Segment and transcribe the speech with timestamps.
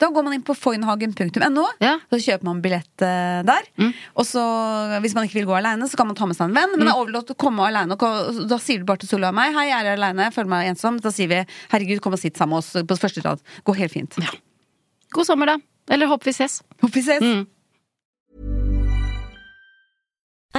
[0.00, 1.98] Da går man inn på foynhagen.no, Ja.
[2.10, 3.68] så kjøper man billett eh, der.
[4.16, 4.40] Og så,
[5.04, 6.72] hvis man ikke vil gå aleine, så kan man ta med seg en venn.
[6.78, 7.98] Men det er overlatt å komme aleine.
[8.48, 11.00] Da sier du bare til Solveig og meg 'Hei, jeg er aleine, føler meg ensom'.
[11.04, 13.40] Da sier vi 'Herregud, kom og sitt sammen med oss på første rad'.
[13.64, 14.16] Går helt fint.
[15.12, 15.56] God sommer, da.
[15.90, 16.62] Eller håper vi ses.
[16.80, 17.46] Håper vi ses.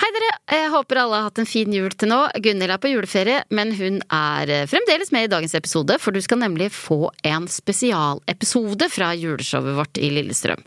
[0.00, 2.18] Hei dere, jeg håper alle har hatt en fin jul til nå.
[2.40, 6.22] Gunhild er på juleferie, men hun er eh, fremdeles med i dagens episode, for du
[6.24, 10.64] skal nemlig få en spesialepisode fra juleshowet vårt i Lillestrøm.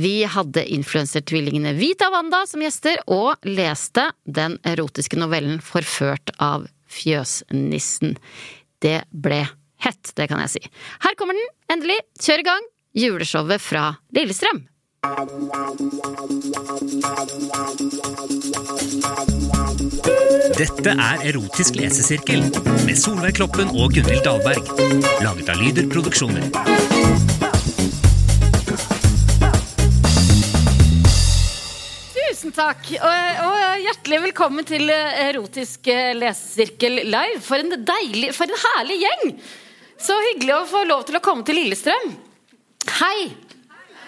[0.00, 6.64] Vi hadde influensertvillingene Vita og Wanda som gjester, og leste den erotiske novellen Forført av
[6.88, 8.16] fjøsnissen.
[8.80, 9.42] Det ble
[9.84, 10.64] hett, det kan jeg si.
[11.04, 12.00] Her kommer den, endelig.
[12.16, 12.74] Kjør i gang!
[12.96, 14.64] Juleshowet fra Lillestrøm.
[20.60, 22.42] Dette er Erotisk lesesirkel
[22.84, 24.68] med Solveig Kloppen og Gunhild Dahlberg.
[25.24, 26.44] Laget av Lyder Produksjoner.
[32.12, 35.88] Tusen takk, og, og hjertelig velkommen til Erotisk
[36.20, 37.40] lesesirkel live.
[37.48, 39.38] For en deilig, for en herlig gjeng!
[39.96, 42.18] Så hyggelig å få lov til å komme til Lillestrøm.
[43.00, 43.48] Hei!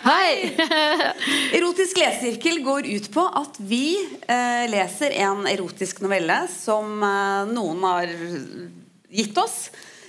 [0.02, 0.50] Hei!
[1.56, 3.94] Erotisk lesesirkel går ut på at vi
[4.26, 8.10] eh, leser en erotisk novelle som eh, noen har
[9.14, 9.68] gitt oss.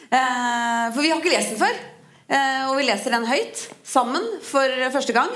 [0.10, 1.78] Eh, for vi har ikke lest den før.
[2.26, 5.30] Eh, og vi leser den høyt sammen for første gang.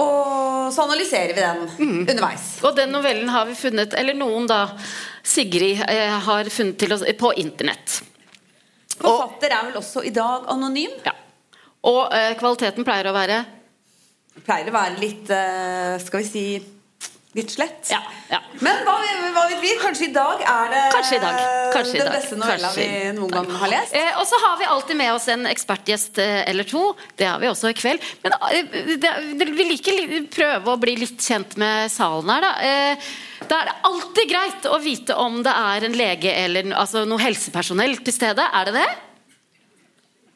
[0.00, 2.48] Og så analyserer vi den underveis.
[2.64, 4.62] Og den novellen har vi funnet, eller noen da,
[5.20, 8.00] Sigrid eh, har funnet til oss på internett.
[8.96, 10.96] Forfatter er vel også i dag anonym.
[11.04, 11.18] Ja.
[11.86, 13.44] Og eh, kvaliteten pleier å være
[14.46, 16.42] Pleier å være litt, eh, skal vi si,
[17.36, 17.88] litt slett.
[17.88, 18.40] Ja, ja.
[18.64, 18.96] Men hva,
[19.32, 19.70] hva vet vi?
[19.80, 21.38] Kanskje i dag er det Kanskje i dag.
[21.72, 22.86] Kanskje den beste novella vi
[23.16, 23.96] noen gang har lest.
[23.96, 26.84] Eh, og så har vi alltid med oss en ekspertgjest eh, eller to.
[27.16, 28.04] Det har vi også i kveld.
[28.24, 32.44] Men eh, det, det, vi liker å prøve å bli litt kjent med salen her,
[32.44, 32.52] da.
[32.68, 33.10] Eh,
[33.46, 37.20] da er det alltid greit å vite om det er en lege eller altså, noe
[37.20, 38.48] helsepersonell til stede.
[38.52, 38.88] Er det det?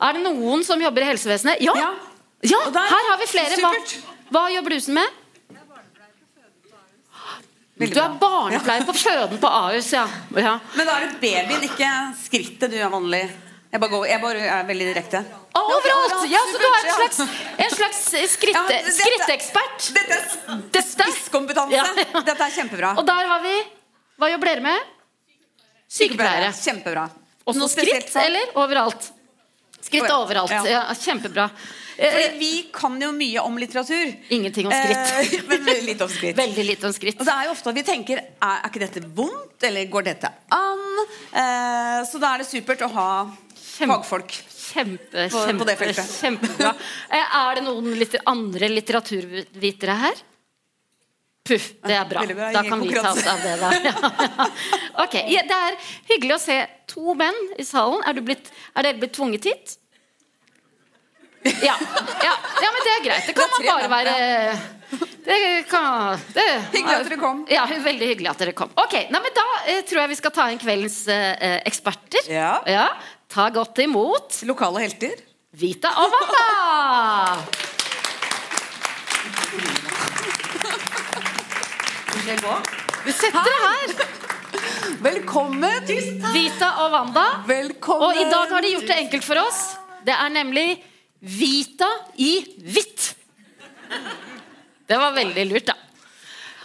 [0.01, 1.61] Er det noen som jobber i helsevesenet?
[1.65, 1.75] Ja!
[1.77, 1.91] Ja.
[2.43, 3.57] Ja, her har vi flere.
[3.61, 3.73] Hva,
[4.33, 5.19] hva jobber du som med?
[7.81, 10.03] Du er barnepleier på føden på Ahus, ja.
[10.37, 10.55] ja.
[10.77, 11.91] Men da er det babyen, ikke
[12.21, 13.23] skrittet du er vanlig.
[13.71, 15.21] Jeg bare, går, jeg bare er veldig direkte.
[15.57, 16.17] Overalt!
[16.33, 17.21] Ja, så du er en slags,
[17.65, 18.01] en slags
[18.35, 18.91] skritte, Ja, dette-
[20.75, 21.77] Dette er spisskompetanse.
[21.77, 22.23] Ja, ja.
[22.27, 22.93] Dette er kjempebra.
[22.99, 23.55] Og der har vi
[24.21, 24.91] Hva jobber dere med?
[25.91, 26.51] Sykepleiere.
[26.57, 27.07] Kjempebra.
[27.49, 28.53] Også skritt, eller?
[28.61, 29.13] Overalt.
[29.85, 30.53] Skritt overalt.
[30.69, 30.83] Ja.
[30.95, 31.51] Kjempebra.
[32.01, 34.15] Fordi Eh, vi kan jo mye om litteratur.
[34.33, 35.43] Ingenting om skritt.
[35.51, 36.37] Eh, men litt om skritt.
[36.39, 37.19] Veldig litt om skritt.
[37.21, 40.31] Og det er jo ofte at vi tenker er, ikke dette vondt, eller går dette
[40.57, 40.87] an?
[41.29, 43.11] Eh, så da er det supert å ha
[43.53, 44.33] fagfolk.
[44.71, 46.17] Kjempe, på kjempe, det feltet.
[46.23, 46.73] kjempebra.
[47.21, 50.21] Eh, Er det noen litter, andre litteraturvitere her?
[51.51, 52.23] Puff, det er bra.
[52.31, 53.69] Bra, Da kan vi ta oss av det, da.
[55.05, 55.79] Ok, ja, Det er
[56.13, 56.59] hyggelig å se
[56.91, 58.03] to menn i salen.
[58.07, 59.77] Er, du blitt, er dere blitt tvunget hit?
[61.41, 63.27] Ja, ja, ja, men det er greit.
[63.27, 64.15] Det kan Det man bare være
[65.25, 67.43] det kan, det, Hyggelig at dere kom.
[67.51, 68.71] Ja, veldig hyggelig at dere kom.
[68.81, 72.31] Ok, nei, men Da eh, tror jeg vi skal ta inn kveldens eh, eksperter.
[72.31, 72.87] Ja.
[73.31, 75.23] Ta godt imot Lokale helter.
[75.61, 76.15] Vita og
[82.27, 82.63] Wanda!
[83.05, 83.93] Vi setter dere her.
[85.09, 85.87] Velkommen!
[86.35, 87.25] Vita og Wanda.
[87.49, 88.05] Velkommen!
[88.05, 89.61] Og i dag har de gjort det enkelt for oss.
[90.05, 90.67] Det er nemlig
[91.21, 91.89] Vita
[92.21, 93.15] i hvitt.
[94.89, 95.77] Det var veldig lurt, da.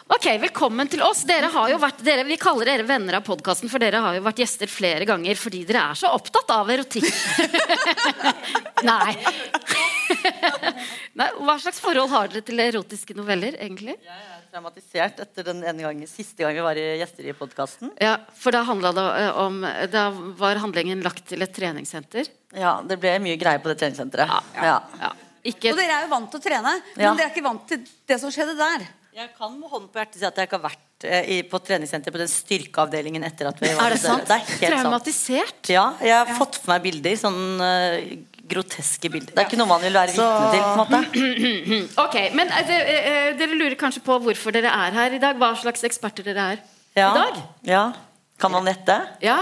[0.05, 1.23] Ok, Velkommen til oss.
[1.25, 4.21] Dere har jo vært, dere, vi kaller dere venner av podkasten, for dere har jo
[4.25, 7.07] vært gjester flere ganger fordi dere er så opptatt av erotikk.
[8.89, 9.15] Nei.
[11.19, 11.29] Nei.
[11.41, 13.95] Hva slags forhold har dere til erotiske noveller, egentlig?
[14.05, 17.89] Jeg er traumatisert etter den ene gangen, siste gang vi var gjester i podkasten.
[17.97, 19.57] Ja, For da det eh, om
[19.89, 20.03] Da
[20.37, 22.29] var handlingen lagt til et treningssenter.
[22.53, 24.53] Ja, det ble mye greier på det treningssenteret.
[24.61, 24.77] Ja.
[25.01, 25.15] Ja.
[25.45, 27.15] Ikke Og dere er jo vant til å trene, men Ja.
[27.17, 28.85] dere er ikke vant til det som skjedde der.
[29.15, 31.59] Jeg kan med hånden på hjertet si at jeg ikke har vært eh, i, på
[31.63, 34.25] treningssenteret på den styrkeavdelingen etter at vi var Er det sant?
[34.27, 34.73] Det er helt sant.
[34.73, 35.69] Traumatisert?
[35.71, 37.15] Ja, jeg har fått for meg bilder.
[37.21, 37.95] Sånn uh,
[38.51, 39.31] groteske bilder.
[39.31, 40.65] Det er ikke noe man vil være vitne til.
[40.65, 42.75] en måte Ok, men uh,
[43.39, 45.39] dere lurer kanskje på hvorfor dere er her i dag?
[45.39, 46.59] Hva slags eksperter dere er
[46.99, 47.07] ja.
[47.07, 47.39] i dag?
[47.71, 47.85] Ja.
[48.43, 48.99] Kan man gjette?
[49.23, 49.39] Ja?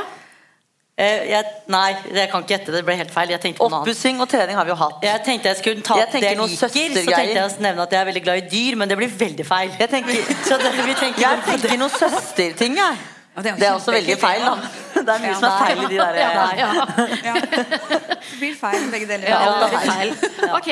[0.94, 2.74] Eh, jeg, nei, jeg kan ikke gjette.
[2.75, 3.31] Det ble helt feil.
[3.66, 5.00] Oppussing og trening har vi jo hatt.
[5.01, 7.95] Jeg tenkte jeg skulle ta Jeg det jeg liker, så tenkte jeg å nevne at
[7.95, 9.74] jeg er veldig glad i dyr, men det blir veldig feil.
[9.80, 13.01] Jeg tenker, Så det, vi tenker jeg tenker noen søsterting, jeg.
[13.34, 14.54] Ja, det er Det er også veldig feil, da.
[15.04, 16.30] Det er mye Ja, som er feil i de der Ja,
[16.62, 19.25] ja, Det blir feil begge deler.
[19.34, 20.13] ja, er det er feil.
[20.60, 20.69] Ok,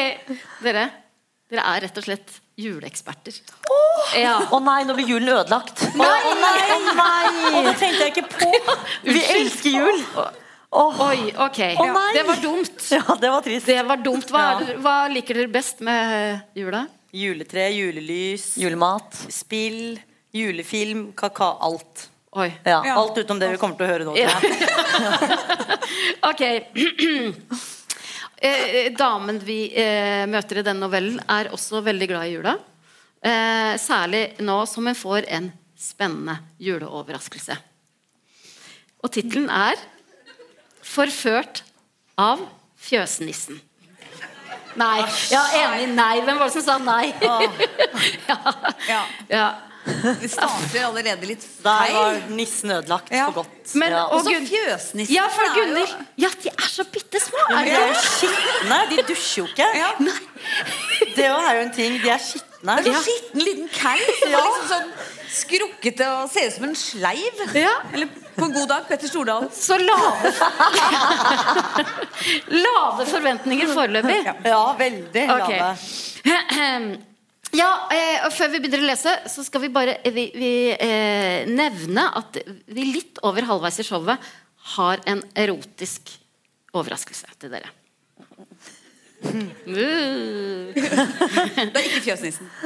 [0.67, 0.85] dere.
[1.51, 3.35] Dere er rett og slett juleeksperter.
[4.17, 4.37] Ja.
[4.51, 5.83] Å nei, nå blir julen ødelagt.
[5.89, 7.55] Å nei, Oh, nei!
[7.57, 8.77] Og det tenkte jeg ikke på.
[9.15, 10.01] Vi elsker jul.
[10.71, 11.59] Oi, ok.
[11.91, 12.11] nei.
[12.15, 12.77] Det var dumt.
[12.95, 13.67] Ja, det var trist.
[13.67, 14.29] Det var dumt.
[14.31, 16.85] Hva, er hva liker dere best med jula?
[17.11, 19.17] Juletre, julelys, Julemat.
[19.35, 19.97] spill,
[20.31, 22.07] julefilm, kaka, Alt.
[22.39, 22.47] Oi.
[22.63, 22.95] Ja, Ja.
[22.95, 24.15] Alt utenom det vi kommer til å høre nå.
[24.15, 24.31] Ja.
[24.39, 25.79] tror jeg.
[26.31, 26.41] Ok.
[28.41, 32.55] Eh, damen vi eh, møter i denne novellen, er også veldig glad i jula.
[33.21, 37.57] Eh, særlig nå som hun får en spennende juleoverraskelse.
[39.01, 39.77] Og tittelen er
[40.81, 41.61] 'Forført
[42.17, 42.41] av
[42.81, 43.61] fjøsnissen'.
[44.75, 44.99] Nei.
[45.29, 45.93] Ja, enig.
[45.93, 46.21] Nei.
[46.25, 47.13] Hvem var det som sa nei?
[48.89, 49.05] Ja.
[49.29, 49.47] ja.
[50.21, 52.21] Vi starter allerede litt Der var feil.
[52.37, 53.25] nissen ødelagt Ja.
[53.25, 53.73] for godt.
[53.75, 54.03] Men, ja.
[54.13, 55.15] og så fjøsnissen.
[55.15, 55.89] Ja, for Gunnhild.
[56.21, 57.37] Ja, de er så bitte små.
[57.49, 58.01] Er de er jo det?
[58.05, 58.77] skitne.
[58.91, 59.65] De dusjer jo ikke.
[59.75, 59.87] Ja.
[61.15, 61.97] Det er jo en ting.
[62.03, 62.75] De er skitne.
[62.77, 64.91] Det er så skitten liten kall som er liksom sånn
[65.31, 67.41] skrukkete og ser ut som en sleiv.
[67.57, 67.73] Ja.
[67.93, 68.05] Eller
[68.37, 69.49] på en god dag Petter Stordalen.
[69.55, 70.33] Så lave
[72.65, 74.21] Lave forventninger foreløpig.
[74.45, 75.77] Ja, veldig lave.
[77.55, 81.43] Ja, eh, og Før vi begynner å lese, så skal vi bare vi, vi, eh,
[81.49, 82.39] nevne at
[82.71, 84.31] vi litt over halvveis i showet
[84.75, 86.13] har en erotisk
[86.77, 87.71] overraskelse til dere.
[89.21, 90.71] Uh.
[90.73, 92.49] Det er ikke fjøsnissen.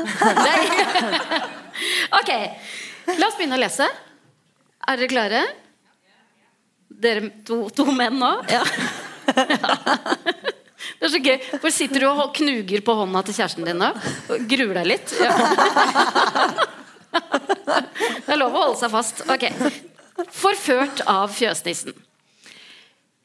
[2.15, 2.29] Ok,
[3.19, 3.87] la oss begynne å lese.
[4.87, 5.41] Er dere klare?
[6.87, 8.31] Dere to, to menn nå?
[8.47, 8.63] Ja.
[10.99, 11.37] Det er så gøy.
[11.61, 13.89] For sitter du og knuger på hånda til kjæresten din nå?
[14.31, 15.13] Og gruer deg litt?
[15.19, 15.33] Ja.
[17.15, 19.21] Det er lov å holde seg fast.
[19.31, 19.45] Ok.
[20.35, 21.95] Forført av fjøsnissen.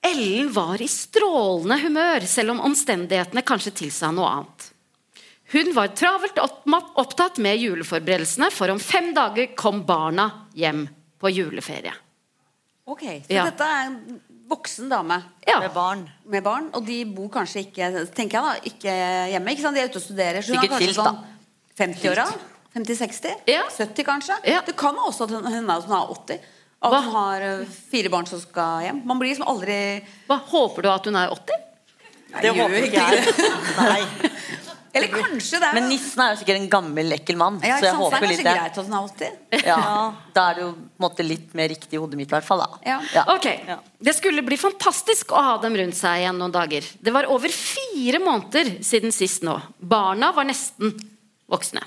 [0.07, 4.69] Ellen var i strålende humør, selv om omstendighetene kanskje tilsa noe annet.
[5.51, 10.87] Hun var travelt opptatt med juleforberedelsene, for om fem dager kom barna hjem
[11.21, 11.93] på juleferie.
[12.91, 13.45] Ok, Så Ja.
[13.51, 13.91] dette er
[14.51, 15.59] voksen dame Ja.
[15.63, 16.05] Med barn.
[16.27, 18.95] med barn, og de bor kanskje ikke tenker jeg da, ikke
[19.33, 19.55] hjemme.
[19.55, 19.77] Ikke sant?
[19.79, 20.43] De er ute og studerer.
[20.43, 21.21] Så hun Sikkert er kanskje sånn
[21.81, 22.27] 50-åra?
[22.75, 23.37] 50-60?
[23.51, 23.65] Ja.
[23.75, 24.37] 70 kanskje?
[24.47, 24.61] Ja.
[24.67, 26.41] Det kan også at hun, er hun er 80.
[26.81, 27.01] At Hva?
[27.05, 29.03] hun har eh, fire barn som skal hjem.
[29.05, 29.75] Man blir liksom aldri
[30.29, 31.67] Hva, håper du at hun er 80?
[32.41, 33.35] Det håper ikke jeg.
[33.81, 34.31] Nei.
[34.95, 37.61] Eller kanskje det er Men nissen er jo sikkert en gammel, ekkel mann.
[37.63, 38.03] ja, så jeg sant?
[38.03, 38.55] Håper det er litt det.
[38.59, 39.67] greit at den er 80.
[39.71, 39.79] Ja.
[40.35, 40.71] Da er det jo
[41.05, 42.65] måte litt mer riktig i hodet mitt, i hvert fall.
[42.65, 42.81] Da.
[43.15, 43.25] Ja.
[43.37, 43.47] Ok,
[44.01, 46.87] Det skulle bli fantastisk å ha dem rundt seg igjen noen dager.
[47.01, 49.59] Det var over fire måneder siden sist nå.
[49.79, 50.97] Barna var nesten
[51.51, 51.83] voksne.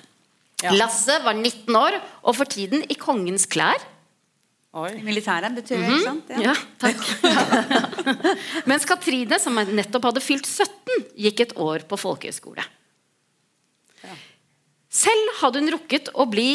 [0.71, 3.81] Lasse var 19 år og for tiden i kongens klær.
[5.05, 6.31] Militæret betyr det, ikke sant?
[6.41, 7.01] Ja, takk.
[8.69, 12.63] Mens Katrine, som nettopp hadde fylt 17, gikk et år på folkehøyskole.
[14.93, 16.51] Selv hadde hun rukket å bli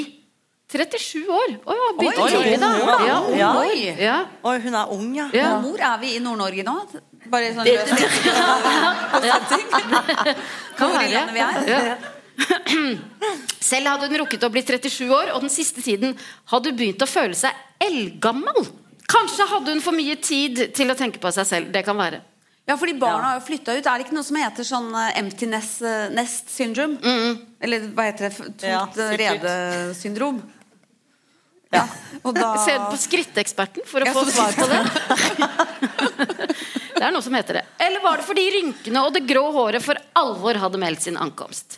[0.68, 1.54] 37 år.
[1.64, 2.68] Oi, ja, oi, Oi, da.
[3.06, 3.16] Ja.
[3.34, 3.48] Ja.
[3.56, 3.78] Oi.
[3.96, 4.16] Ja.
[4.44, 5.26] Oi, hun er ung, ja.
[5.32, 5.48] Ja.
[5.64, 6.74] Hvor er vi i Nord-Norge nå?
[7.32, 7.88] Bare sånn løs
[10.78, 11.72] Kan Hvor i landet vi er.
[11.72, 11.96] Ja.
[13.70, 16.14] Selv hadde hun rukket å bli 37 år, og den siste tiden
[16.52, 17.56] hadde hun begynt å føle seg
[17.88, 18.68] eldgammel.
[19.08, 21.72] Kanskje hadde hun for mye tid til å tenke på seg selv.
[21.74, 22.20] Det kan være.
[22.68, 23.86] Ja, fordi barna har jo flytta ut.
[23.86, 27.00] Er det ikke noe som heter sånn eh, empty nest, eh, nest syndrome?
[27.64, 28.34] Eller hva heter det?
[28.36, 29.18] Tomt ja, rede-syndrom?
[29.24, 30.40] redesyndrom?
[31.68, 31.82] Ja.
[32.24, 34.78] Og da Se på Skritteksperten for å få svar på det.
[36.98, 37.64] Det er noe som heter det.
[37.84, 41.76] Eller var det fordi rynkene og det grå håret for alvor hadde meldt sin ankomst?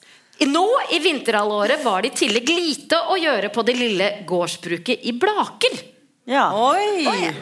[0.48, 0.64] Nå
[0.96, 5.76] i vinterhalvåret var det i tillegg lite å gjøre på det lille gårdsbruket i Blaker.
[6.30, 6.46] Ja.
[6.56, 7.04] Oi.
[7.10, 7.34] Oi.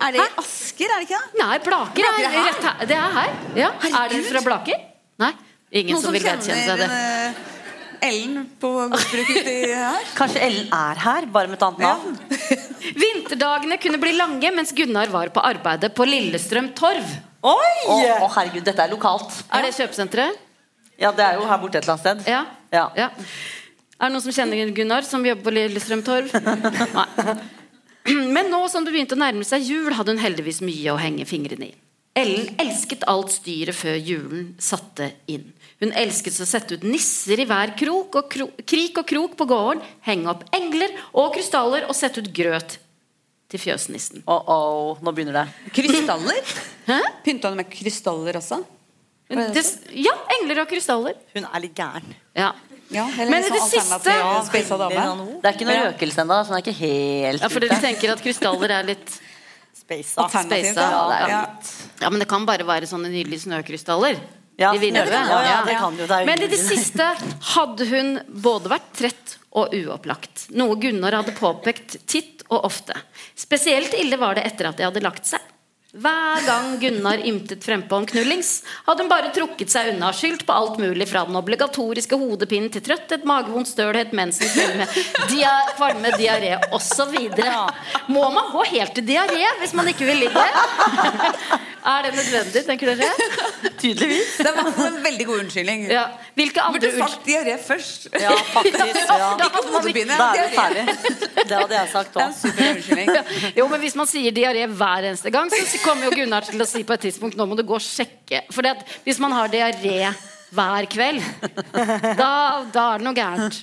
[0.00, 1.38] Er det i Asker, er det ikke det?
[1.42, 2.86] Nei, Blaker Blaker er er rett her.
[2.90, 3.32] Det er her.
[3.60, 3.70] Ja.
[3.90, 4.84] Er dere fra Blaker?
[5.20, 5.32] Nei?
[5.70, 6.90] Ingen Noen som vil vedkjenne seg det.
[6.90, 7.46] eh,
[8.08, 10.06] Ellen på gårdsbruket her?
[10.18, 12.16] Kanskje Ellen er her, bare med et annet navn?
[13.04, 17.12] Vinterdagene kunne bli lange mens Gunnar var på arbeidet på Lillestrøm Torv.
[17.44, 17.74] Oi!
[17.92, 19.36] Å, herregud, dette er lokalt.
[19.52, 20.40] Er det kjøpesenteret?
[21.00, 22.26] Ja, det er jo her borte et eller annet sted.
[22.28, 22.42] Ja.
[22.72, 22.86] Ja.
[22.96, 23.06] ja.
[24.00, 26.32] Er det noen som kjenner Gunnar, som jobber på Lillestrøm Torv?
[26.96, 27.36] Nei.
[28.34, 31.28] Men nå som det begynte å nærme seg jul, hadde hun heldigvis mye å henge
[31.28, 31.78] fingrene i.
[32.18, 35.46] Ellen elsket alt styret før julen satte inn.
[35.80, 39.46] Hun elsket å sette ut nisser i hver krok og kro krik og krok på
[39.48, 42.76] gården, henge opp engler og krystaller og sette ut grøt
[43.50, 44.24] til fjøsnissen.
[44.30, 45.46] Oh, oh, nå begynner det.
[45.74, 46.52] Krystaller?
[47.24, 48.60] Pynta hun med krystaller også?
[49.30, 49.62] Det,
[49.94, 51.18] ja, engler og krystaller.
[51.36, 52.14] Hun er litt gæren.
[52.34, 52.50] Ja.
[52.90, 54.12] Ja, eller Men i det siste.
[55.42, 58.12] Det er ikke noe røkelse ennå, så den er ikke helt Ja, for dere tenker
[58.16, 59.20] at krystaller er litt
[59.80, 60.24] Speisa,
[61.14, 61.40] er Ja.
[62.02, 64.18] Ja, men det kan bare være sånne nydelige snøkrystaller.
[64.60, 65.08] Ja, I vinduet.
[65.08, 67.06] ja, det kan- ja, det kan jo, det Men i det siste
[67.54, 70.50] hadde hun både vært trett og uopplagt.
[70.50, 72.92] Noe Gunnar hadde påpekt titt og ofte.
[73.36, 75.40] Spesielt ille var det etter at de hadde lagt seg.
[75.90, 80.54] Hver gang Gunnar ymtet frempå om knullings, hadde hun bare trukket seg unna skyldt på
[80.54, 84.86] alt mulig fra den obligatoriske hodepinnen til trøtthet, magevondt, stølhet, mensen, kvalme,
[85.32, 87.16] dia kvalme diaré osv.
[88.06, 90.46] Må man gå helt til diaré hvis man ikke vil ligge?
[91.80, 93.10] Er det nødvendig, tenker dere?
[93.80, 94.34] Tydeligvis.
[94.36, 95.86] Det var en veldig god unnskyldning.
[95.90, 96.04] Ja.
[96.36, 98.08] Hvilke andre Burde sagt diaré først.
[98.20, 98.98] Ja, faktisk.
[99.08, 99.30] Ja.
[99.40, 100.18] Ikke hodepine.
[100.20, 100.84] Da er vi ferdig.
[101.40, 102.26] Det hadde jeg sagt Det
[103.00, 103.32] en òg.
[103.56, 106.68] Jo, men Hvis man sier diaré hver eneste gang, så kommer jo Gunnar til å
[106.68, 108.44] si på et tidspunkt nå må du gå og sjekke.
[108.54, 108.66] For
[109.06, 110.12] hvis man har diaré
[110.50, 111.24] hver kveld,
[112.18, 112.30] da,
[112.72, 113.60] da er det noe gærent.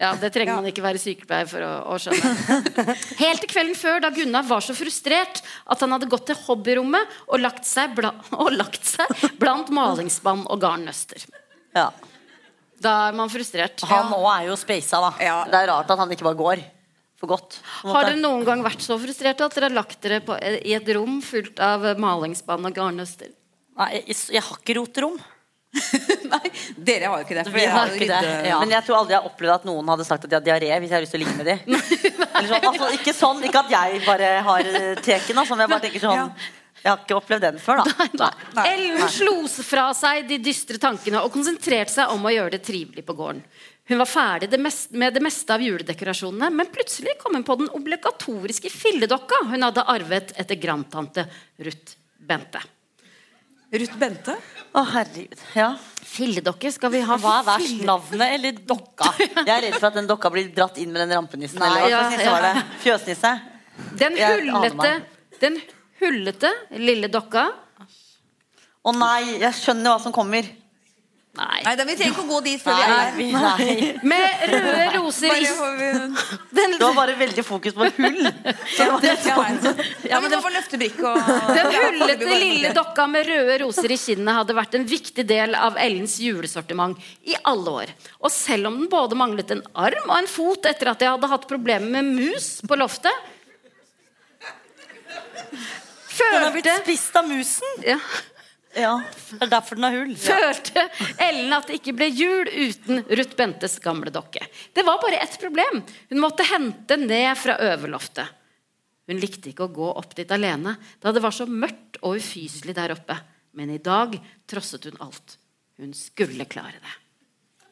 [0.00, 2.94] Ja, Det trenger man ikke være sykepleier for å, å skjønne.
[3.20, 7.18] Helt til kvelden før, da Gunnar var så frustrert at han hadde gått til hobbyrommet
[7.28, 9.12] og lagt seg, bla, og lagt seg
[9.42, 11.26] blant malingsspann og garnnøster.
[11.76, 11.90] Ja.
[12.80, 13.84] Da er man frustrert.
[13.90, 15.12] Han òg er jo speisa, da.
[15.20, 15.40] Ja.
[15.50, 16.64] Det er rart at han ikke bare går
[17.20, 17.58] for godt.
[17.82, 20.72] på Har dere noen gang vært så frustrerte at dere har lagt dere på, i
[20.76, 23.34] et rom fullt av malingsspann og garnnøster?
[23.80, 25.20] Nei, jeg, jeg har ikke roterom.
[26.32, 27.44] Nei, dere har jo ikke det.
[27.46, 28.30] for Vi har ikke det.
[28.48, 28.58] Ja.
[28.62, 30.70] Men jeg tror aldri jeg har opplevd at noen hadde sagt at de har diaré
[30.82, 31.76] hvis jeg har lyst til å ligge med dem.
[32.40, 35.84] Sånn, altså, ikke sånn, ikke at jeg bare har eh, teken, altså, men jeg bare
[35.84, 36.30] tenker sånn
[36.80, 38.30] Jeg har ikke opplevd den før, da.
[38.56, 38.64] Nei.
[38.70, 39.34] Ellen slo
[39.66, 43.42] fra seg de dystre tankene og konsentrerte seg om å gjøre det trivelig på gården.
[43.90, 44.58] Hun var ferdig
[44.94, 49.82] med det meste av juledekorasjonene, men plutselig kom hun på den obligatoriske filledokka hun hadde
[49.82, 51.24] arvet etter grandtante
[51.58, 51.96] Ruth
[52.28, 52.62] Bente.
[53.74, 54.36] Ruth Bente?
[54.78, 55.42] Å, herregud.
[55.58, 55.72] Ja.
[56.06, 59.10] Filledokke skal vi ha Hva er verst, navnet eller dokka?
[59.48, 61.58] Jeg er redd for at den dokka blir dratt inn med den rampenissen.
[61.58, 62.36] Nei, eller hva ja, ja.
[62.36, 62.64] var det?
[62.86, 63.34] Fjøsnisse?
[63.98, 64.94] Den hullete,
[65.42, 65.58] den
[65.98, 67.48] hullete lille dokka
[68.86, 70.46] Å nei, jeg skjønner hva som kommer.
[71.30, 71.60] Nei.
[71.62, 73.26] Nei, da, vi trenger ikke å gå dit før vi er vi.
[74.10, 75.44] Med røde roser i
[76.58, 78.18] den, Det var bare veldig fokus på hull.
[78.74, 79.82] Så det var sånn.
[80.10, 84.40] ja, men det var løftebrikke og Den hullete lille dokka med røde roser i kinnet
[84.40, 87.94] hadde vært en viktig del av Ellens julesortiment i alle år.
[88.18, 91.30] Og selv om den både manglet en arm og en fot etter at jeg hadde
[91.30, 93.14] hatt problemer med mus på loftet
[96.20, 97.78] Den har blitt spist av musen.
[97.86, 97.96] ja,
[98.78, 98.92] Ja,
[99.32, 100.12] Det er derfor den har hull.
[100.14, 100.84] følte
[101.18, 104.44] Ellen at det ikke ble jul uten Ruth Bentes gamle dokke.
[104.74, 105.82] Det var bare ett problem.
[106.10, 108.30] Hun måtte hente ned fra øverloftet.
[109.10, 112.76] Hun likte ikke å gå opp dit alene, da det var så mørkt og ufyselig
[112.78, 113.16] der oppe.
[113.58, 114.14] Men i dag
[114.46, 115.34] trosset hun alt.
[115.80, 116.92] Hun skulle klare det.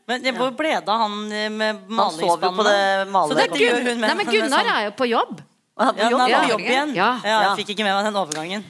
[0.09, 2.57] Men hvor ble det av han eh, med malingsspannet?
[2.57, 2.64] på
[3.37, 5.43] det er Gun hun med Nei, men Gunnar er jo på jobb.
[5.79, 6.39] Ja, på jobb, han er ja.
[6.43, 6.93] på jobb igjen.
[6.97, 7.09] Ja.
[7.23, 8.65] jeg fikk ikke med meg den overgangen.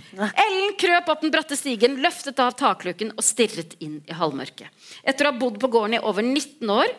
[0.44, 4.68] Ellen krøp opp den bratte stigen, løftet av takluken og stirret inn i halvmørket.
[5.08, 6.96] Etter å ha bodd på gården i over 19 år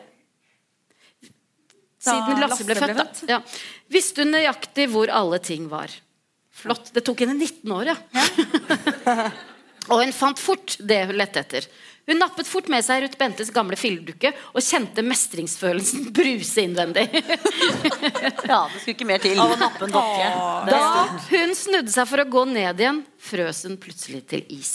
[1.99, 3.05] Siden Lasse ble født, da.
[3.27, 3.37] Ja.
[3.91, 5.91] Visste hun nøyaktig hvor alle ting var.
[6.59, 6.93] Flott.
[6.95, 7.97] Det tok henne 19 år, ja.
[9.91, 11.67] Og hun fant fort det hun lette etter.
[12.09, 17.05] Hun nappet fort med seg Ruth Bentes gamle filledukke og kjente mestringsfølelsen bruse innvendig.
[18.49, 19.37] Ja, det skulle ikke mer til.
[19.37, 20.31] Av å nappe en dokke.
[20.71, 20.79] Da
[21.29, 24.73] hun snudde seg for å gå ned igjen, frøs hun plutselig til is.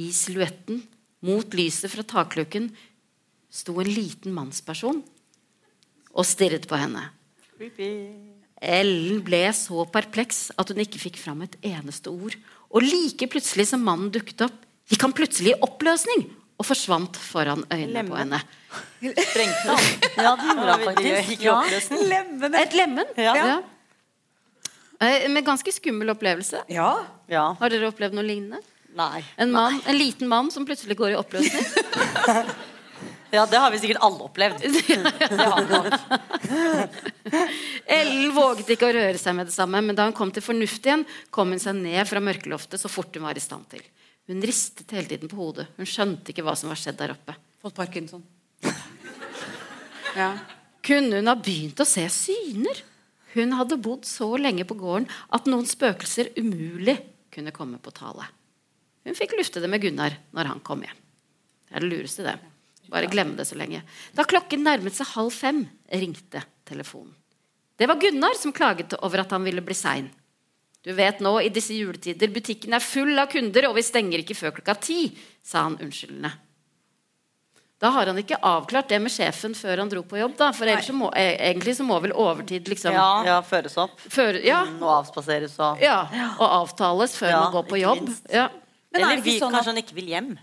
[0.00, 0.80] I silhuetten,
[1.26, 2.70] mot lyset fra takluken,
[3.52, 5.02] sto en liten mannsperson
[6.16, 7.10] og stirret på henne.
[8.56, 12.36] Ellen ble så perpleks at hun ikke fikk fram et eneste ord.
[12.72, 16.26] Og like plutselig som mannen dukket opp, gikk han plutselig i oppløsning
[16.56, 18.40] og forsvant foran øynene på henne.
[19.00, 19.88] Sprengte han.
[20.26, 21.42] Ja, det gjorde han faktisk.
[21.44, 21.56] Ja.
[22.12, 22.54] Lemmen.
[22.62, 23.10] Et lemen.
[23.20, 23.34] Ja.
[23.36, 23.56] ja.
[25.28, 26.62] Med ganske skummel opplevelse.
[26.72, 26.92] Ja.
[27.28, 27.50] ja.
[27.60, 28.62] Har dere opplevd noe lignende?
[28.96, 29.20] Nei.
[29.36, 31.66] En, mann, en liten mann som plutselig går i oppløsning?
[33.30, 34.62] Ja, det har vi sikkert alle opplevd.
[37.98, 40.86] Ellen våget ikke å røre seg med det samme, men da hun kom til fornuft
[40.86, 41.02] igjen,
[41.34, 43.82] kom hun seg ned fra mørkeloftet så fort hun var i stand til.
[44.26, 45.68] Hun ristet hele tiden på hodet.
[45.78, 47.36] Hun skjønte ikke hva som var skjedd der oppe.
[47.62, 48.24] Fått parkinson.
[50.16, 50.30] Ja.
[50.80, 52.78] Kunne hun ha begynt å se syner?
[53.34, 55.04] Hun hadde bodd så lenge på gården
[55.36, 56.94] at noen spøkelser umulig
[57.34, 58.24] kunne komme på tale.
[59.04, 61.02] Hun fikk lufte det med Gunnar når han kom hjem.
[61.68, 62.38] Det er det lureste, det.
[62.88, 63.82] Bare glemme det så lenge.
[64.16, 67.12] Da klokken nærmet seg halv fem, ringte telefonen.
[67.76, 70.08] Det var Gunnar som klaget over at han ville bli sein.
[70.86, 74.36] Du vet nå, i disse juletider, butikken er full av kunder, og vi stenger ikke
[74.38, 75.00] før klokka ti,
[75.42, 76.30] sa han unnskyldende.
[77.82, 80.46] Da har han ikke avklart det med sjefen før han dro på jobb, da.
[80.56, 83.98] For ellers så må, eh, egentlig så må vel overtid liksom Ja, ja føres opp.
[84.00, 85.98] Før, ja, Mm, Og avspaseres og ja,
[86.38, 88.00] og avtales før Ja, man går på ikke jobb.
[88.06, 88.30] minst.
[88.32, 88.46] Ja.
[88.92, 89.58] Men er Eller det vi, sånn at...
[89.58, 90.38] kanskje han ikke vil hjem.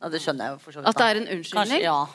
[0.00, 0.88] Ja, Det skjønner jeg jo for så vidt.
[0.88, 1.80] At det er en unnskyldning.
[1.80, 2.06] Kanskje, ja.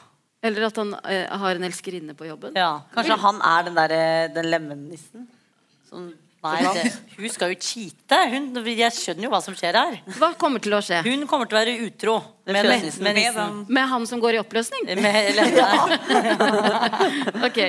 [0.46, 2.54] Eller at han eh, har en elskerinne på jobben.
[2.56, 2.72] ja.
[2.96, 5.28] Kanskje han er den der, den lemennissen?
[5.90, 6.14] Som,
[6.46, 8.20] nei, det, hun skal jo cheate.
[8.32, 9.98] Hun, jeg skjønner jo hva som skjer her.
[10.20, 11.00] Hva kommer til å skje?
[11.06, 13.60] Hun kommer til å være utro med, Med- med, med nissen.
[13.80, 14.86] Med han som går i oppløsning?
[15.02, 15.66] Med Lene.
[17.48, 17.60] Ok.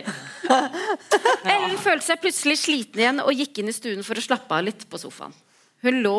[1.46, 4.66] Ellen følte seg plutselig sliten igjen og gikk inn i stuen for å slappe av
[4.66, 5.34] litt på sofaen.
[5.84, 6.16] Hun lå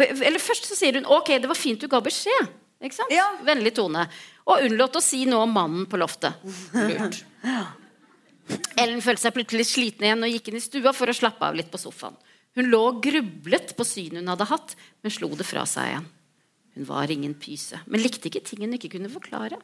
[0.00, 2.50] Eller først så sier hun ok, det var fint du ga beskjed.
[2.80, 3.10] Ikke sant?
[3.12, 3.26] Ja.
[3.44, 4.06] Vennlig tone.
[4.48, 6.38] Og unnlot å si noe om mannen på loftet.
[6.72, 7.18] Lurt.
[8.80, 11.56] Ellen følte seg plutselig sliten igjen og gikk inn i stua for å slappe av
[11.58, 12.16] litt på sofaen.
[12.58, 14.74] Hun lå og grublet på synet hun hadde hatt,
[15.04, 16.08] men slo det fra seg igjen.
[16.74, 19.60] Hun var ingen pyse, men likte ikke ting hun ikke kunne forklare.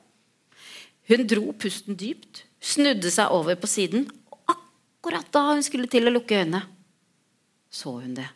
[1.11, 6.07] Hun dro pusten dypt, snudde seg over på siden, og akkurat da hun skulle til
[6.07, 6.65] å lukke øynene,
[7.71, 8.29] så hun det.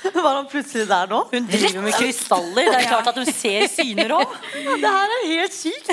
[0.27, 1.19] Var han plutselig der nå?
[1.33, 2.65] Hun driver med krystaller.
[2.71, 4.29] Det er klart at hun ser syner òg.
[4.83, 5.89] Det her er helt sykt.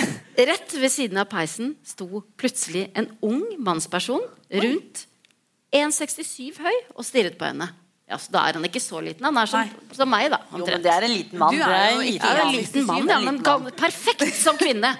[0.51, 2.07] Rett ved siden av peisen sto
[2.39, 4.23] plutselig en ung mannsperson
[4.65, 4.95] rundt
[5.75, 7.67] 1,67 høy og stirret på henne.
[8.05, 9.25] Ja, så Da er han ikke så liten.
[9.25, 10.37] Han er som, som meg, da.
[10.53, 11.55] Jo, men det er en liten mann.
[11.55, 13.37] Du er Det jo en liten en liten mann, ja, men
[13.79, 14.91] perfekt som kvinne.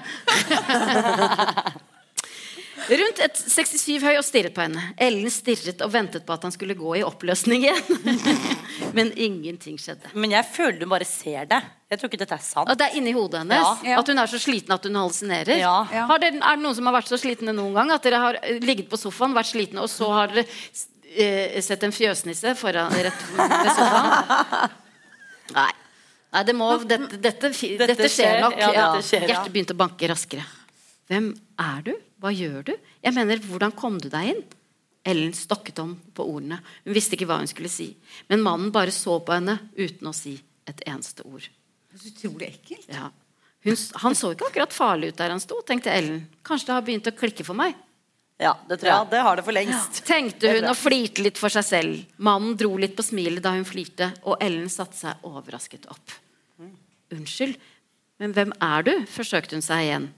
[2.75, 4.81] Rundt et 67 høy og stirret på henne.
[5.01, 8.17] Ellen stirret og ventet på at han skulle gå i oppløsning igjen.
[8.97, 10.11] Men ingenting skjedde.
[10.13, 11.61] Men jeg føler hun bare ser det.
[11.93, 12.69] Jeg tror ikke dette er sant.
[12.71, 13.85] At det er inni hodet hennes.
[13.87, 13.99] Ja.
[14.01, 15.55] At hun er så sliten at hun hallusinerer.
[15.61, 15.75] Ja.
[15.93, 16.03] Ja.
[16.19, 18.59] Dere, er det noen som har vært så slitne noen gang at dere har eh,
[18.63, 20.45] ligget på sofaen, vært slitne, og så har dere
[21.15, 24.75] eh, sett en fjøsnisse foran, rett ved sofaen?
[25.57, 25.71] Nei.
[26.35, 28.57] Nei, det må, dette, dette, Dette dette skjer nok.
[28.59, 29.37] ja, Ja, dette skjer, ja.
[29.37, 30.43] Hjertet begynte å banke raskere.
[31.07, 31.29] Hvem
[31.61, 31.93] er du?
[32.21, 32.73] Hva gjør du?
[33.03, 34.43] Jeg mener, hvordan kom du deg inn?
[35.05, 36.57] Ellen stokket om på ordene.
[36.85, 37.91] Hun visste ikke hva hun skulle si.
[38.31, 40.33] Men mannen bare så på henne uten å si
[40.65, 41.45] et eneste ord.
[41.93, 42.89] Så utrolig ekkelt.
[42.89, 43.11] Ja.
[43.65, 46.23] Hun, han så ikke akkurat farlig ut der han sto, tenkte Ellen.
[46.45, 47.77] Kanskje det har begynt å klikke for meg?
[48.41, 49.07] Ja, det tror jeg.
[49.13, 50.01] det har det for lengst.
[50.07, 52.01] Tenkte hun og flirte litt for seg selv.
[52.17, 56.17] Mannen dro litt på smilet da hun flirte, og Ellen satte seg overrasket opp.
[57.15, 57.55] Unnskyld,
[58.19, 58.93] men hvem er du?
[59.11, 60.09] forsøkte hun seg igjen.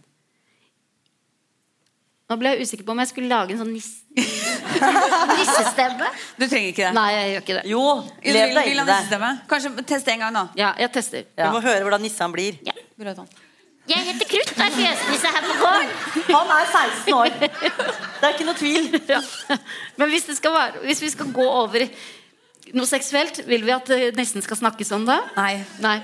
[2.27, 3.91] Nå ble jeg usikker på om jeg skulle lage en sånn niss...
[5.37, 6.09] nissestemme.
[6.35, 6.93] Du trenger ikke det.
[6.97, 7.65] Nei, jeg gjør ikke det.
[7.71, 7.83] Jo,
[8.27, 9.29] lev deg inn i det.
[9.47, 10.43] Kanskje teste en gang, da.
[10.59, 11.23] Ja, jeg tester.
[11.39, 12.59] Du må høre hvordan nissen blir.
[12.99, 13.29] Sånn?
[13.87, 15.95] Jeg heter Krutt og er fjøsnisse her på gården.
[16.35, 17.31] Han er 16 år.
[17.39, 18.91] Det er ikke noe tvil.
[19.13, 19.21] Ja.
[19.95, 21.87] Men hvis, det skal være, hvis vi skal gå over
[22.75, 25.17] noe seksuelt, vil vi at det nesten skal snakkes om det?
[25.39, 25.53] Nei.
[25.79, 25.97] Nei.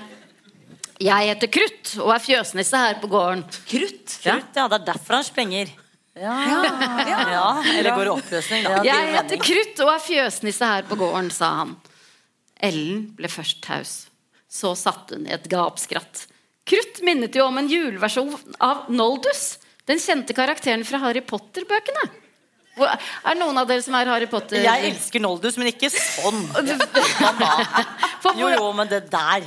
[1.04, 3.44] Jeg heter Krutt og er fjøsnisse her på gården.
[3.68, 4.20] Krutt?
[4.24, 4.38] Ja.
[4.38, 5.80] Krutt, ja, det er derfor han sprenger.
[6.14, 6.34] Ja.
[7.10, 8.82] Ja, Eller går i oppløsning, da.
[8.86, 11.72] Jeg heter Krutt og er fjøsnisse her på gården, sa han.
[12.62, 13.94] Ellen ble først taus.
[14.46, 16.26] Så satte hun i et gapskratt.
[16.64, 18.30] Krutt minnet jo om en juleversjon
[18.62, 19.56] av Noldus.
[19.90, 22.06] Den kjente karakteren fra Harry Potter-bøkene.
[22.78, 24.62] Er det noen av dere som er Harry Potter?
[24.64, 26.40] Jeg elsker Noldus, men ikke sånn.
[28.38, 29.44] Jo, jo, men det der.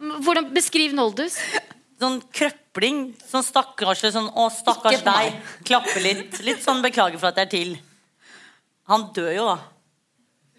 [0.00, 1.38] Hvordan Beskriv Noldus.
[2.00, 3.14] Sånn krøpling.
[3.24, 4.12] Sånn stakkarslig.
[4.12, 5.38] Sånn 'Å, stakkars deg'.
[5.64, 6.40] Klappe litt.
[6.44, 7.78] Litt sånn 'beklager for at jeg er til'.
[8.86, 9.58] Han dør jo, da.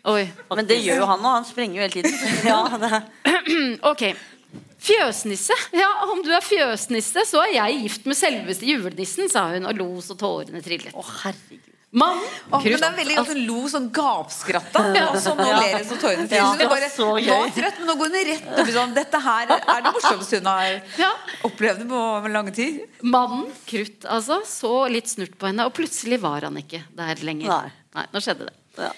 [0.08, 0.23] Oi.
[0.56, 1.36] Men det gjør jo han òg.
[1.36, 2.13] Han sprenger jo hele tiden.
[2.47, 3.02] Ja.
[3.91, 4.04] Ok.
[4.88, 5.56] Fjøsnisse.
[5.73, 9.80] Ja, om du er fjøsnisse, så er jeg gift med selveste julenissen, sa hun og
[9.80, 10.93] lo så tårene trillet.
[10.93, 11.73] Å, herregud.
[11.91, 12.17] Mann,
[12.52, 14.82] Oh, men det er veldig hun lo sånn gapskratta.
[15.13, 15.60] Og så nå Ja.
[15.62, 16.58] ler hun så tårene triller.
[16.60, 19.82] det Bare var trøtt, men nå går hun rett opp i sånn Dette her er
[19.82, 21.12] det morsomste hun har Ja.
[21.47, 22.82] opplevd på lang tid.
[23.02, 27.47] Mannen, krutt altså, så litt snurt på henne, og plutselig var han ikke der lenger.
[27.47, 27.71] Nei.
[27.95, 28.54] Nei, nå skjedde det.
[28.78, 28.91] Ja.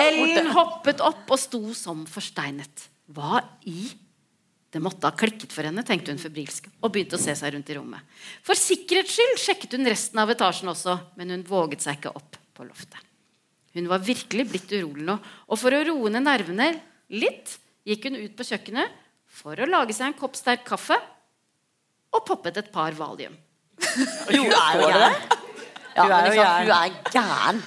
[0.00, 2.88] Ellen hoppet opp og sto som forsteinet.
[3.10, 3.92] Hva i
[4.68, 7.70] Det måtte ha klikket for henne, tenkte hun febrilsk, og begynte å se seg rundt
[7.72, 8.04] i rommet.
[8.44, 12.36] For sikkerhets skyld sjekket hun resten av etasjen også, men hun våget seg ikke opp
[12.58, 13.00] på loftet.
[13.76, 15.16] Hun var virkelig blitt urolig nå,
[15.48, 16.68] og for å roe ned nervene
[17.16, 17.54] litt,
[17.88, 18.96] gikk hun ut på kjøkkenet
[19.38, 20.96] for å lage seg en kopp sterk kaffe
[22.12, 23.34] og poppet et par valium.
[24.28, 25.18] Hun er jo gæren.
[25.94, 26.64] Ja, Hun er jo liksom, gæren.
[26.64, 27.60] hun er gæren.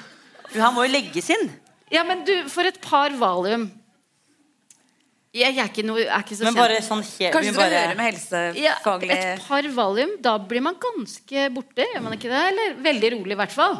[0.52, 1.46] Hun her må jo legges inn.
[1.92, 3.70] Ja, men du, for et par valium
[5.32, 6.84] Jeg, jeg er ikke, noe, jeg er ikke så Men kjent.
[6.90, 10.62] sånn helt Kanskje du skal bare- høre med Ja, helsefaglig et par valium, da blir
[10.62, 12.42] man ganske borte, gjør man ikke det?
[12.52, 13.78] Eller veldig rolig, i hvert fall.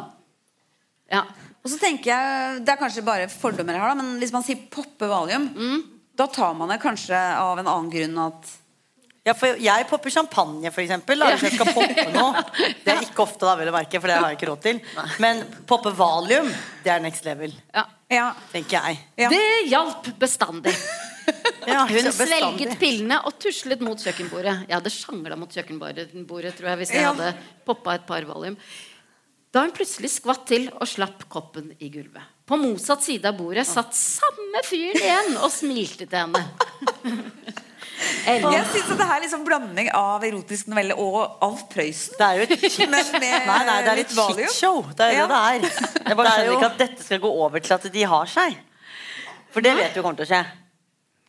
[1.12, 1.22] Ja.
[1.62, 4.42] Og så tenker jeg, Det er kanskje bare fordommer jeg har, da, men hvis man
[4.42, 5.50] sier poppe valium,
[6.16, 8.48] da tar man det kanskje av en annen grunn at
[9.22, 11.20] Ja, for jeg popper champagne, for eksempel.
[11.22, 12.42] Da, hvis jeg skal poppe noe.
[12.84, 14.80] Det er ikke ofte, da, vil jeg merke, for det har jeg ikke råd til.
[15.22, 16.48] Men poppe valium,
[16.82, 17.54] det er next level.
[17.74, 17.84] ja.
[18.12, 18.26] Ja.
[18.52, 18.98] Tenker jeg.
[19.16, 19.28] Ja.
[19.32, 20.74] Det hjalp bestandig.
[21.62, 22.26] Ja, Hun bestandig.
[22.26, 24.64] svelget pillene og tuslet mot kjøkkenbordet.
[24.66, 27.12] Jeg hadde sjangla mot kjøkkenbordet tror jeg, hvis jeg Ja.
[27.12, 27.28] hadde
[27.64, 28.56] poppa et par valium.
[29.54, 32.26] Da hun plutselig skvatt til og slapp koppen i gulvet.
[32.44, 36.42] På motsatt side av bordet satt samme fyren igjen og smilte til henne.
[38.26, 42.14] Jeg syns det er liksom blanding av erotisk novelle og Alf Prøysen.
[42.18, 42.90] Det er jo et shit.
[42.90, 43.02] Nei,
[43.66, 44.82] nei, det er et shitshow.
[44.96, 45.26] Det er Ja.
[45.26, 46.08] det det er.
[46.08, 48.56] Jeg bare er skjønner ikke at dette skal gå over til at de har seg.
[49.52, 50.42] For det vet vi kommer til å skje.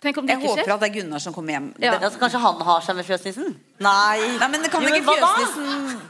[0.03, 0.73] tenk om det Jeg ikke håper skjer.
[0.73, 1.73] at det er Gunnar som kommer hjem.
[1.79, 1.91] Ja.
[1.91, 3.55] Det- Altså, kanskje han har seg med fjøsnissen?
[3.79, 4.19] Nei.
[4.39, 6.01] Nei, men det kan Jo, ikke fjøsnissen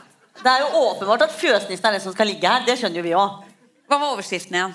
[0.43, 2.65] Det er jo åpenbart at fjøsnissen er den som skal ligge her.
[2.65, 3.43] Det skjønner jo vi òg.
[3.89, 4.73] Hva var overskriften igjen?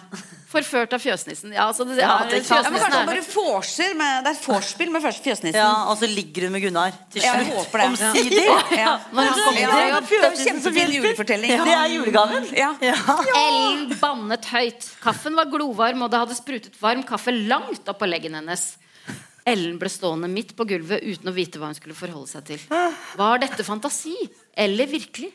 [0.48, 1.52] Forført av fjøsnissen.
[1.52, 4.38] Ja, altså, det, Ja, er, det Ja, men kanskje han bare forser med Det er
[4.46, 5.58] vorspiel med fjøsnissen.
[5.60, 7.88] Ja, og så ligger hun med Gunnar til Ja, jeg håper det.
[7.92, 8.48] Omsider.
[8.78, 8.94] Ja.
[9.12, 11.52] Når han kommer Ja, det er jo kjempefin julefortelling.
[11.68, 12.48] Det er julegaven.
[12.56, 12.70] Ja.
[13.42, 14.88] Ellen bannet høyt.
[15.04, 18.70] Kaffen var glovarm, og det hadde sprutet varm kaffe langt opp på leggen hennes.
[19.48, 22.64] Ellen ble stående midt på gulvet uten å vite hva hun skulle forholde seg til.
[23.20, 24.16] Var dette fantasi
[24.56, 25.30] eller virkelig?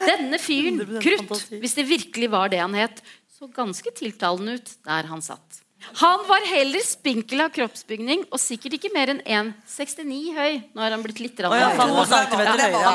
[0.00, 3.02] Denne fyren, Krutt, hvis det virkelig var det han het,
[3.44, 5.60] så ganske tiltalende ut der han satt.
[6.00, 10.52] Han var heller spinkel av kroppsbygning og sikkert ikke mer enn 1,69 høy.
[10.72, 11.68] Nå har han blitt litt rann oh, ja.
[11.76, 11.92] Han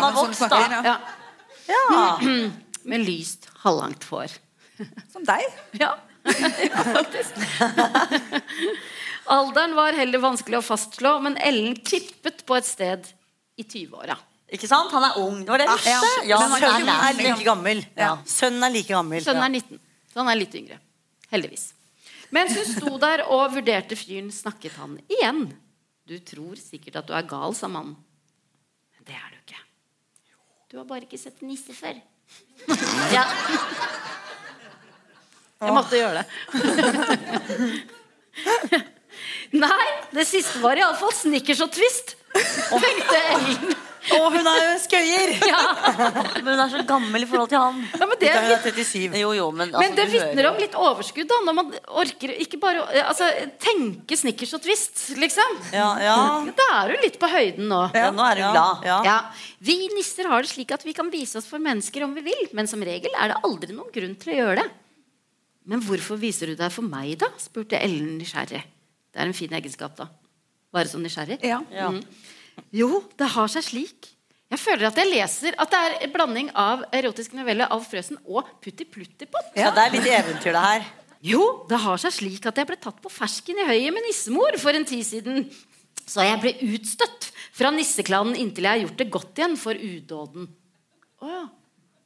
[0.07, 0.61] har vokst, da.
[0.73, 0.95] ja.
[1.69, 2.05] Ja, Ja.
[2.89, 4.33] med lyst, halvlangt hår.
[5.13, 5.43] Som deg.
[5.77, 5.91] Ja,
[6.95, 7.37] faktisk.
[9.29, 13.05] Alderen var heller vanskelig å fastslå, men Ellen tippet på et sted
[13.59, 14.17] i 20-åra.
[14.49, 14.89] Ikke sant?
[14.95, 15.43] Han er ung.
[15.45, 16.25] Det var det jeg visste.
[16.25, 16.57] Ja, ja.
[16.57, 17.83] Sønnen er like gammel.
[17.93, 18.15] Ja.
[18.25, 19.21] Sønnen er like gammel.
[19.21, 20.77] Sønnen er 19, så han er litt yngre.
[21.29, 21.65] Heldigvis.
[22.33, 25.53] Mens hun sto der og vurderte fyren, snakket han igjen.
[26.09, 27.95] Du tror sikkert at du er gal, sa mannen.
[28.97, 29.61] Men det er du ikke.
[30.69, 31.95] Du har bare ikke sett nisse før.
[33.15, 33.25] ja.
[35.59, 36.27] Jeg måtte gjøre det.
[39.59, 42.13] Nei, det siste var iallfall snickers og twist,
[42.69, 43.73] tenkte Ellen.
[43.99, 45.31] Å, hun er jo en skøyer!
[45.49, 45.59] Ja.
[46.39, 47.79] Men hun er så gammel i forhold til han.
[47.99, 49.17] Ja, men det, er 37.
[49.19, 51.39] Jo, jo, men, altså, men det vitner om litt overskudd, da.
[51.47, 51.71] Når man
[52.03, 53.27] orker ikke bare altså,
[53.61, 55.57] tenke snickers og twist, liksom.
[55.75, 56.15] Ja, ja.
[56.55, 57.81] Da er du litt på høyden nå.
[57.97, 58.87] Ja, nå er hun Ja, glad.
[58.87, 58.99] ja.
[59.09, 59.17] Ja,
[59.65, 62.45] Vi nisser har det slik at vi kan vise oss for mennesker om vi vil,
[62.57, 64.69] men som regel er det aldri noen grunn til å gjøre det.
[65.69, 67.27] Men hvorfor viser du deg for meg, da?
[67.41, 68.63] spurte Ellen nysgjerrig.
[69.09, 70.07] Det er en fin egenskap, da.
[70.73, 71.39] Bare så nysgjerrig.
[71.45, 71.59] Ja.
[71.73, 71.89] Ja.
[72.75, 74.09] Jo, det har seg slik.
[74.49, 78.17] Jeg føler at jeg leser at det er en blanding av erotisk novelle av Frøsen
[78.25, 79.51] og Putti Pluttipott.
[79.57, 80.87] Ja, det er litt eventyr, det her.
[81.21, 84.55] Jo, det har seg slik at jeg ble tatt på fersken i høyet med nissemor
[84.61, 85.43] for en tid siden.
[86.09, 90.49] Så jeg ble utstøtt fra nisseklanen inntil jeg har gjort det godt igjen for udåden.
[91.21, 91.45] Å ja.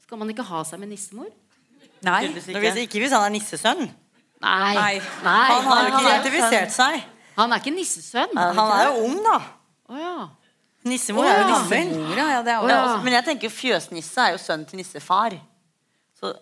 [0.04, 1.32] Skal man ikke ha seg med nissemor?
[2.04, 2.26] Nei.
[2.28, 3.86] Ikke hvis han er nissesønn.
[4.44, 4.76] Nei.
[4.76, 5.00] Nei.
[5.24, 7.04] Han har jo ikke er, identifisert seg.
[7.38, 8.34] han er ikke nissesønn.
[8.36, 9.38] Han er jo ung, da.
[9.88, 10.16] Å ja.
[10.84, 12.26] Nissemor er jo ja.
[12.28, 12.74] ja, det er også.
[12.74, 12.96] ja.
[13.06, 15.38] Men jeg tenker fjøsnisse er jo sønnen til nissefar.
[16.20, 16.34] Så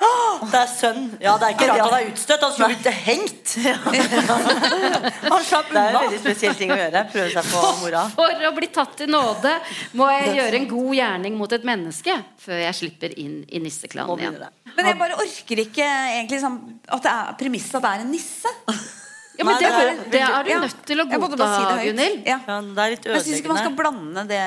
[0.52, 1.08] Det er sønn.
[1.20, 2.44] Ja, det er ikke rart han er utstøtt.
[2.44, 3.54] Han skulle blitt hengt.
[5.34, 5.82] Han slapp unna.
[5.82, 7.02] Det er en veldig spesiell ting å gjøre.
[7.12, 8.04] Prøve seg på mora.
[8.14, 9.52] For å bli tatt i nåde
[10.00, 14.24] må jeg gjøre en god gjerning mot et menneske før jeg slipper inn i nisseklanen
[14.24, 14.40] igjen.
[14.76, 18.12] Men jeg bare orker ikke egentlig sånn, at det er premisset at det er en
[18.14, 18.56] nisse.
[19.40, 21.62] Ja, men Nei, det, det er- det er du nødt til å godta, si.
[21.88, 22.18] Gunhild.
[22.28, 22.36] Ja.
[22.46, 24.42] Ja, det er litt Jeg syns ikke man skal blande det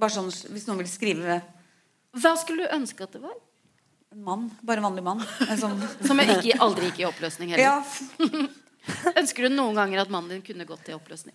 [0.00, 1.36] Bare sånn hvis noen vil skrive
[2.18, 3.36] Hva skulle du ønske at det var?
[4.10, 4.48] en mann.
[4.64, 5.20] Bare en vanlig mann.
[5.46, 5.76] En sånn,
[6.08, 7.62] Som ikke, aldri gikk i oppløsning heller.
[7.62, 7.84] ja,
[9.20, 11.34] Ønsker du noen ganger at mannen din kunne gått i oppløsning?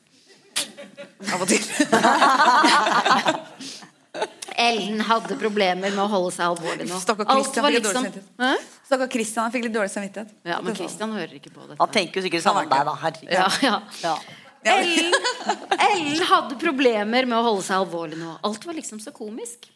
[1.34, 1.62] av og til.
[4.63, 6.99] Ellen hadde problemer med å holde seg alvorlig nå.
[7.02, 10.34] Stakkar Kristian Christian liksom Christian fikk litt dårlig samvittighet.
[10.45, 11.80] Ja, men Christian hører ikke på dette.
[11.82, 12.95] Han tenker jo sikkert samme om deg, da.
[13.02, 13.32] Herregud.
[13.34, 13.80] Ja, ja.
[14.04, 14.15] Ja.
[14.63, 15.15] Ellen,
[15.76, 18.38] Ellen hadde problemer med å holde seg alvorlig nå.
[18.45, 19.67] Alt var liksom så komisk.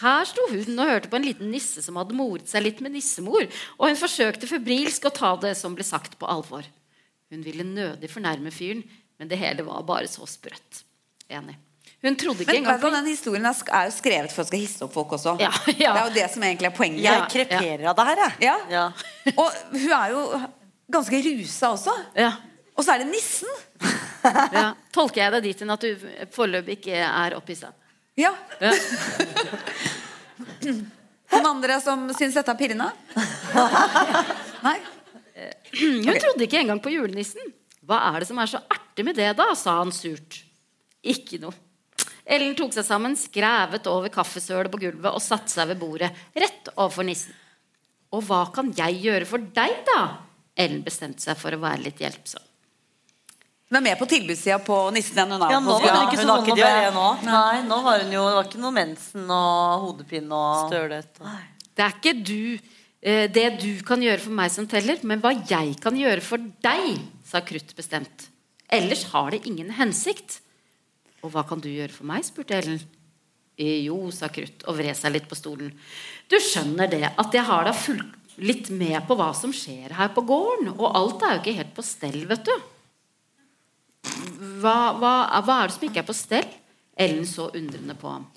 [0.00, 2.96] Her sto hun og hørte på en liten nisse som hadde moret seg litt med
[2.96, 3.46] nissemor,
[3.78, 6.66] og hun forsøkte febrilsk å ta det som ble sagt, på alvor.
[7.32, 8.82] Hun ville nødig fornærme fyren,
[9.16, 10.82] men det hele var bare så sprøtt.
[11.32, 11.56] Enig.
[12.06, 14.84] Hun trodde ikke Men engang på den historien er jo skrevet for å skal hisse
[14.86, 15.32] opp folk også.
[15.42, 15.74] Ja, ja.
[15.74, 17.02] Det er jo det som egentlig er poenget.
[17.02, 18.36] Jeg Ja, kreperer av det her, jeg.
[18.46, 18.56] Ja.
[18.70, 18.84] Ja.
[19.42, 20.20] Og hun er jo
[20.96, 21.96] ganske rusa også.
[22.14, 22.30] Ja,
[22.76, 23.50] Og så er det nissen.
[24.58, 24.68] ja.
[24.94, 27.72] Tolker jeg deg dit hen at du foreløpig ikke er opphissa?
[28.16, 28.30] Ja.
[28.62, 28.70] Ja.
[30.66, 32.90] Noen andre som syns dette er pirrende?
[34.62, 34.78] Nei?
[36.06, 37.50] Hun trodde ikke engang på julenissen.
[37.86, 39.50] Hva er det som er så artig med det, da?
[39.58, 40.40] sa han surt.
[41.06, 41.54] Ikke noe.
[42.26, 46.72] Ellen tok seg sammen, skrevet over kaffesølet på gulvet og satte seg ved bordet, rett
[46.74, 47.34] overfor nissen.
[48.14, 50.00] Og hva kan jeg gjøre for deg, da?
[50.58, 52.42] Ellen bestemte seg for å være litt hjelpsom.
[53.66, 55.32] Hun er med på tilbudssida på nissen igjen.
[55.34, 57.06] Hun, er Ja, nå var hun ikke så vond å være bære nå.
[57.26, 61.22] Nei, nå var hun jo Det var ikke noe mensen og hodepine og Stølhet.
[61.76, 62.42] Det er ikke du,
[63.02, 66.42] eh, det du kan gjøre for meg som teller, men hva jeg kan gjøre for
[66.62, 68.28] deg, sa Krutt bestemt.
[68.70, 70.40] Ellers har det ingen hensikt.
[71.26, 72.24] Og hva kan du gjøre for meg?
[72.26, 72.78] spurte Ellen.
[73.56, 75.70] «Eh, Jo, sa Krutt og vred seg litt på stolen.
[76.28, 80.10] Du skjønner det, at jeg har da fulgt litt med på hva som skjer her
[80.12, 80.74] på gården.
[80.76, 82.52] Og alt er jo ikke helt på stell, vet du.
[84.60, 86.50] Hva, hva, hva er det som ikke er på stell?
[87.00, 88.28] Ellen så undrende på ham.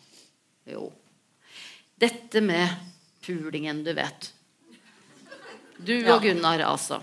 [0.70, 0.88] Jo,
[2.00, 2.72] dette med
[3.26, 4.32] pulingen, du vet.
[5.80, 7.00] Du og Gunnar, altså.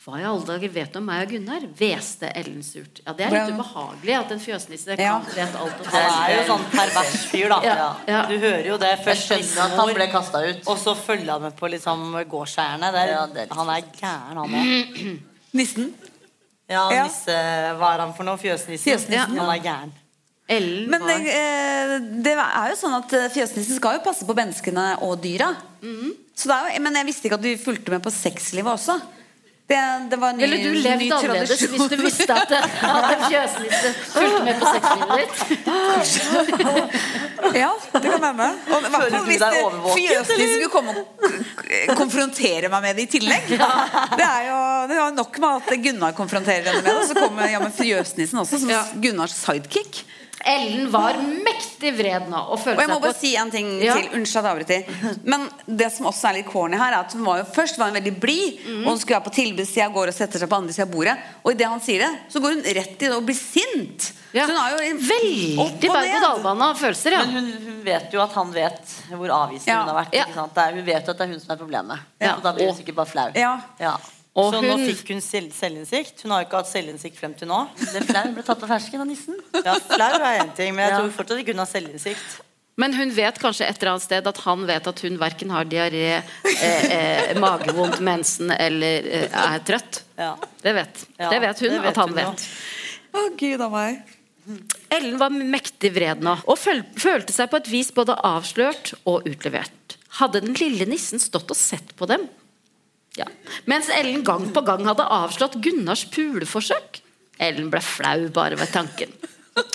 [0.00, 1.64] Hva i alle dager vet du om meg og Gunnar?
[1.76, 3.02] hveste Ellen surt.
[3.04, 5.18] Ja, Det er litt ubehagelig at en fjøsnisse Ja.
[5.20, 7.58] kan vet alt om Han er jo sånn pervers fyr, da.
[7.62, 8.22] Ja, ja.
[8.26, 8.88] Du hører jo det.
[8.96, 10.62] Jeg Først skjønner at han ble kasta ut.
[10.66, 12.94] og så følger han med på liksom gårdseierne.
[12.94, 15.20] Er- Ja, Han er gæren, han òg.
[15.52, 15.92] Nissen.
[16.68, 17.04] Ja, Ja.
[17.04, 17.26] nisse
[17.76, 18.38] Hva er han for noe?
[18.38, 18.78] Fjøsnissen?
[18.96, 19.92] Fjøsnissen, Han er gæren.
[20.48, 24.24] Ellen Men var det, eh, det er jo sånn at eh, fjøsnissen skal jo passe
[24.24, 25.54] på menneskene og dyra.
[25.82, 26.12] Mhm.
[26.34, 29.00] Så det er jo, men jeg visste ikke at du fulgte med på sexlivet også.
[29.70, 29.80] Det,
[30.10, 33.20] det var en ny, Ville du levd ny annerledes hvis du visste at, at en
[33.30, 35.36] fjøsnisse fulgte med på sexlivet ditt?
[37.54, 38.48] Ja, det kan hende.
[38.66, 42.98] Og hvert Føler fall du hvis deg overvåket, fjøsnissen skulle komme og konfrontere meg med
[42.98, 43.46] det i tillegg.
[43.54, 44.58] Det er jo
[44.90, 47.72] det er nok med at Gunnar konfronterer henne med det, og så kommer ja, men
[47.74, 48.82] fjøsnissen også som Ja.
[49.02, 50.02] Gunnars sidekick.
[50.46, 53.94] Ellen var mektig vred nå og Og jeg må seg bare si en ting Ja.
[53.98, 54.08] til.
[54.16, 55.18] Unnskyld at jeg avbryter.
[55.24, 57.90] Men det som også er litt corny her, er at hun var jo først var
[57.90, 58.60] hun veldig blid.
[58.66, 58.84] Mm.
[58.86, 61.16] Og hun skulle være på tilbudssida, går og setter seg på andre sida av bordet.
[61.44, 64.12] Og idet han sier det, så går hun rett i det og blir sint.
[64.32, 64.46] Ja.
[64.46, 67.24] Så hun er jo en, Veldig og berg-og-dal-bane av følelser, ja.
[67.26, 69.82] Men hun, hun vet jo at han vet hvor avvisende Ja.
[69.82, 70.14] hun har vært.
[70.14, 70.54] Ikke sant?
[70.54, 71.98] Det er, hun vet jo at det er hun som er problemet.
[72.20, 72.36] Ja.
[72.36, 73.28] Så da blir hun Og- sikkert bare flau.
[73.34, 73.96] Ja.
[74.38, 76.20] Og så nå fikk hun selv, selvinnsikt.
[76.22, 77.58] Hun har jo ikke hatt selvinnsikt frem til nå.
[77.80, 79.34] Det flau ble tatt av fersken av nissen.
[79.58, 81.00] Ja, flau er én ting, men jeg Ja.
[81.00, 82.38] tror fortsatt ikke hun har selvinnsikt.
[82.80, 85.64] Men hun vet kanskje et eller annet sted at han vet at hun verken har
[85.68, 90.02] diaré, eh, eh, magevondt, mensen eller eh, er trøtt.
[90.16, 90.36] Ja.
[90.62, 92.46] Det vet, Ja, det vet hun det vet at han hun vet.
[93.12, 94.00] Å, gud a meg.
[94.90, 99.26] Ellen var mektig vred nå og føl følte seg på et vis både avslørt og
[99.28, 99.98] utlevert.
[100.18, 102.24] Hadde den lille nissen stått og sett på dem?
[103.18, 103.26] Ja.
[103.70, 107.02] Mens Ellen gang på gang hadde avslått Gunnars puleforsøk.
[107.40, 109.12] Ellen ble flau bare ved tanken.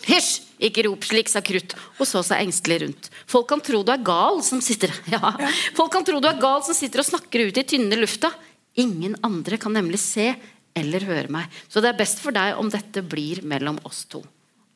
[0.07, 0.41] Hysj!
[0.63, 3.09] Ikke rop slik, sa Krutt og så seg engstelig rundt.
[3.27, 5.33] Folk kan tro du er gal som sitter Ja,
[5.75, 8.31] folk kan tro du er gal som sitter og snakker ut i tynne lufta.
[8.79, 10.29] Ingen andre kan nemlig se
[10.75, 14.23] eller høre meg, så det er best for deg om dette blir mellom oss to.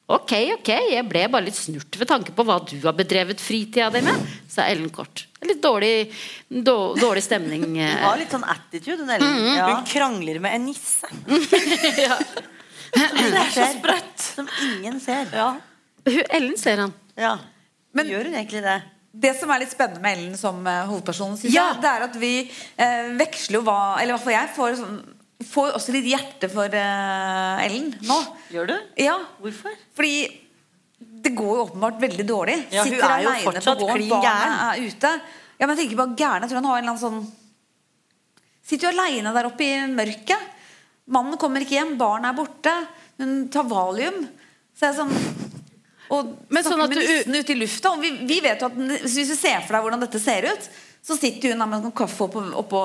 [0.10, 3.92] Ok, ok, jeg ble bare litt snurt ved tanke på hva du har bedrevet fritida
[3.94, 5.28] di med, sa Ellen kort.
[5.46, 6.10] Litt dårlig,
[6.50, 7.62] då- dårlig stemning.
[7.68, 7.94] Hun eh.
[8.02, 9.60] har litt sånn attitude, hun Ellen.
[9.70, 11.06] Hun krangler med en nisse.
[12.08, 12.18] ja.
[12.90, 14.16] Det er så sprøtt.
[14.34, 15.30] Som ingen ser.
[15.32, 15.52] Ja.
[16.10, 16.96] Hun- Ellen ser han.
[17.16, 17.38] ja.
[17.94, 18.80] Men- gjør hun egentlig det?
[19.20, 21.64] det som er litt spennende med Ellen som hovedpersonen, hovedperson, synes Ja.
[21.74, 22.34] jeg, det er at vi
[22.78, 25.00] eh, veksler jo hva Eller i hvert fall jeg får, sånn,
[25.48, 28.18] får også litt hjerte for uh, Ellen nå.
[28.52, 28.76] Gjør du?
[29.00, 29.76] Ja, Hvorfor?
[29.96, 30.14] fordi
[31.00, 32.58] det går jo åpenbart veldig dårlig.
[32.76, 34.56] Ja, hun Sitter er jo fortsatt på gården, klin barna gæren.
[34.68, 35.12] er ute.
[35.60, 36.44] Ja, men jeg tenker bare gæren.
[36.44, 37.36] Jeg tror han har en eller annen sånn
[38.70, 40.44] Sitter jo aleine der oppe i mørket.
[41.10, 42.74] Mannen kommer ikke hjem, barnet er borte.
[43.18, 44.20] Hun tar valium.
[44.78, 45.16] Så jeg er sånn
[46.14, 47.92] Og Men sånn at med du- ute i lufta.
[47.96, 50.70] Og vi, vi vet jo at Hvis du ser for deg hvordan dette ser ut,
[51.02, 52.84] så sitter hun der med en kaffe oppå, oppå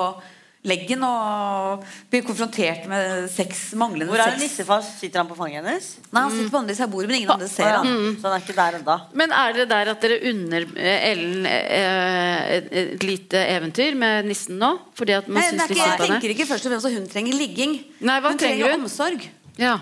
[0.65, 4.43] leggen og blir konfrontert med sex, manglende Hvor er det sex.
[4.49, 4.81] nissefar?
[4.85, 5.87] Sitter han på fanget hennes?
[6.09, 7.79] Nei, han sitter på andre siden av bordet, men ingen andre ser ja.
[7.83, 8.17] han.
[8.19, 8.97] Så han er ikke der enda.
[9.21, 14.29] Men er det der at dere unner eh, Ellen eh, et, et lite eventyr med
[14.29, 14.71] nissen nå?
[14.97, 16.19] Fordi at man Nei, det syns litt synd jeg på henne?
[16.19, 17.75] tenker ikke først og fremst at hun trenger ligging.
[18.01, 18.87] Nei, hva hun trenger trenger hun?
[18.89, 19.27] omsorg.
[19.61, 19.75] Ja.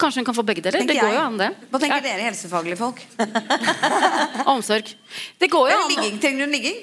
[0.00, 0.78] Kanskje hun kan få begge deler?
[0.80, 1.18] tenker Det går jeg.
[1.18, 1.48] jo an, det.
[1.72, 3.00] Hva tenker dere helsefaglige folk?
[4.54, 4.92] Omsorg.
[5.40, 5.88] Det går jo an.
[5.90, 6.20] ligging.
[6.22, 6.78] Trenger hun ligging?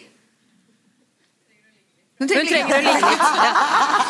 [2.17, 3.25] Hun Hun trenger å ligge litt.
[3.37, 3.49] Ja.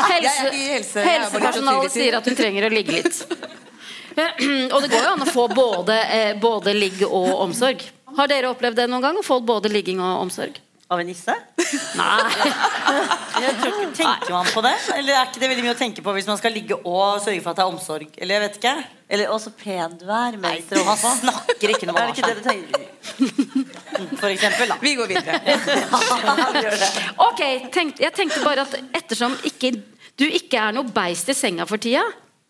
[0.07, 3.17] Helse, er helse, er helsepersonalet sier at hun trenger å ligge litt.
[4.17, 7.83] Og det går jo an å få både, eh, både ligg og omsorg.
[8.17, 9.19] Har dere opplevd det noen gang?
[9.19, 10.55] Å få både ligging og omsorg?
[10.87, 11.33] Av en nisse?
[11.99, 12.21] Nei.
[13.43, 14.71] Jeg tror ikke, tenker man på det?
[14.95, 17.43] Eller er ikke det veldig mye å tenke på hvis man skal ligge og sørge
[17.43, 18.15] for at det er omsorg?
[18.15, 18.73] Eller jeg vet ikke.
[19.11, 20.39] Eller å, så pen du er.
[20.39, 23.75] Mens han snakker ikke noe Er det ikke det du tenker?
[24.19, 24.77] For eksempel, da.
[24.81, 25.39] Vi går videre.
[27.27, 27.41] Ok,
[27.73, 29.73] tenk, jeg tenkte bare at ettersom ikke,
[30.19, 32.03] du ikke er noe beist i senga for tida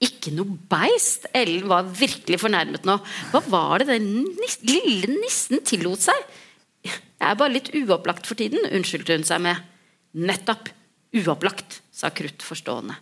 [0.03, 1.27] Ikke noe beist?
[1.35, 2.97] Ellen var virkelig fornærmet nå.
[3.33, 6.27] Hva var det den nis lille nissen tillot seg?
[6.87, 9.63] Jeg er bare litt uopplagt for tiden, unnskyldte hun seg med.
[10.17, 10.69] Nettopp.
[11.17, 12.95] Uopplagt, sa Krutt forstående.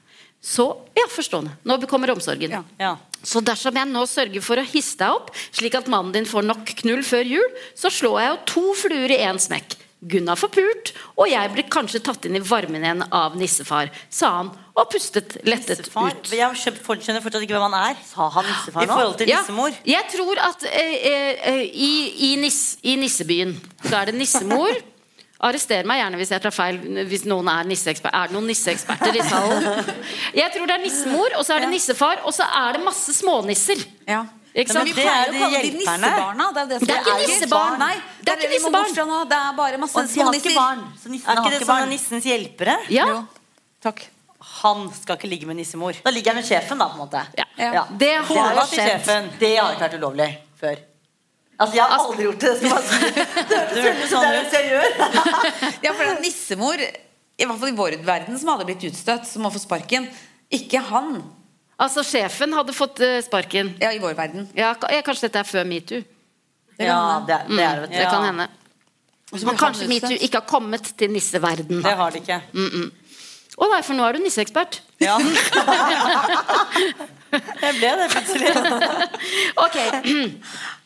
[0.45, 1.55] Så, ja, forstående.
[1.65, 2.53] Nå kommer omsorgen.
[2.53, 2.61] Ja.
[2.79, 2.93] Ja.
[3.25, 6.45] Så dersom jeg nå sørger for å hisse deg opp, slik at mannen din får
[6.45, 9.81] nok knull før jul, så slår jeg jo to fluer i én smekk.
[10.05, 14.29] Gunnar får pult, og jeg blir kanskje tatt inn i varmen igjen av nissefar, sa
[14.35, 16.11] han og pustet lettet Nissefar.
[16.13, 16.29] ut.
[16.35, 17.95] Jeg skjønner fortsatt ikke hvem han er.
[18.05, 18.85] Sa han nissefar nå?
[18.85, 19.77] I forhold til Ja, nissemor.
[19.87, 21.93] jeg tror at eh, eh, eh, i,
[22.27, 23.55] i, niss, i nissebyen
[23.87, 24.77] så er det nissemor.
[25.43, 26.77] Arrester meg gjerne hvis jeg tar feil.
[27.09, 28.15] Hvis noen Er nisseeksperter.
[28.15, 29.91] Er det noen nisseeksperter i salen?
[30.41, 33.13] Jeg tror det er nissemor, og så er det nissefar, og så er det masse
[33.17, 33.83] smånisser.
[34.07, 34.23] Ja.
[34.55, 34.87] Ikke Men?
[34.87, 36.45] Vi pleier er å kalle de nissebarna.
[36.55, 37.77] Det er, det som Det er ikke nissebarn.
[37.81, 38.93] Nei, Det er det er ikke det nissebarn.
[38.95, 39.19] fra nå.
[39.27, 40.55] Det er bare masse smånisser.
[40.55, 40.83] barn.
[41.03, 42.77] Så nissen Er ikke det sånn er nissens hjelpere?
[42.95, 43.07] Ja.
[43.11, 43.21] Jo.
[43.83, 44.05] Takk.
[44.63, 45.99] Han skal ikke ligge med nissemor.
[46.05, 47.25] Da ligger jeg med sjefen, da, på en måte.
[47.35, 47.45] Ja.
[47.59, 47.83] Ja.
[47.91, 49.31] Det har til skjedd.
[49.41, 50.29] Det har ikke vært ulovlig
[50.61, 50.79] før.
[51.55, 52.53] Altså, jeg har aldri gjort det.
[53.75, 54.55] Det hørtes sånn ut.
[54.57, 54.89] jeg gjør.
[55.85, 59.27] Ja, for det er nissemor, i hvert fall i vår verden, som hadde blitt utstøtt,
[59.29, 60.09] som må få sparken.
[60.53, 61.21] Ikke han.
[61.79, 63.73] Altså, sjefen hadde fått eh, sparken.
[63.81, 64.49] Ja, i vår verden.
[64.55, 66.03] Ja, kanskje dette er før metoo.
[66.79, 67.95] Ja, det, det er det, Mm.
[67.95, 68.47] Det kan hende.
[69.45, 71.81] Men kanskje metoo ikke har kommet til nisseverden.
[71.83, 72.39] Det har de ikke.
[73.55, 74.81] Å nei, for nå er du nisseekspert.
[74.99, 75.15] Ja.
[77.63, 78.51] Jeg ble det plutselig.
[79.63, 79.77] Ok.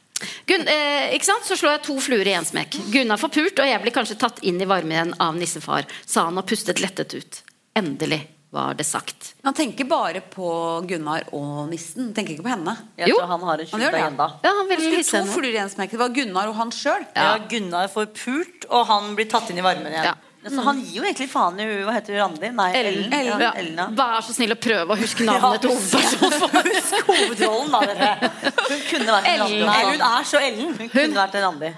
[0.50, 1.46] Gunn, eh, ikke sant?
[1.48, 2.76] Så slår jeg to fluer i én smekk.
[2.92, 6.26] Gunnar får pult, og jeg blir kanskje tatt inn i varmen igjen av nissefar, sa
[6.28, 7.42] han og pustet lettet ut.
[7.80, 9.34] Endelig var det sagt.
[9.46, 12.14] Han tenker bare på Gunnar og nissen.
[12.18, 12.74] Tenker ikke på henne.
[12.98, 13.20] Jeg Jo.
[13.20, 14.28] tror han har en skjult agenda.
[14.44, 15.34] Ja, han vil hisse to henne.
[15.36, 15.92] fluer i en smekk.
[15.92, 17.06] Det var Gunnar og han sjøl.
[17.16, 20.04] Ja, Gunnar får pult, og han blir tatt inn i varmen igjen.
[20.04, 20.16] Ja.
[20.48, 22.20] Så han gir jo egentlig faen i Hva heter hun?
[22.22, 22.50] Randi?
[22.56, 23.14] Nei, Ellen.
[23.14, 23.42] Ellen.
[23.44, 23.50] Ja.
[23.60, 23.88] Ja.
[23.98, 26.70] Vær så snill å prøve å huske navnet til hovedpersonen.
[26.80, 28.30] Husk hovedrollen, da, dere.
[28.70, 29.66] Hun kunne vært en Ellen.
[29.68, 29.90] Randi.
[29.90, 30.72] Hun er så Ellen.
[30.80, 31.74] Hun kunne vært en Randi.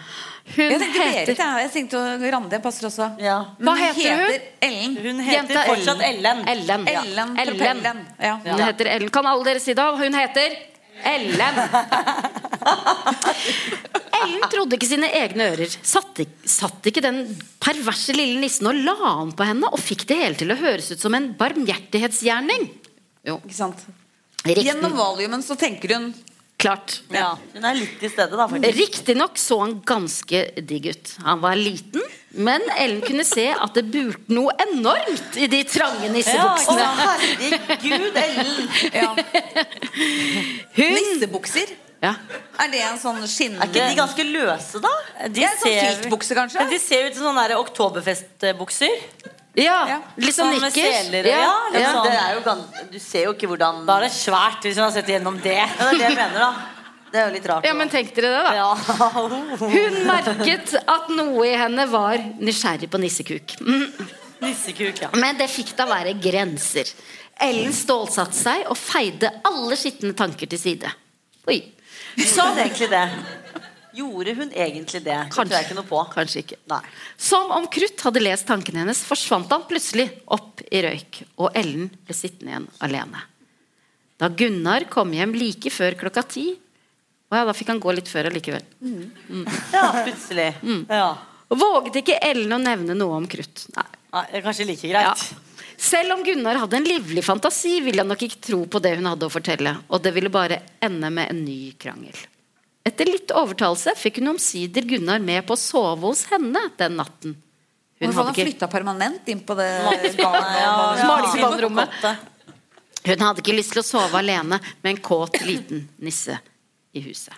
[0.52, 1.66] Hun Jeg tenkte Berit, heter jeg.
[1.66, 2.00] Jeg tenkte
[2.36, 3.10] Randi passer også.
[3.24, 3.38] Ja.
[3.62, 4.50] Hva heter hun?
[4.70, 4.98] Ellen.
[5.06, 6.42] Hun heter Jenta fortsatt Ellen.
[6.54, 6.88] Ellen.
[6.92, 7.38] Ellen.
[7.46, 8.04] Ellen Ellen.
[8.20, 8.36] Ja.
[8.46, 9.14] Hun heter Ellen.
[9.16, 9.88] Kan alle dere si det?
[10.02, 10.58] Hun heter
[11.08, 11.62] Ellen.
[14.22, 15.72] Ellen trodde ikke sine egne ører.
[15.86, 17.24] Satt, satt ikke den
[17.64, 20.92] perverse lille nissen og la an på henne og fikk det hele til å høres
[20.94, 22.68] ut som en barmhjertighetsgjerning?
[23.28, 23.80] Jo, Ikke sant?
[24.46, 26.12] riktig, Gjennom valiumen så tenker hun
[26.62, 27.00] klart.
[27.14, 27.34] Ja.
[27.56, 28.48] Hun er litt i stedet, da.
[28.78, 31.16] Riktignok så han ganske digg ut.
[31.26, 32.02] Han var liten,
[32.34, 36.86] men Ellen kunne se at det bulte noe enormt i de trange Ja, nissebuksene.
[37.50, 38.70] ikke Herregud, Ellen!
[38.94, 39.16] ja.
[40.76, 41.74] Hun Nissebukser.
[42.02, 42.14] ja.
[42.62, 44.94] Er det en sånn skinnende Er ikke de ganske løse, da?
[45.28, 46.66] De Ja, sånn filtbukse, kanskje?
[46.72, 48.96] De ser ut som sånne oktoberfestbukser.
[49.60, 49.98] ja, Ja.
[50.18, 51.26] litt sånn nikker nikkers.
[51.28, 52.04] ja, Ja, sånn.
[52.08, 54.86] det er jo gans du ser jo ikke hvordan Da er det svært hvis man
[54.88, 55.58] har sett gjennom det.
[55.58, 56.54] Ja, det er det jeg mener, da.
[57.12, 57.66] Det er jo litt rart.
[57.68, 58.52] Ja, men tenk dere det, da.
[58.56, 58.70] Ja.
[59.76, 63.58] Hun merket at noe i henne var nysgjerrig på nissekuk.
[63.60, 64.14] Mm.
[64.46, 65.10] Nissekuk, ja.
[65.20, 66.90] Men det fikk da være grenser.
[67.42, 70.92] Ellen stålsatte seg og feide alle skitne tanker til side.
[71.52, 71.60] Oi.
[72.16, 73.06] Så det er egentlig det.
[73.92, 75.12] Gjorde hun egentlig det?
[75.12, 75.44] Det Kanskje.
[75.44, 76.02] tror jeg ikke noe på.
[76.14, 76.60] Kanskje ikke.
[76.72, 76.82] Nei.
[77.20, 81.90] Som om Krutt hadde lest tankene hennes, forsvant han plutselig opp i røyk, og Ellen
[82.08, 83.26] ble sittende igjen alene.
[84.22, 86.46] Da Gunnar kom hjem like før klokka ti
[87.32, 88.64] Å ja, da fikk han gå litt før allikevel.
[89.72, 90.50] Ja, plutselig.
[90.62, 90.82] Mm.
[90.90, 91.14] Ja.
[91.52, 93.66] Våget ikke Ellen å nevne noe om Krutt.
[93.76, 93.86] Nei.
[94.12, 95.14] Nei, det er kanskje like Ja.
[95.14, 95.32] greit.
[95.82, 99.08] Selv om Gunnar hadde en livlig fantasi, ville han nok ikke tro på det hun
[99.10, 102.14] hadde å fortelle, og det ville bare ende med en ny krangel.
[102.86, 107.36] Etter litt overtalelse fikk hun omsider Gunnar med på å sove hos henne den natten.
[108.02, 109.70] Hun Hvorfor hadde ikke, flytta permanent inn på det
[110.20, 112.16] Ja, ja.
[113.06, 116.38] Hun hadde ikke lyst til å sove alene med en kåt liten nisse
[116.94, 117.34] i huset.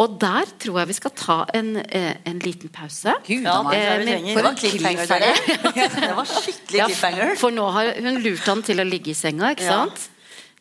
[0.00, 3.12] Og der tror jeg vi skal ta en, eh, en liten pause.
[3.26, 5.74] Gud, Ja, det Eh, men for Det var cliffhanger, cliffhanger.
[5.74, 5.88] dere.
[6.08, 9.50] Det var skikkelig Ja, for nå har hun lurt han til å ligge i senga,
[9.54, 9.84] ikke Ja.
[9.84, 10.08] sant?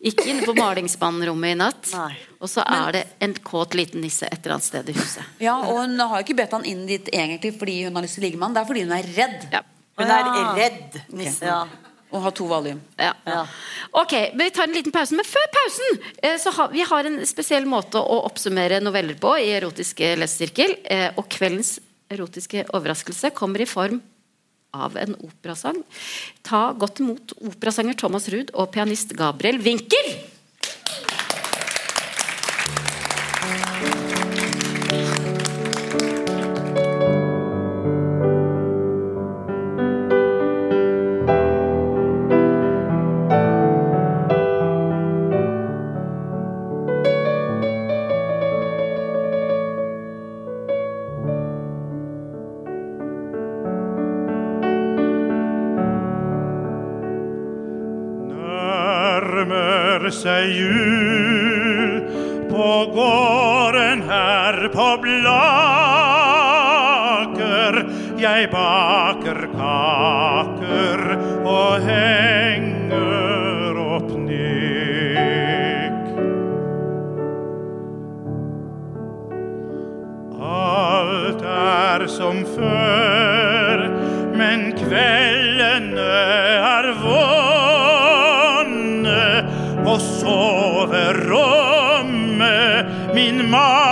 [0.02, 1.88] Ikke inne på malingsmannrommet i natt.
[1.94, 2.18] Nei.
[2.42, 5.24] Og så er det en kåt liten nisse et eller annet sted i huset.
[5.40, 8.24] Ja, og hun har ikke bedt han inn dit egentlig fordi hun har lyst til
[8.24, 8.54] å ligge med han.
[8.54, 9.62] Det er fordi hun er redd Ja.
[10.00, 11.44] Hun er redd nisse.
[11.46, 11.66] Ja.
[12.10, 12.80] Og ha to valium.
[12.98, 13.14] Ja.
[13.26, 13.44] Ja.
[14.02, 15.16] Ok, vi tar en liten pause.
[15.18, 19.36] Men før pausen eh, så har vi har en spesiell måte å oppsummere noveller på
[19.42, 20.78] i Erotiske lesesirkel.
[20.84, 21.78] eh, Og kveldens
[22.10, 24.02] erotiske overraskelse kommer i form
[24.74, 25.80] av en operasang.
[26.46, 30.12] Ta godt imot operasanger Thomas Ruud og pianist Gabriel Winkel.
[82.80, 83.84] Før,
[84.40, 86.10] men kveldene
[86.72, 87.28] er vonde.
[89.90, 93.89] og soverommet min mann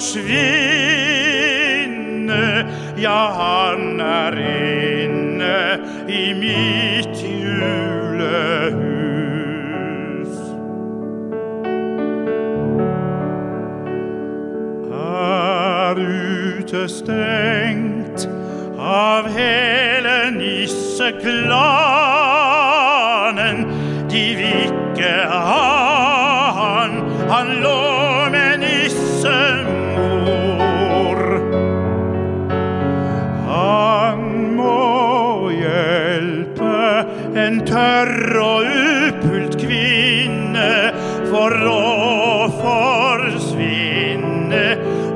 [0.00, 0.32] forsvinne.
[2.96, 5.78] Ja, han er inne
[6.08, 8.40] i mitt julehus.
[14.96, 15.96] Er
[16.60, 18.28] utestengt
[18.78, 21.79] av hele nisseklanen.
[37.50, 38.62] En tørr og
[39.10, 40.94] upult kvinne
[41.30, 44.62] for å forsvinne.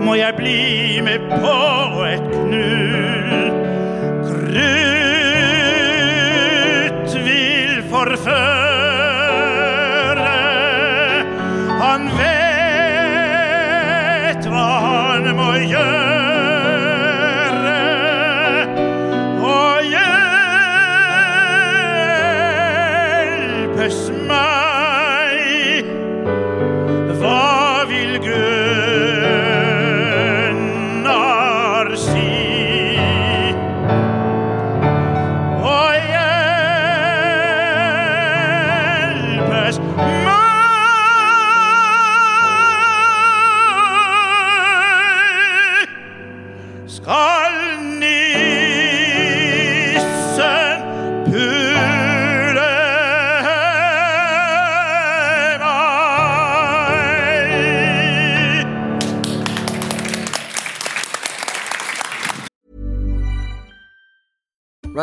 [0.03, 1.55] Må jeg bli med på
[2.09, 2.34] et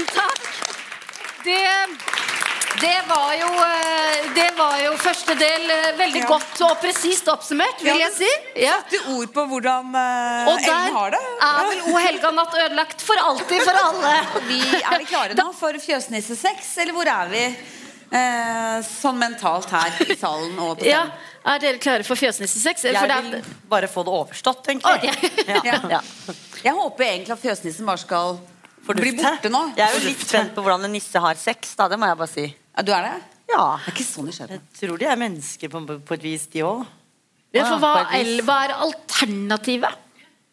[0.00, 0.40] Tusen, takk!
[1.44, 1.86] Det,
[2.80, 6.26] det, var jo, eh, det var jo første del eh, veldig Ja.
[6.28, 8.28] godt og presist oppsummert, vil jeg si.
[8.60, 8.78] Ja.
[8.80, 13.04] Satte ord på hvordan uh, Og Ellen har der er vel O helga natt ødelagt
[13.04, 14.14] for alltid for alle.
[14.50, 19.72] Vi, er vi klare nå for Fjøsnisse 6, eller hvor er vi eh, sånn mentalt
[19.72, 21.06] her i salen og på Ja.
[21.48, 22.84] Er dere klare for Fjøsnisse 6?
[22.90, 25.12] Jeg det vil bare få det overstått, egentlig.
[25.12, 25.44] Ok.
[25.48, 25.80] Ja.
[25.96, 26.00] Ja.
[26.60, 28.36] Jeg håper egentlig at Fjøsnissen bare skal
[28.86, 29.62] bli blir borte nå.
[29.76, 31.88] Jeg er jo litt spent på hvordan en nisse har sex, da.
[31.92, 32.46] Det må jeg bare si.
[32.50, 33.16] Ja, du er det?
[33.50, 33.64] Ja.
[33.80, 34.54] Det er ikke sånn det skjer.
[34.56, 36.86] Jeg tror de er mennesker på, på et vis, de òg.
[37.54, 38.20] Ja, for hva, vis.
[38.20, 40.06] eller hva er alternativet?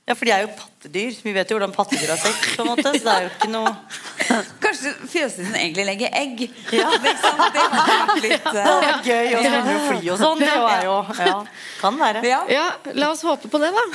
[0.07, 1.15] Ja, for de er jo pattedyr.
[1.19, 2.93] Vi vet jo hvordan pattedyr har sex, på en måte.
[2.95, 3.73] Så det er jo ikke noe
[4.63, 6.45] Kanskje Fjøsnissen egentlig legger egg?
[6.71, 6.93] Ja.
[6.95, 7.43] Det, er sant?
[7.51, 8.61] det hadde vært litt uh...
[8.61, 10.45] er gøy å begynne å fly og sånn.
[10.45, 11.35] Det er jo ja,
[11.81, 12.23] Kan være.
[12.29, 12.39] ja.
[12.55, 12.65] Ja,
[12.95, 13.85] la oss håpe på det, da.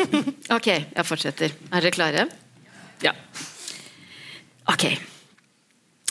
[0.60, 1.58] ok, jeg fortsetter.
[1.72, 2.28] Er dere klare?
[3.02, 3.16] Ja.
[4.72, 4.88] Ok.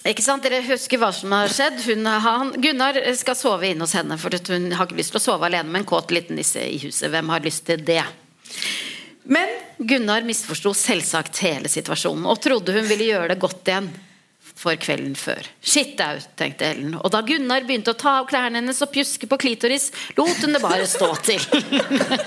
[0.06, 0.46] Ikke sant?
[0.46, 1.80] Dere husker hva som har skjedd.
[1.90, 5.26] Hun, han, Gunnar skal sove inne hos henne, for hun har ikke lyst til å
[5.32, 7.10] sove alene med en kåt liten nisse i huset.
[7.14, 8.04] Hvem har lyst til det?
[9.26, 9.50] Men
[9.82, 13.90] Gunnar misforsto selvsagt hele situasjonen og trodde hun ville gjøre det godt igjen
[14.56, 15.48] for kvelden før.
[15.66, 16.94] Shit out, tenkte Ellen.
[17.02, 19.90] Og da Gunnar begynte å ta av klærne hennes og pjuske på klitoris,
[20.20, 21.42] lot hun det bare stå til.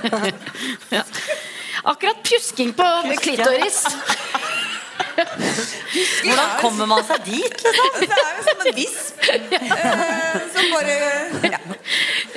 [0.96, 1.06] ja.
[1.88, 2.88] Akkurat pjusking på
[3.22, 3.84] klitoris.
[5.18, 7.98] Hvordan kommer man seg dit, liksom?
[8.02, 9.28] Det er jo som en visp.
[9.28, 10.96] eh, som bare
[11.48, 11.60] ja.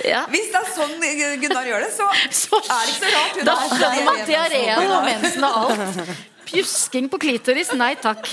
[0.08, 0.22] Ja.
[0.32, 0.96] Hvis det er sånn
[1.44, 4.62] Gunnar gjør det, så Så, er det ikke så rart hun da skjønner man diaré
[4.66, 6.14] diareen og mensen og alt.
[6.52, 8.28] Pjusking på klitoris, nei takk.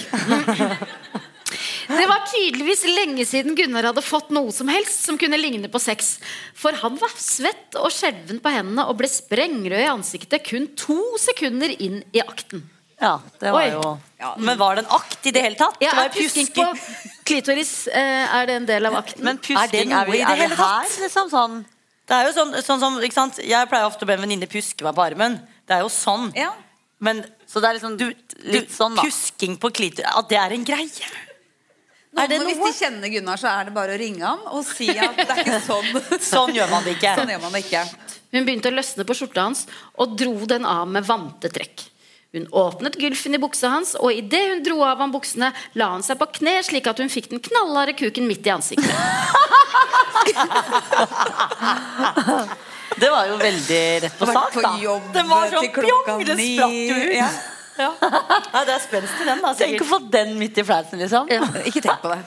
[1.88, 5.80] Det var tydeligvis lenge siden Gunnar hadde fått noe som helst som kunne ligne på
[5.80, 6.18] sex.
[6.56, 10.98] For han var svett og skjelven på hendene og ble sprengrød i ansiktet kun to
[11.20, 12.66] sekunder inn i akten.
[12.98, 13.70] Ja, det var Oi.
[13.70, 13.98] jo
[14.42, 15.76] Men var det en akt i det hele tatt?
[15.78, 16.64] Ja, det var pjusking på
[17.28, 19.22] klitoris eh, Er det en del av akten?
[19.24, 20.96] Men Er det noe er, vi, i det hele her, tatt?
[21.04, 21.30] liksom?
[21.30, 21.60] Sånn.
[22.08, 23.38] Det er jo sånn, sånn som, ikke sant?
[23.44, 25.38] Jeg pleier ofte å be en venninne pjuske meg på armen.
[25.68, 26.30] Det er jo sånn.
[26.34, 26.50] Ja.
[26.98, 28.08] Men Så det er liksom du,
[28.50, 29.04] litt sånn, da.
[29.06, 31.10] Pjusking på klitoris At det er en greie?
[32.08, 34.64] Noen, Er det Hvis de kjenner Gunnar, så er det bare å ringe ham og
[34.66, 35.92] si at det er ikke sånn.
[36.32, 37.14] Sånn gjør man det ikke.
[37.20, 37.84] Sånn gjør man det ikke.
[38.34, 39.66] Hun begynte å løsne på skjorta hans
[40.00, 41.84] og dro den av med vante trekk.
[42.36, 45.48] Hun åpnet gylfen i buksa hans, og idet hun dro av ham buksene,
[45.80, 48.92] la han seg på kne slik at hun fikk den knallharde kuken midt i ansiktet.
[52.98, 54.72] Det var jo veldig rett på sak, da.
[55.14, 57.14] Det var sånn pjong, det spratt jo ut.
[57.16, 57.30] Ja.
[57.78, 57.92] Ja.
[58.02, 59.52] Ja, det er spenst i den, da.
[59.54, 61.28] Tenk å få den midt i fleisen, liksom.
[61.62, 62.20] Ikke tenk på det.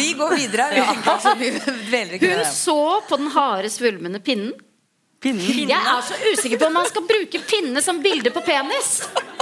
[0.00, 0.66] Vi går videre.
[0.74, 1.16] Vi ja.
[1.22, 4.56] så mye dveler ikke Hun så på den harde, svulmende pinnen.
[5.26, 8.90] Jeg er så usikker på om man skal bruke pinne som bilde på penis.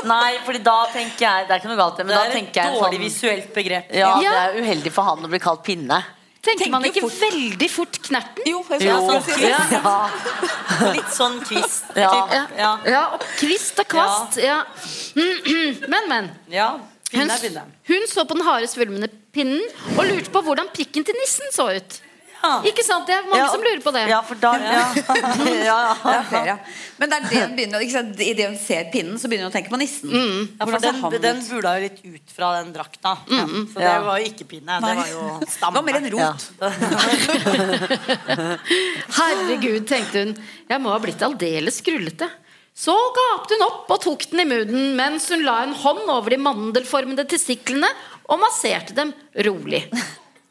[0.04, 2.60] Nei, fordi da tenker jeg Det er ikke noe galt, men Det da er tenker
[2.62, 3.92] jeg sånn visuelt begrep.
[3.94, 4.30] Ja, Ja.
[4.30, 6.02] det er uheldig for han å bli kalt pinne.
[6.44, 7.20] Tenker man ikke fort.
[7.22, 8.42] veldig fort knerten?
[8.44, 8.96] Jo, jeg Jo.
[9.08, 9.50] skal si det.
[9.72, 10.10] Ja.
[10.96, 11.84] Litt sånn kvist.
[11.96, 12.10] Ja.
[12.58, 12.72] Ja.
[12.84, 14.36] Ja, og kvist og kvast.
[14.44, 14.58] Ja.
[15.88, 16.30] Men, men.
[16.52, 16.72] ja.
[17.14, 17.62] Hun, Pinne pinne.
[17.86, 19.60] hun så på den harde svulmende pinnen
[19.94, 22.00] og lurte på hvordan prikken til nissen så ut.
[22.68, 23.06] Ikke sant?
[23.08, 24.02] Det er mange Ja, som lurer på det.
[24.10, 24.84] Ja, for da Ja, ja,
[25.70, 25.78] ja.
[26.12, 26.56] Er flere, ja.
[27.00, 28.12] Men det er det hun begynner ikke sant?
[28.20, 30.08] I det hun ser pinnen, så begynner hun å tenke på nissen.
[30.60, 33.12] Ja, for den, den bula jo litt ut fra den drakta.
[33.26, 33.32] Så
[33.78, 33.92] det Ja.
[34.06, 34.72] var jo ikke pinne.
[34.84, 36.40] Det var jo Det var mer en rot.
[39.18, 40.32] Herregud, tenkte hun.
[40.70, 42.28] Jeg må ha blitt aldeles skrullete.
[42.74, 46.34] Så gapte hun opp og tok den i munnen mens hun la en hånd over
[46.34, 47.86] de mandelformede testiklene
[48.26, 49.12] og masserte dem
[49.46, 49.84] rolig.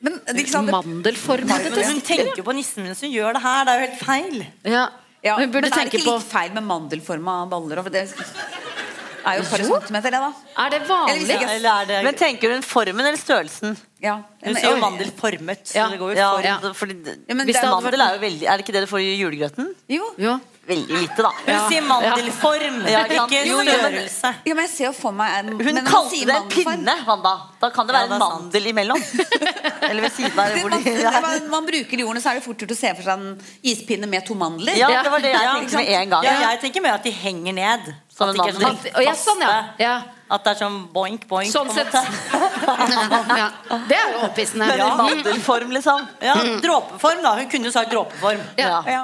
[0.03, 0.69] Men ikke sant?
[0.73, 3.63] Mandelformede Men hun tenker på nissen mens hun gjør det her.
[3.65, 4.45] Det er jo helt feil.
[4.67, 4.85] Ja.
[5.23, 7.79] Ja, Hun burde men er det ikke på litt feil med mandelforma baller?
[7.85, 10.31] For Det er jo et par centimeter, det, da.
[10.59, 11.21] Er det vanlig?
[11.31, 13.77] ikke- Eller er det Men tenker hun formen eller størrelsen?
[14.03, 14.15] Ja.
[14.15, 15.63] Hun Men- sier jo mandelformet.
[15.63, 15.87] Så Ja.
[15.87, 16.57] det går jo Ja, for Ja.
[16.73, 16.93] fordi
[17.29, 18.87] Ja, men Hvis det er mandel vært- er jo veldig Er det ikke det du
[18.95, 19.75] får i julegrøten?
[19.87, 20.03] Jo.
[20.19, 20.39] Jo.
[20.63, 21.29] Veldig lite, da.
[21.43, 24.29] Hun sier mandelform, Ja, ikke ikke Jo, men- størrelse.
[24.47, 27.33] Ja, men jeg ser jo for meg en, Hun men kalte det en pinne, Wanda.
[27.59, 28.43] Da kan det Ja, være det en sant.
[28.43, 29.01] mandel imellom.
[29.89, 30.47] Eller ved siden av.
[30.53, 32.71] Det, Hvor man, de, det, man, man bruker de ordene, så er det fort gjort
[32.71, 33.41] å se for seg en
[33.73, 34.77] ispinne med to mandler.
[34.79, 36.23] ja, det var det jeg Ja, tenkte med en gang.
[36.23, 37.93] Ja, jeg tenker mer at de henger ned.
[38.15, 38.55] Som en mandel.
[38.61, 39.63] sånn At, og ja, sånn, ja.
[39.79, 39.95] ja.
[40.31, 41.51] At det er sånn boink, boink.
[41.51, 41.91] Sånn sett.
[43.41, 43.49] ja.
[43.89, 44.65] Det er jo opphissende.
[44.69, 46.07] Men i mandelform, liksom.
[46.21, 47.35] Ja, Dråpeform, da.
[47.41, 48.39] Hun kunne jo sagt dråpeform.
[48.57, 48.79] Ja.
[48.87, 49.03] Ja.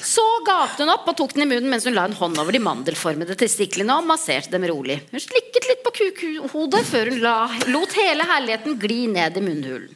[0.00, 2.54] Så gapte hun opp og tok den i munnen mens hun la en hånd over
[2.56, 5.00] de mandelformede testiklene og masserte dem rolig.
[5.12, 7.34] Hun slikket litt på kukhodet før hun la,
[7.68, 9.90] lot hele herligheten gli ned i munnhulen.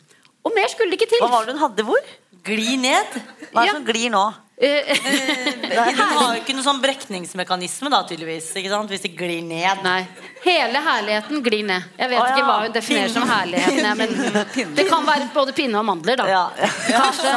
[0.45, 1.23] Og mer skulle det ikke til.
[1.25, 2.11] Hva var det hun hadde hvor?
[2.45, 3.15] Gli ned.
[3.55, 3.73] Hva er Ja.
[3.73, 4.25] det som glir nå?
[4.57, 8.53] Eh, Hun har jo ikke noen sånn brekningsmekanisme, da, tydeligvis.
[8.61, 8.91] Ikke sant?
[8.93, 9.81] Hvis det glir ned.
[9.83, 10.05] Nei.
[10.45, 11.89] Hele herligheten glir ned.
[11.99, 12.35] Jeg vet Å, ja.
[12.37, 13.83] ikke hva hun definerer som herligheten.
[13.83, 14.15] ja, Men
[14.79, 16.29] det kan være både pinne og mandler, da.
[16.31, 16.45] Ja.
[16.87, 17.33] Kanskje.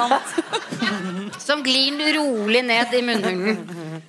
[1.42, 4.04] Som glir rolig ned i munnhulen.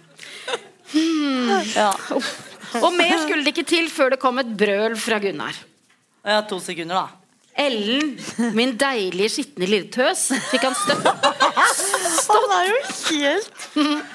[1.77, 1.93] ja.
[2.83, 5.57] Og mer skulle det ikke til før det kom et brøl fra Gunnar.
[6.29, 7.09] Ja, to sekunder, da.
[7.59, 8.13] Ellen,
[8.55, 11.09] min deilige skitne lille tøs, fikk han støtt.
[12.29, 12.79] Han er jo
[13.11, 14.15] helt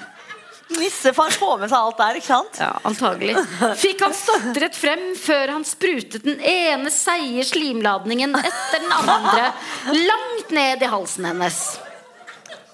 [0.74, 2.56] Nissefar får med seg alt der, ikke sant?
[2.58, 3.34] Ja, antagelig.
[3.78, 9.50] Fikk han stotret frem før han sprutet den ene seige slimladningen etter den andre
[9.92, 11.58] langt ned i halsen hennes.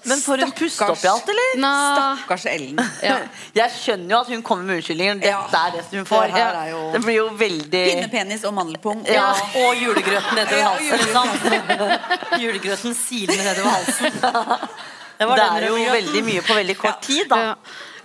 [0.09, 1.51] Men får hun puste opp i alt, eller?
[1.61, 2.79] Nå, Stakkars Ellen.
[3.05, 3.19] ja.
[3.59, 5.19] Jeg skjønner jo at hun kommer med unnskyldninger.
[5.21, 5.43] Dette Ja.
[5.67, 6.31] er det som hun får.
[6.33, 9.03] Det jo- Det blir jo veldig Pinnepenis og mandelpung.
[9.05, 9.27] Ja.
[9.61, 12.41] Og julegrøten nedover Ja, halsen.
[12.41, 14.11] Julegrøten silende nedover halsen.
[15.21, 17.39] Det var Det er jo veldig mye på veldig kort tid, da.
[17.45, 17.55] Ja.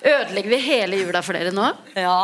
[0.07, 1.71] Ødelegger vi hele jula for dere nå?
[1.97, 2.19] Ja.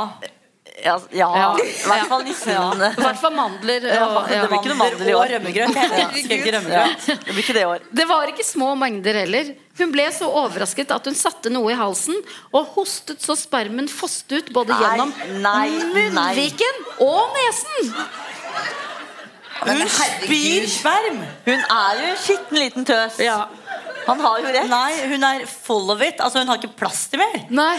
[0.82, 1.28] Ja, ja.
[1.36, 1.46] Ja.
[1.62, 2.52] i hvert fall nissen.
[2.52, 3.86] I hvert fall mandler.
[4.02, 5.32] Og, det blir ikke noe mandler i år.
[5.36, 5.78] rømmegrøt.
[5.78, 7.86] Det blir ikke det i år.
[8.02, 9.52] Det var ikke små mengder heller.
[9.78, 12.20] Hun ble så overrasket at hun satte noe i halsen
[12.52, 16.60] og hostet så spermen fosset ut både Nei, gjennom nei, nei.
[17.00, 17.94] og nesen.
[19.62, 21.24] Hun spyr sperm!
[21.46, 23.20] Hun er jo en skitten liten tøs.
[23.22, 23.44] Ja.
[24.06, 24.70] Han har jo rett.
[24.70, 26.20] Nei, hun er full of it.
[26.20, 27.36] Altså, hun har ikke plass til mer.
[27.50, 27.76] Nei.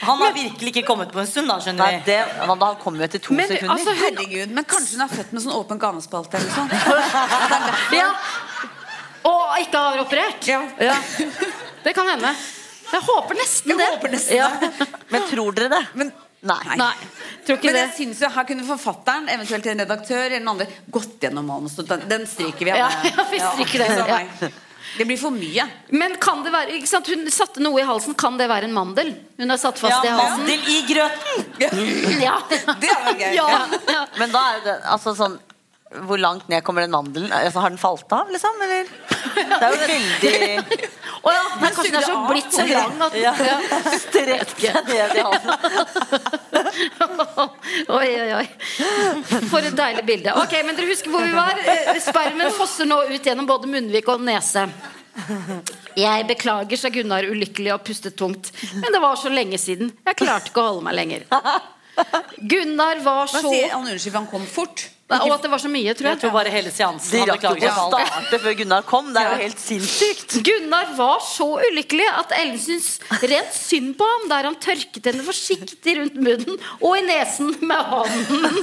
[0.00, 2.94] Han har virkelig ikke kommet på en stund, da, skjønner Nei, det, Wanda, han kom
[2.94, 3.72] jo etter to Men sekunder.
[3.74, 6.70] altså, Herregud, men kanskje hun er født med sånn åpen ganespalte eller sånn.
[7.98, 8.06] Ja.
[9.26, 10.46] Og ikke har operert.
[10.46, 10.60] Ja.
[11.82, 12.30] Det kan hende.
[12.92, 13.88] Jeg håper nesten Jeg det.
[13.96, 14.46] håper nesten ja.
[15.12, 15.82] Men tror dere det?
[15.98, 16.14] Men,
[16.46, 16.76] Nei.
[16.78, 16.92] Nei,
[17.42, 17.80] tror ikke men det.
[17.88, 21.82] jeg synes jo her kunne forfatteren, eventuelt en redaktør eller noen andre, gått gjennom manuset.
[21.90, 22.70] Den, den stryker vi.
[22.78, 24.06] Ja, ja, vi stryker den, så
[24.46, 24.50] ja.
[24.96, 25.66] Det blir for mye.
[25.90, 27.06] Men kan det være ikke sant?
[27.12, 28.14] Hun satte noe i halsen.
[28.18, 29.12] Kan det være en mandel?
[29.38, 30.46] Hun har satt fast Ja, i halsen.
[30.46, 31.44] mandel i grøten!
[32.22, 32.38] Ja.
[32.80, 33.34] Det er jo gøy.
[33.36, 33.48] Ja.
[33.92, 34.02] Ja.
[34.18, 35.36] Men da er det altså sånn
[35.88, 37.30] Hvor langt ned kommer den mandelen?
[37.32, 38.58] Altså, har den falt av, liksom?
[38.66, 38.88] Eller?
[39.34, 40.88] Det er jo veldig
[41.28, 43.32] Å ja, men kanskje den er så blitt så lang at Ja.
[44.04, 45.54] strekt seg ned i halsen.
[47.88, 48.44] Oi, oi, oi.
[49.50, 50.34] For et deilig bilde.
[50.42, 51.58] Ok, men dere husker hvor vi var?
[51.64, 54.66] Eh, Spermen fosser nå ut gjennom både munnvik og nese.
[55.98, 58.52] Jeg beklager, sa Gunnar ulykkelig og pustet tungt.
[58.78, 59.90] Men det var så lenge siden.
[60.06, 61.26] Jeg klarte ikke å holde meg lenger.
[62.38, 64.86] Gunnar var Hva så sier han unnskyld han kom fort?
[65.08, 67.52] Og at det var så mye, tror Jeg tror bare hele seansen De rakk jo
[67.56, 69.08] ikke å starte før Gunnar kom.
[69.14, 70.36] Det er jo helt sinnssykt.
[70.44, 75.24] Gunnar var så ulykkelig at Ellen syntes rent synd på ham der han tørket henne
[75.24, 78.60] forsiktig rundt munnen og i nesen med hånden.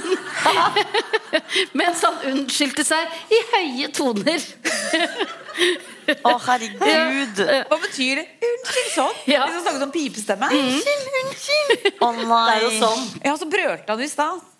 [1.81, 4.45] Mens han unnskyldte seg i høye toner.
[6.21, 7.39] Å, herregud.
[7.71, 8.25] Hva betyr det?
[8.45, 9.21] Unnskyld sånn?
[9.31, 9.45] Ja.
[9.47, 10.49] Hvis han snakket om pipestemme.
[10.61, 11.87] Unnskyld, unnskyld.
[12.05, 12.27] Å nei.
[12.29, 13.07] Det er jo sånn.
[13.25, 14.51] Ja, så brølte han i stad.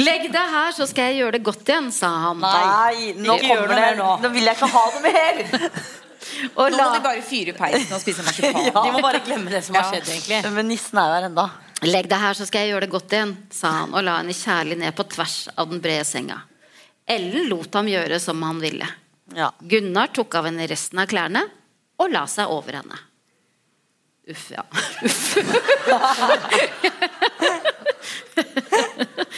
[0.00, 2.40] Legg deg her, så skal jeg gjøre det godt igjen, sa han.
[2.42, 4.08] Nei, nå Ikke gjør kommer det mer nå.
[4.24, 5.34] Nå vil jeg ikke ha noe mer.
[6.58, 8.64] Og Nå la, må de bare fyre peisen og spise marsipan.
[8.86, 10.40] De må bare glemme det som har skjedd, egentlig.
[10.56, 11.44] Men nissen er der enda.
[11.84, 14.34] Legg deg her, så skal jeg gjøre det godt igjen, sa han og la henne
[14.36, 16.38] kjærlig ned på tvers av den brede senga.
[17.04, 18.88] Ellen lot ham gjøre som han ville.
[19.36, 19.50] Ja.
[19.60, 21.44] Gunnar tok av henne resten av klærne
[22.00, 22.98] og la seg over henne.
[24.32, 24.64] Uff, ja.
[25.04, 25.36] Uff.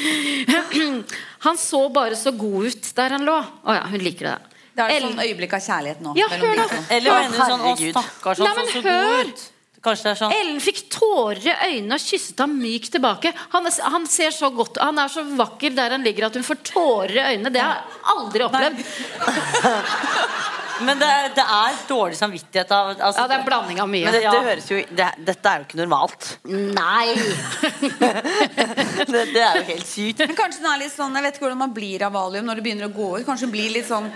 [1.47, 3.35] Han så bare så god ut der han lå.
[3.39, 4.57] Å ja, hun liker det.
[4.77, 6.15] Det er et sånn øyeblikk av kjærlighet nå.
[6.19, 6.65] Ja, hør da.
[6.93, 9.45] Eller du sånn Å, stakkars, han så så god ut.
[9.87, 13.31] Sånn Ellen fikk tårer i øynene og kysset ham mykt tilbake.
[13.53, 16.59] Han, han ser så godt Han er så vakker der han ligger at hun får
[16.67, 17.53] tårer i øynene.
[17.55, 18.83] Det har jeg aldri opplevd.
[20.85, 24.05] Men det, det er dårlig samvittighet av altså, Ja, det er en blanding av mye.
[24.05, 24.43] Men dette Ja.
[24.45, 26.27] høres jo det, Dette er jo ikke normalt.
[26.45, 27.14] Nei!
[29.07, 30.20] Det, det er jo helt sykt.
[30.27, 32.59] Men kanskje den er litt sånn, Jeg vet ikke hvordan man blir av valium når
[32.59, 33.24] det begynner å gå ut.
[33.27, 34.09] Kanskje hun blir litt sånn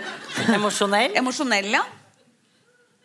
[0.53, 1.15] emosjonell.
[1.21, 1.83] emosjonell, ja.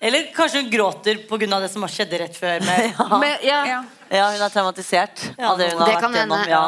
[0.01, 1.61] Eller kanskje hun gråter pga.
[1.61, 2.61] det som har skjedd rett før.
[2.67, 3.61] Med, Men, ja.
[3.67, 3.79] ja.
[4.11, 6.45] Ja, hun er traumatisert Ja, av det hun har det vært kan gjennom.
[6.47, 6.65] Ja,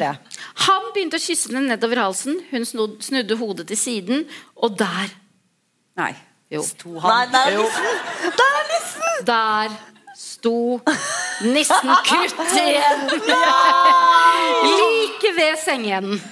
[0.00, 0.14] det.
[0.66, 2.40] Han begynte å kysse henne nedover halsen.
[2.50, 4.24] Hun snud, snudde hodet til siden,
[4.56, 5.12] og der
[6.00, 6.14] Nei.
[6.50, 6.62] Jo.
[6.66, 7.32] sto Nei, han.
[7.32, 7.86] det er nissen!
[8.36, 9.24] Det er nissen!
[9.28, 9.68] Der
[10.18, 10.54] sto
[11.46, 13.04] nissen krutt igjen!
[14.66, 16.22] Like ved sengeenden.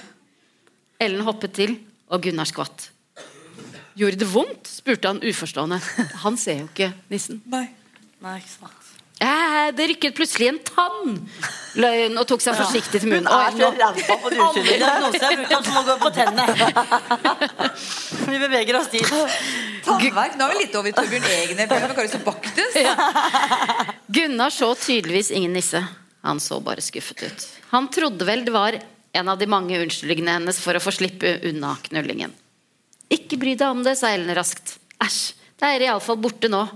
[0.99, 1.77] Ellen hoppet til,
[2.11, 2.89] og Gunnar skvatt.
[3.99, 4.67] Gjorde det vondt?
[4.67, 5.79] spurte han uforstående.
[6.23, 7.41] Han ser jo ikke nissen.
[7.51, 7.65] Nei.
[8.23, 8.78] Nei, ikke sant.
[9.19, 11.15] Eh, det rykket plutselig en tann,
[11.75, 13.27] løy hun og tok seg forsiktig til munnen.
[13.27, 15.19] Hun er så på Aldri diagnose.
[15.19, 16.45] Jeg han som å gå på tennene.
[18.31, 19.11] Vi beveger oss dit.
[19.83, 20.39] Tannverk.
[20.39, 22.79] Nå er vi litt over i Torbjørn og Baktus.
[24.07, 25.83] Gunnar så tydeligvis ingen nisse.
[26.23, 27.47] Han så bare skuffet ut.
[27.73, 28.79] Han trodde vel det var
[29.11, 32.31] en av de mange unnskyldningene hennes for å få slippe unna knullingen.
[33.11, 34.77] Ikke bry deg om det, sa Ellen raskt.
[35.01, 35.23] Æsj,
[35.59, 36.67] det er iallfall borte nå.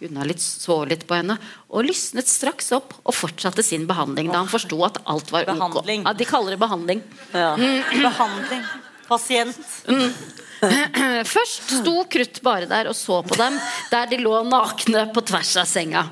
[0.00, 1.36] Gunnar litt så litt på henne
[1.68, 5.80] og lysnet straks opp og fortsatte sin behandling da han forsto at alt var ok.
[5.92, 7.02] Ja, de kaller det behandling.
[7.34, 7.52] Ja.
[7.92, 8.64] Behandling.
[9.10, 9.60] Pasient.
[11.34, 13.56] Først sto Krutt bare der og så på dem
[13.92, 16.06] der de lå nakne på tvers av senga.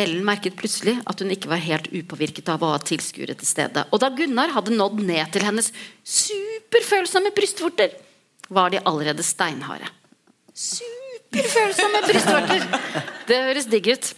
[0.00, 3.84] Ellen merket plutselig at hun ikke var helt upåvirket av å ha tilskuere til stede.
[3.90, 5.72] Og da Gunnar hadde nådd ned til hennes
[6.06, 7.96] superfølsomme brystvorter,
[8.48, 9.90] var de allerede steinharde.
[11.30, 12.64] Superfølsomme brystvorter!
[13.28, 14.08] Det høres digg ut.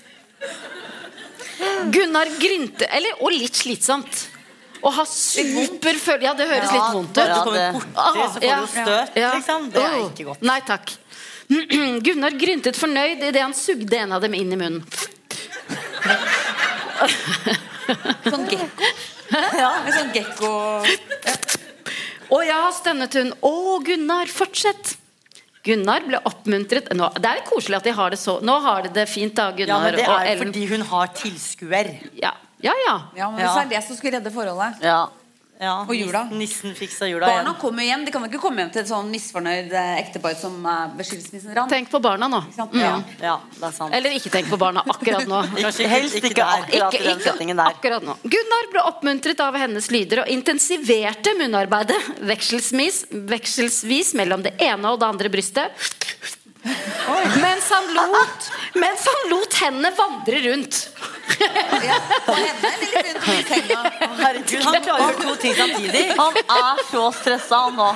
[1.93, 4.23] Gunnar grynte Eller, og litt slitsomt.
[4.83, 6.25] Å ha superføl...
[6.25, 7.21] Ja, det høres Ja, litt vondt ut.
[7.23, 8.57] Du kommer borti, så får Ja.
[8.59, 9.33] du støt, Ja.
[9.37, 9.69] liksom.
[9.71, 10.43] Det er ikke godt.
[10.49, 10.95] Nei takk.
[12.09, 14.83] Gunnar gryntet fornøyd idet han sugde en av dem inn i munnen.
[18.27, 18.91] Sånn gekko.
[19.33, 20.51] Ja, en sånn gekko
[22.33, 23.31] Å ja, stønnet hun.
[23.45, 23.53] Å,
[23.85, 24.97] Gunnar, fortsett.
[25.63, 28.91] Gunnar ble oppmuntret nå, Det er koselig at de har det så Nå har de
[28.97, 30.01] det fint, da, Gunnar og Ellen.
[30.03, 31.91] Ja, men det er fordi hun har tilskuer.
[32.19, 32.33] Ja,
[32.63, 32.75] ja.
[32.87, 32.97] ja.
[33.17, 33.55] Ja, men Ja.
[33.55, 34.83] det er det som skulle redde forholdet.
[34.83, 35.07] Ja.
[35.63, 36.25] Ja, Og jula.
[36.35, 37.59] Nissen fiksa jula Barna igjen.
[37.61, 38.05] kommer hjem.
[38.05, 41.55] De kan ikke komme hjem til et sånn misfornøyd eh, ektepar som er ved skilsmissen
[41.55, 41.71] rant.
[41.71, 42.41] Tenk på barna nå.
[42.59, 42.81] Mm.
[42.81, 42.93] Ja.
[43.23, 43.95] Ja, det er sant.
[43.95, 45.39] Eller ikke tenk på barna akkurat nå.
[45.63, 46.67] Kanskje Helst ikke der.
[46.67, 47.71] akkurat i den settingen der.
[47.77, 48.17] akkurat nå.
[48.27, 54.99] Gunnar ble oppmuntret av hennes lyder og intensiverte munnarbeidet vekselsvis, vekselsvis mellom det ene og
[54.99, 55.71] det andre brystet.
[56.63, 60.77] Mens han lot, mens han lot hendene vandre rundt.
[61.83, 61.97] Ja,
[62.27, 63.79] på henne eller rundt i senga.
[64.21, 66.03] Herregud, han klarer å gjøre to ting samtidig.
[66.19, 67.89] Han er så stressa han nå.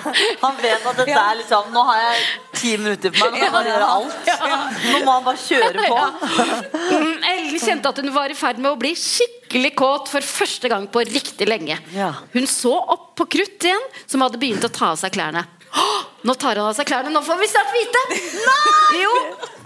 [0.43, 2.25] Han vet at dette er liksom Nå har jeg
[2.57, 4.31] ti minutter på meg, nå kan jeg gjøre alt.
[4.87, 6.01] Nå må han bare kjøre på.
[6.97, 10.71] Mm, Ellen kjente at hun var i ferd med å bli skikkelig kåt for første
[10.73, 11.79] gang på riktig lenge.
[12.35, 15.45] Hun så opp på Krutt igjen, som hadde begynt å ta av seg klærne.
[16.27, 18.01] «Åh, Nå tar han av seg klærne, nå får vi snart vite!
[18.43, 19.03] Nei!
[19.05, 19.13] Jo,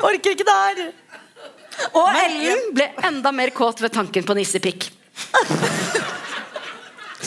[0.04, 0.80] Orker ikke det her.
[1.96, 4.90] Og Ellen ble enda mer kåt ved tanken på nissepikk.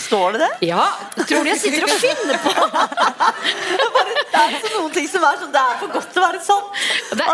[0.03, 0.51] Står det det?
[0.69, 0.83] Ja,
[1.25, 2.53] tror du jeg sitter og finner på?
[4.33, 6.41] Det er så noen ting som er sånn Det er for godt til å være
[6.45, 6.69] sånn.
[7.17, 7.27] Det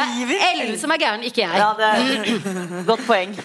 [0.00, 1.60] er Ellen som er gæren, ikke jeg.
[1.60, 3.36] Ja, det er Godt poeng.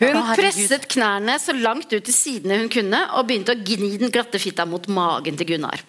[0.00, 4.12] Hun presset knærne så langt ut til sidene hun kunne, og begynte å gni den
[4.12, 5.84] glatte fitta mot magen til Gunnar.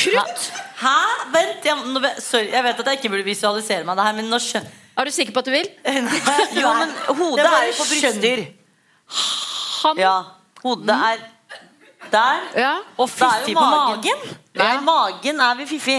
[0.00, 0.44] Krutt!
[0.80, 0.96] Hæ?
[1.34, 4.30] Vent, jeg, nå, sorry, jeg vet at jeg ikke burde visualisere meg det her, men
[4.32, 5.68] nå skjønner Er du sikker på at du vil?
[6.60, 8.46] Jo, men hodet er jo på bryster.
[9.82, 10.14] Han Ja,
[10.62, 11.26] hodet er
[12.10, 12.46] der.
[12.56, 12.72] Ja.
[12.96, 14.24] Og Det er fiffi på magen?
[14.58, 15.98] Nei, magen er vi fiffi.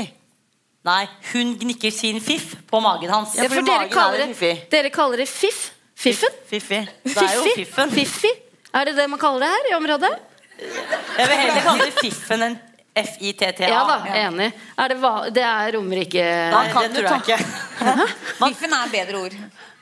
[0.83, 3.35] Nei, hun gnikker sin fiff på magen hans.
[3.37, 5.69] Ja, for dere kaller, det, dere kaller det fiff.
[5.95, 6.33] Fiffen?
[6.49, 6.81] Fiffi.
[7.05, 7.93] Det er jo fiffen.
[7.93, 8.31] Fiffi?
[8.73, 10.11] Er det det man kaller det her i området?
[10.57, 12.59] Jeg vil heller kalle det fiffen enn
[12.91, 13.67] F-I-T-T-A.
[13.71, 14.49] Ja da, enig.
[14.75, 14.97] Er det,
[15.31, 17.37] det er Romerike Nei, det tror jeg ikke.
[18.41, 19.37] Fiffen er bedre ord.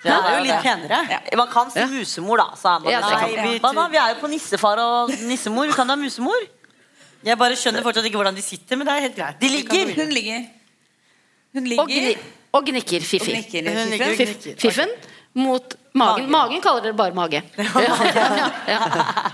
[0.05, 0.99] Ja, det er jo litt penere.
[1.41, 2.45] Man kan si musemor, da.
[2.60, 3.88] Sa man, Ja, nei, vi, hva da?
[3.91, 5.68] vi er jo på nissefar og nissemor.
[5.68, 6.45] Vi kan ha musemor.
[7.26, 9.41] Jeg bare skjønner fortsatt ikke hvordan de sitter, men det er helt greit.
[9.41, 9.91] De ligger.
[9.97, 10.45] Hun ligger.
[11.57, 11.84] Hun ligger.
[11.84, 12.14] Og, gni
[12.53, 14.05] og gnikker og.
[14.05, 14.93] Hun Fiffen.
[15.34, 16.30] mot magen.
[16.32, 17.41] Magen kaller dere bare mage.
[17.57, 17.97] Ja,
[18.74, 18.80] ja.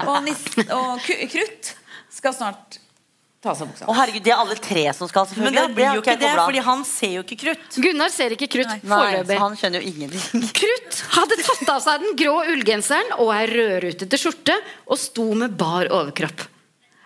[0.07, 1.75] Og, nis og krutt
[2.15, 2.79] skal snart
[3.45, 3.87] ta av seg buksa.
[3.87, 6.63] Å herregud, de er alle tre som skal, Men det blir jo ikke det, fordi
[6.65, 7.77] han ser jo ikke krutt.
[7.85, 9.37] Gunnar ser ikke krutt Nei, foreløpig.
[9.37, 10.49] så han skjønner jo ingenting.
[10.61, 14.57] Krutt hadde tatt av seg den grå ullgenseren og ei rødrutete skjorte
[14.89, 16.47] og sto med bar overkropp.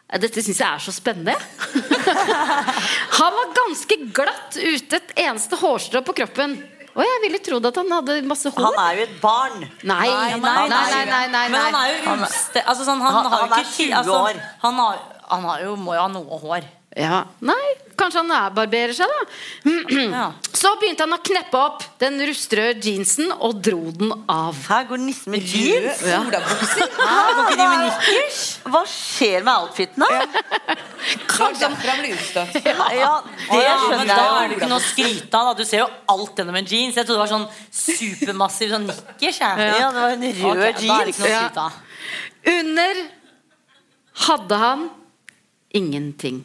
[0.09, 1.35] Dette syns jeg er så spennende.
[3.19, 6.55] Han var ganske glatt ute et eneste hårstrå på kroppen.
[6.97, 8.65] Og jeg ville trodd at han hadde masse hår.
[8.65, 9.61] Han er jo et barn.
[9.87, 12.63] Nei, nei, nei, nei, nei, nei, Men han er jo uste...
[12.65, 14.39] Altså, sånn, han, Han- har jo han er ikke ti- 20 altså, år.
[14.65, 16.67] Han, har, han har jo, må jo ha noe hår.
[16.97, 19.25] Ja, nei, kanskje han er barberer seg, da.
[20.09, 20.23] Ja.
[20.59, 24.57] Så begynte han å kneppe opp den rustrøde jeansen og dro den av.
[24.67, 26.01] Her går nissen med jeans.
[26.01, 26.89] Røde olabukser.
[26.97, 28.39] Går ikke de med nikkers?
[28.73, 30.09] Hva skjer med outfitene?
[31.35, 32.57] Kanskje derfra blir utstøtt.
[32.65, 33.13] Ja, det Ja,
[33.53, 35.53] men skjønner da er det ikke noe å skryte av.
[35.61, 36.97] Du ser jo alt gjennom en jeans.
[36.99, 37.47] Jeg trodde det var sånn
[37.85, 39.39] supermassiv sånn nikkers.
[39.45, 39.71] Jeg.
[39.77, 41.13] Ja, det var en rød Ok, da er det jeans.
[41.13, 41.83] ikke noe å skryte av.
[42.57, 43.03] Under
[44.27, 44.89] hadde han
[45.71, 46.43] ingenting.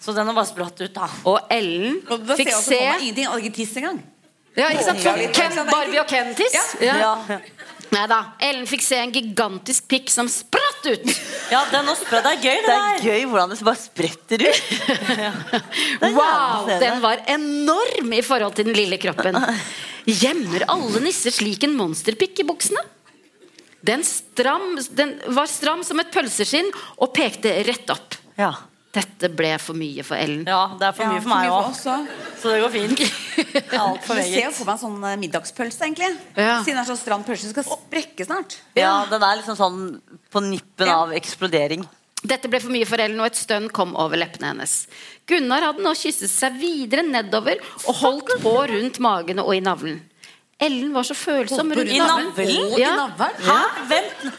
[0.00, 1.08] Så den har bare spratt ut, da.
[1.28, 3.28] Og Ellen Og da fikk se ingenting.
[3.28, 4.00] og ikke tiss engang.
[4.56, 5.02] Ja, ikke sant?
[5.36, 6.56] Ken, Barbie og Ken-tiss?
[6.82, 6.96] Ja.
[6.98, 7.38] Ja.
[7.90, 8.20] Nei da.
[8.46, 11.06] Ellen fikk se en gigantisk pikk som spratt ut.
[11.50, 12.24] Ja, den spratt.
[12.26, 13.04] Det er gøy, det Det er der.
[13.04, 14.62] gøy hvordan det bare spretter ut.
[16.14, 19.36] Wow, den var enorm i forhold til den lille kroppen.
[20.22, 22.82] Gjemmer alle nisser slik en monsterpikk i buksene?
[23.86, 26.68] Den, stram, den var stram som et pølseskinn
[27.00, 28.18] og pekte rett opp.
[28.36, 28.52] Ja.
[28.90, 30.42] Dette ble for mye for Ellen.
[30.50, 31.68] Ja, det er for mye for meg òg.
[31.78, 33.02] Så det går fint.
[33.84, 36.08] Altfor Jeg ser jo for meg en sånn eh, middagspølse, egentlig.
[36.34, 36.56] Ja.
[36.64, 38.58] Siden det er så stram pølse, skal sprekke snart.
[38.74, 39.80] ja, den er liksom sånn
[40.34, 40.98] på nippen Ja.
[41.04, 41.86] av eksplodering.
[42.20, 44.74] Dette ble for mye for Ellen, og et stønn kom over leppene hennes.
[45.30, 50.02] Gunnar hadde nå kysset seg videre nedover og holdt på rundt magen og i navlen.
[50.60, 52.32] Ellen var så følsom rundt I navlen.
[52.36, 52.78] navlen?
[52.78, 53.08] Ja.
[53.46, 53.58] Hæ?
[53.88, 54.30] Vent.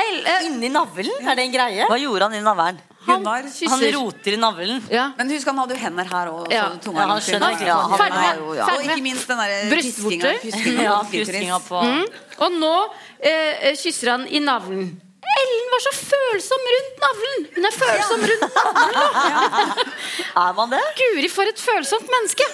[0.00, 1.10] Eh, Inni navlen?
[1.28, 1.86] Er det en greie?
[1.88, 2.80] Hva gjorde han i navlen?
[3.06, 4.82] Han Han roter i navlen.
[4.92, 5.06] Ja.
[5.16, 6.50] Men husk, han hadde jo hender her òg.
[6.52, 6.66] Ja.
[6.84, 7.66] Ja, han skjønner ikke.
[7.66, 8.66] Ja, han er jo, ja.
[8.74, 10.36] Og ikke minst den derre Brystvorter.
[10.42, 10.98] piskinga.
[11.12, 12.04] piskinga Ja, på på Mm.
[12.44, 12.74] Og nå
[13.20, 15.00] eh, kysser han i navlen.
[15.30, 17.44] Ellen var så følsom rundt navlen!
[17.54, 19.84] Hun er følsom rundt navlen!
[20.44, 20.80] Er man det?
[21.00, 22.46] Guri, for et følsomt menneske!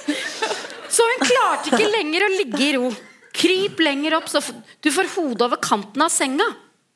[0.92, 2.90] Så hun klarte ikke lenger å ligge i ro.
[3.36, 4.40] Kryp lenger opp, så
[4.82, 6.46] du får hodet over kanten av senga.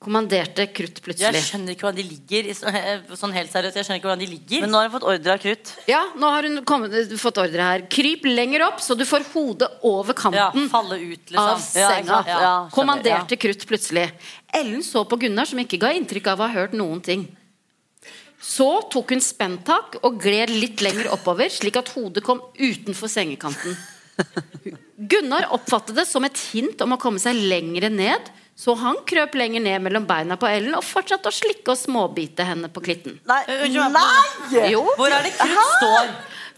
[0.00, 1.34] Kommanderte Krutt plutselig.
[1.36, 2.46] Jeg skjønner ikke hvordan de ligger.
[2.48, 4.60] i så- eh, Sånn helt seriøst, jeg skjønner ikke hvordan de ligger.
[4.62, 5.72] Men nå har hun fått ordre av Krutt.
[5.86, 7.80] Ja, nå har hun kommet, fått ordre her.
[7.86, 10.70] Kryp lenger opp, så du får hodet over Ja, kanten.
[10.70, 11.36] falle ut, liksom.
[11.36, 12.24] av senga.
[12.26, 12.68] Ja, Ja.
[12.72, 14.10] Kommanderte Krutt plutselig.
[14.54, 17.36] Ellen så på Gunnar, som ikke ga inntrykk av å ha hørt noen ting.
[18.40, 23.76] Så tok hun spenntak og gled litt lenger oppover, slik at hodet kom utenfor sengekanten.
[25.08, 28.28] Gunnar oppfattet det som et hint om å komme seg lengre ned,
[28.60, 32.44] så han krøp lenger ned mellom beina på Ellen og fortsatte å slikke og småbite
[32.44, 33.16] henne på klitten.
[33.24, 33.40] Nei!
[33.48, 34.68] Nei!
[34.74, 36.10] Jo, Hvor er det Krutt står?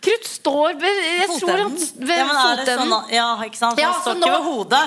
[0.03, 2.91] Krutt står ved, jeg tror han, ved Ja, men er det fotenden.
[2.91, 3.79] sånn, ja, ikke sant?
[3.79, 4.85] Så Ja, han står ikke nå- ved hodet.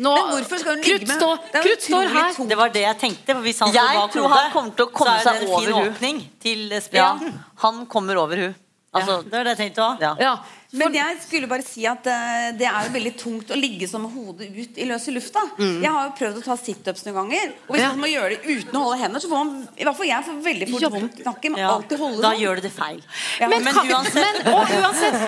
[0.00, 2.32] Nå, Men hvorfor skal hun ligge med- stå, Det Krutt står her.
[2.32, 2.48] tungt.
[2.48, 3.34] Det var det jeg tenkte.
[3.42, 5.42] Hvis han Jeg bak tror hodet, han kommer til å komme så er det seg
[5.42, 7.18] en over fin åpning til Ja,
[7.56, 8.54] han kommer over henne.
[8.94, 10.00] Altså, det var det jeg tenkte òg.
[10.20, 10.38] Ja.
[10.72, 14.04] Men jeg skulle bare si at uh, det er jo veldig tungt å ligge som
[14.06, 15.42] hodet ut i løse lufta.
[15.58, 17.54] Jeg har jo prøvd å ta situps noen ganger.
[17.66, 17.88] Og hvis Ja.
[17.90, 20.26] man må gjøre det uten å holde hender, så får man I hvert fall jeg
[20.28, 21.56] får veldig fort vondt i nakken.
[21.58, 21.72] Ja.
[21.74, 23.02] Alltid holde Da gjør du det feil.
[23.40, 25.18] Ja, Men, Men uansett- men og uansett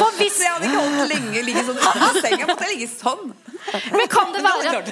[0.00, 1.82] For hvis jeg hadde ikke holdt lenge ligge sånn
[2.22, 2.46] senga.
[2.48, 3.34] Måtte jeg ligge sånn.
[3.92, 4.88] Men kan det være at,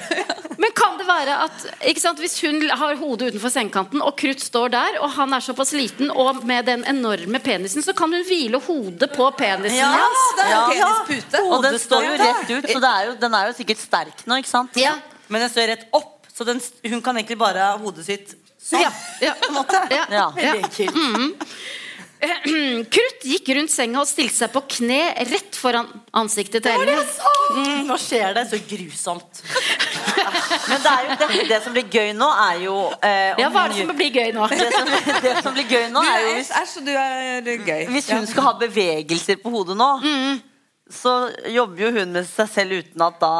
[0.59, 4.41] Men kan det være at ikke sant, Hvis hun har hodet utenfor sengekanten, og Krutt
[4.43, 8.23] står der, og han er såpass liten, og med den enorme penisen, så kan hun
[8.27, 10.25] hvile hodet på penisen Ja, hans.
[10.37, 10.63] det er Ja.
[11.05, 11.43] penispute.
[11.51, 14.25] Og den står jo rett ut, så det er jo, den er jo sikkert sterk
[14.25, 14.75] nå, ikke sant?
[14.79, 14.95] Ja.
[15.27, 18.81] Men den står rett opp, så den, hun kan egentlig bare ha hodet sitt sånn.
[18.83, 19.33] Ja, ja.
[19.41, 19.79] På en måte.
[19.91, 20.05] Ja.
[20.11, 20.27] Ja.
[20.35, 21.47] Veldig enkelt.
[22.93, 27.03] Krutt gikk rundt senga og stilte seg på kne rett foran ansiktet til Ellen.
[27.53, 29.43] Mm, nå skjer det så grusomt.
[30.67, 33.51] Men det, er jo, det, det som blir gøy nå, er jo eh, om Ja,
[33.53, 34.49] hva er det som blir gøy nå?
[34.49, 34.91] det som,
[35.27, 36.51] det som blir gøy nå, er jo hvis,
[36.95, 37.85] er gøy.
[37.93, 39.91] hvis hun skal ha bevegelser på hodet nå,
[40.89, 41.15] så
[41.53, 43.33] jobber jo hun med seg selv uten at da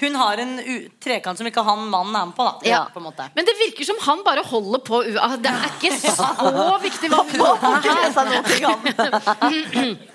[0.00, 2.44] Hun har en u trekant som ikke han mannen er med på.
[2.62, 2.82] da Ja.
[2.92, 3.24] på en måte.
[3.34, 6.12] Men det virker som han bare holder på u- ah, Det er ikke så
[6.82, 7.56] viktig hva til han.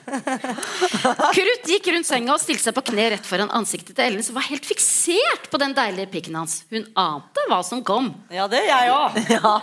[1.36, 4.36] Krutt gikk rundt senga og stilte seg på kne rett foran ansiktet til Ellen, som
[4.38, 6.54] var helt fiksert på den deilige pikken hans.
[6.72, 8.06] Hun ante hva som kom.
[8.34, 9.10] Ja, det gjør jeg òg.
[9.32, 9.54] Ja,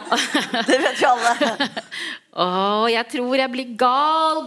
[0.66, 1.30] det vet jo alle.
[2.38, 2.42] Å,
[2.90, 4.38] jeg tror jeg blir gal,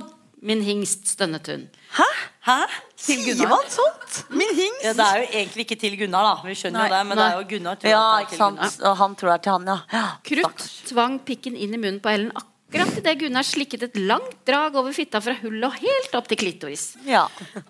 [0.41, 1.63] min hingst, stønnet hun.
[1.97, 2.07] Hæ?
[2.47, 2.59] Hæ?
[3.01, 4.19] Sier man sånt?
[4.29, 4.83] Min hingst?
[4.85, 6.33] Ja, det er jo egentlig ikke til Gunnar, da.
[6.45, 7.79] Vi skjønner jo det, men det er jo Gunnar.
[7.81, 8.61] tror Ja, at det er til sant.
[8.61, 8.91] Gunnar.
[8.91, 9.77] Og han tror det er til han, ja.
[9.97, 10.05] ja.
[10.29, 14.75] Krutt tvang pikken inn i munnen på Ellen akkurat idet Gunnar slikket et langt drag
[14.79, 16.93] over fitta fra hullet og helt opp til klitoris.
[17.07, 17.25] Ja.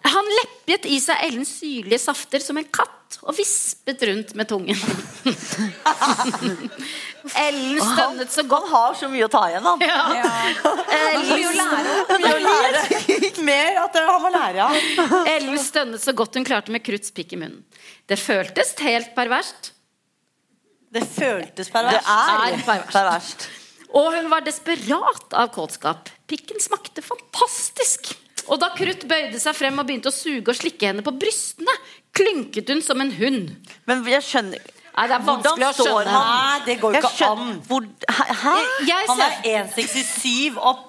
[0.06, 4.78] Han leppet i seg Ellens syrlige safter som en katt og vispet rundt med tungen.
[7.38, 8.70] Ellen stønnet så Han godt.
[8.72, 9.80] har så mye å ta igjen, han.
[13.22, 14.74] Litt mer at han må lære, av.
[15.30, 17.62] Ellen stønnet så godt hun klarte med Krutts pikk i munnen.
[18.10, 19.74] Det føltes helt perverst.
[20.92, 22.04] Det føltes perverst.
[22.04, 22.92] Det Er perverst.
[22.96, 23.50] perverst.
[23.98, 26.10] Og hun var desperat av kåtskap.
[26.32, 28.14] Pikken smakte fantastisk.
[28.48, 31.74] Og da Krutt bøyde seg frem og begynte å suge og slikke henne på brystene,
[32.16, 33.52] klynket hun som en hund.
[33.88, 34.62] Men jeg skjønner
[34.92, 36.12] Nei, det er vanskelig å står skjønne.
[36.12, 36.32] han?
[36.36, 37.62] Nei, det går jo ikke skjønner- an.
[37.68, 37.86] Hvor,
[38.44, 38.56] hæ?
[38.88, 40.82] Jeg Han er 1,67 og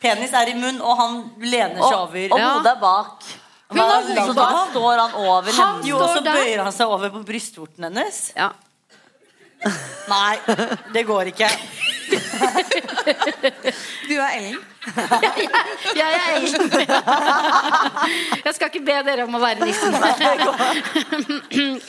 [0.00, 2.24] penis er i munnen, og han lener seg over.
[2.24, 3.22] og og hodet er bak.
[3.70, 7.24] Hun har Så da står han over Han og så bøyer han seg over på
[7.24, 8.32] brystvorten hennes.
[8.36, 8.52] Ja.
[10.08, 10.36] Nei,
[10.92, 11.48] det går ikke.
[14.04, 14.58] Du er Ellen.
[15.96, 16.66] Jeg er Ellen.
[18.44, 19.94] Jeg skal ikke be dere om å være nissen.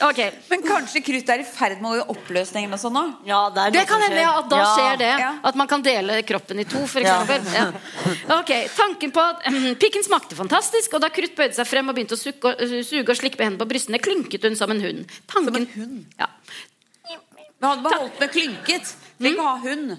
[0.06, 0.30] Okay.
[0.52, 3.04] Men kanskje krutt er i ferd med å gå i oppløsning eller noe sånt nå?
[3.28, 4.68] Ja, det er Det kan hende at da Ja.
[4.76, 5.12] skjer det.
[5.50, 7.42] At man kan dele kroppen i to, eksempel.
[7.56, 7.66] Ja.
[8.38, 11.96] Ok, Tanken på at mm, pikken smakte fantastisk, og da Krutt bøyde seg frem og
[11.98, 15.04] begynte å og, suge og slikke på hendene på brystene, klynket hun som en hund.
[15.32, 16.06] Tanken, Som en hund?
[16.22, 16.30] Ja.
[17.62, 18.92] Men hadde bare holdt med klynket.
[19.20, 19.96] Trenger ikke ha hund.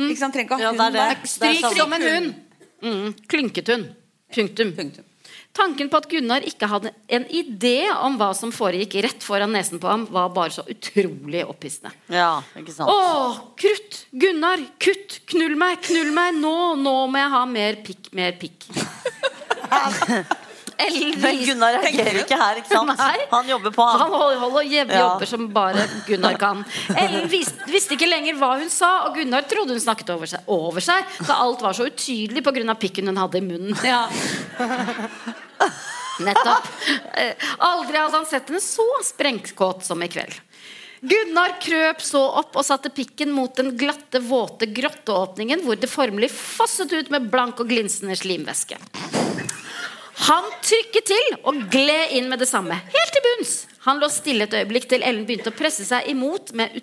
[0.00, 0.34] Ikke sant?
[0.34, 1.04] Trenger ikke Ja, ha det er hund det.
[1.04, 1.14] der.
[1.14, 1.76] Det er Stryk sant.
[1.78, 2.34] som en hund.
[2.82, 3.86] Mm, klynket hun.
[4.34, 4.72] Punktum.
[4.78, 5.06] Punktum.
[5.52, 9.80] Tanken på at Gunnar ikke hadde en idé om hva som foregikk rett foran nesen
[9.82, 11.90] på ham, var bare så utrolig opphissende.
[12.06, 12.86] Ja, ikke sant.
[12.88, 14.04] Å, krutt!
[14.14, 14.62] Gunnar!
[14.78, 15.18] Kutt!
[15.32, 15.80] Knull meg!
[15.82, 16.38] Knull meg!
[16.38, 18.68] Nå, nå må jeg ha mer pikk, mer pikk.
[21.20, 22.94] Men Gunnar reagerer ikke her, ikke sant?
[22.98, 23.18] Nei.
[23.30, 24.10] Han jobber på, Han han.
[24.14, 25.00] holder, holder jeb- Ja.
[25.04, 26.64] jobber som bare Gunnar kan.
[26.96, 30.40] Ellen visste, visste ikke lenger hva hun sa, og Gunnar trodde hun snakket over seg,
[30.48, 32.74] over seg da alt var så utydelig pga.
[32.80, 33.76] pikken hun hadde i munnen.
[33.84, 34.06] Ja.
[36.20, 36.66] Nettopp.
[37.16, 37.32] Eh,
[37.64, 40.34] Aldri hadde han sett henne så sprengkåt som i kveld.
[41.00, 46.28] Gunnar krøp så opp og satte pikken mot den glatte, våte grotteåpningen hvor det formelig
[46.34, 48.76] fosset ut med blank og glinsende slimvæske.
[50.26, 53.54] Han trykket til og gled inn med det samme, helt til bunns.
[53.86, 56.74] Han lå stille et øyeblikk til Ellen begynte å presse seg imot med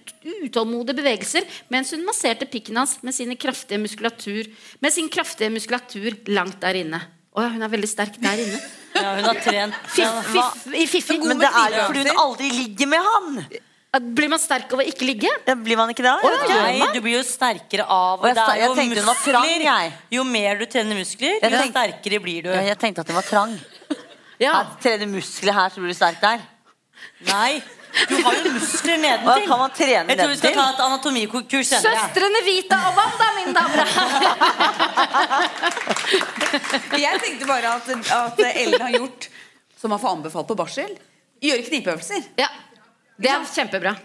[0.48, 4.50] utålmodige bevegelser mens hun masserte pikken hans med, sine kraftige muskulatur,
[4.82, 7.04] med sin kraftige muskulatur langt der inne.
[7.38, 8.58] Å ja, hun er veldig sterk der inne.
[8.98, 9.78] Ja, hun har trent.
[9.94, 11.26] Fiff, fiff, fiff, fiff.
[11.30, 13.42] Men det er jo fordi hun aldri ligger med han.
[14.00, 15.30] Blir man sterk av å ikke ligge?
[15.48, 16.14] Ja, Blir man ikke det?
[16.24, 16.58] Oh, ja.
[16.68, 19.93] Nei, du blir jo sterkere av Og jeg jeg jo tenkte var trang, jeg.
[20.18, 22.52] Jo mer du trener muskler, Jeg jo sterkere blir du.
[22.54, 23.58] Ja, jeg tenkte at den var trang.
[24.38, 24.52] Ja.
[24.54, 26.43] Her, trener muskler her, så blir du sterk der.
[27.26, 27.62] Nei,
[28.10, 29.48] du har jo muskler Hva nedentil.
[29.50, 32.04] kan man trene Jeg tror vi skal ta et anatomikurs senere.
[32.04, 34.34] Søstrene Vita og Wanda, mine damer og herrer.
[37.02, 37.89] Jeg tenkte bare at,
[38.20, 39.30] at Ellen har gjort
[39.78, 40.93] som man får anbefalt på barsel.
[41.41, 42.22] Gjøre knipeøvelser.
[42.39, 42.48] Ja,
[43.18, 43.95] det er kjempebra.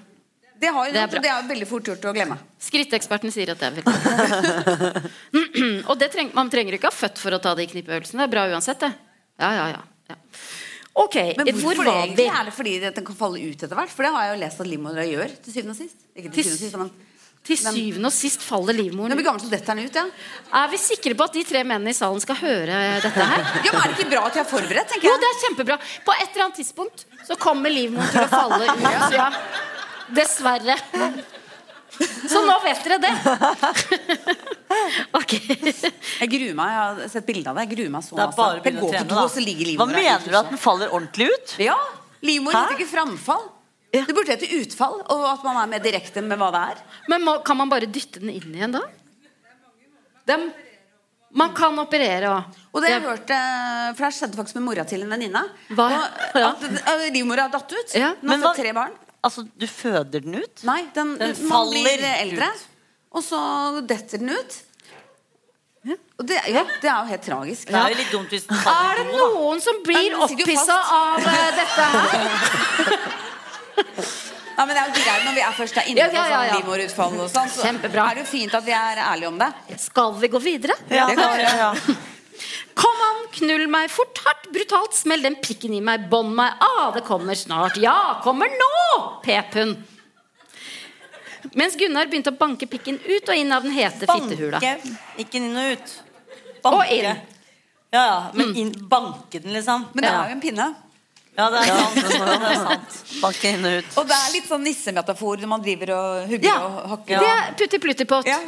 [0.63, 2.37] Det, har jo Det er noe, det er veldig fort gjort å glemme.
[2.63, 5.13] Skritteksperten sier at det er veldig
[5.91, 8.23] Og det treng, man trenger ikke ha født for å ta de knippeøvelsene.
[8.23, 8.93] Det er bra uansett, det.
[9.43, 9.83] Ja, ja, ja.
[10.13, 10.19] ja.
[11.03, 12.27] Ok, Men hvor det var vi?
[12.29, 13.91] Er det fordi den kan falle ut etter hvert?
[13.91, 16.05] For det har jeg jo lest at livmora gjør til syvende og sist.
[16.13, 17.12] Ikke Til syvende og sist, men
[17.43, 20.05] Til syvende og sist faller livmoren du blir gammel, så detter den ut, ja.
[20.63, 23.43] Er vi sikre på at de tre mennene i salen skal høre dette her?
[23.67, 25.17] ja men er det ikke bra at jeg er forberedt, tenker jeg?
[25.17, 25.79] Jo, det er kjempebra.
[26.07, 29.17] På et eller annet tidspunkt så kommer livmoren til å falle ut.
[29.19, 29.27] Ja.
[30.15, 30.77] Dessverre.
[32.31, 33.13] Så nå vet dere det.
[35.19, 35.35] Ok.
[35.37, 36.71] Jeg gruer meg.
[36.73, 37.67] Jeg har sett bilde av det.
[37.67, 38.39] Jeg gruer meg så Det er masse.
[38.39, 39.25] bare å Jeg begynne å på trene, do, da.
[39.27, 40.37] og så ligger Hva mener du?
[40.39, 41.53] At den faller ordentlig ut?
[41.61, 41.77] Ja.
[42.25, 43.45] Livmoren heter ikke framfall.
[43.93, 46.79] Det burde hete utfall, og at man er mer direkte med hva det er.
[47.13, 48.81] Men må, kan man bare dytte den inn igjen da?
[50.31, 50.47] Dem,
[51.37, 52.59] man kan operere òg.
[52.73, 55.45] Og det har jeg hørt, eh, for det skjedde faktisk med mora til en venninne.
[55.77, 56.51] Ja.
[56.57, 57.95] Eh, livmora datt ut.
[57.99, 58.15] Ja.
[58.23, 58.97] Nå har fått tre barn.
[59.23, 60.65] Altså, du føder den ut?
[60.67, 62.69] Nei, den, Den man faller blir eldre, ut.
[63.13, 63.41] og så
[63.87, 64.63] detter den ut.
[66.23, 67.69] Og det, ja, det er jo helt tragisk.
[67.69, 71.49] Det er jo litt dumt hvis den Er det noen som blir opphissa av eh,
[71.59, 73.19] dette her?
[74.53, 76.25] Ja, men det er jo greit når vi er først er inne på ja, ja,
[76.29, 76.41] ja.
[76.53, 78.05] sånn livmorutfall og sånn, så Kjempebra.
[78.11, 79.49] er det jo fint at vi er ærlige om det.
[79.81, 80.77] Skal vi gå videre?
[80.93, 81.95] Ja, Det kan vi.
[82.83, 86.89] Kom an, knull meg fort, hardt, brutalt, smell den pikken i meg, bånd meg, ah,
[86.95, 88.71] det kommer snart, ja, kommer nå,
[89.25, 89.75] pep hun.
[91.59, 94.61] Mens Gunnar begynte å banke pikken ut og inn av den hete fittehula.
[94.63, 95.95] Banke, ikke inn og ut.
[96.71, 97.11] Og inn.
[97.93, 99.89] Ja, ja, men inn, banke den, liksom.
[99.93, 100.69] Men det er jo en pinne.
[101.39, 101.95] Ja, det er sant.
[101.97, 102.97] Det er sant.
[103.23, 103.95] Banke inn og ut.
[104.03, 107.15] Og det er litt sånn nissemetafor når man driver og hugger Ja, og hakker.
[107.15, 107.21] Ja.
[107.23, 108.29] det er putti-plutti-pott.
[108.29, 108.39] Ja.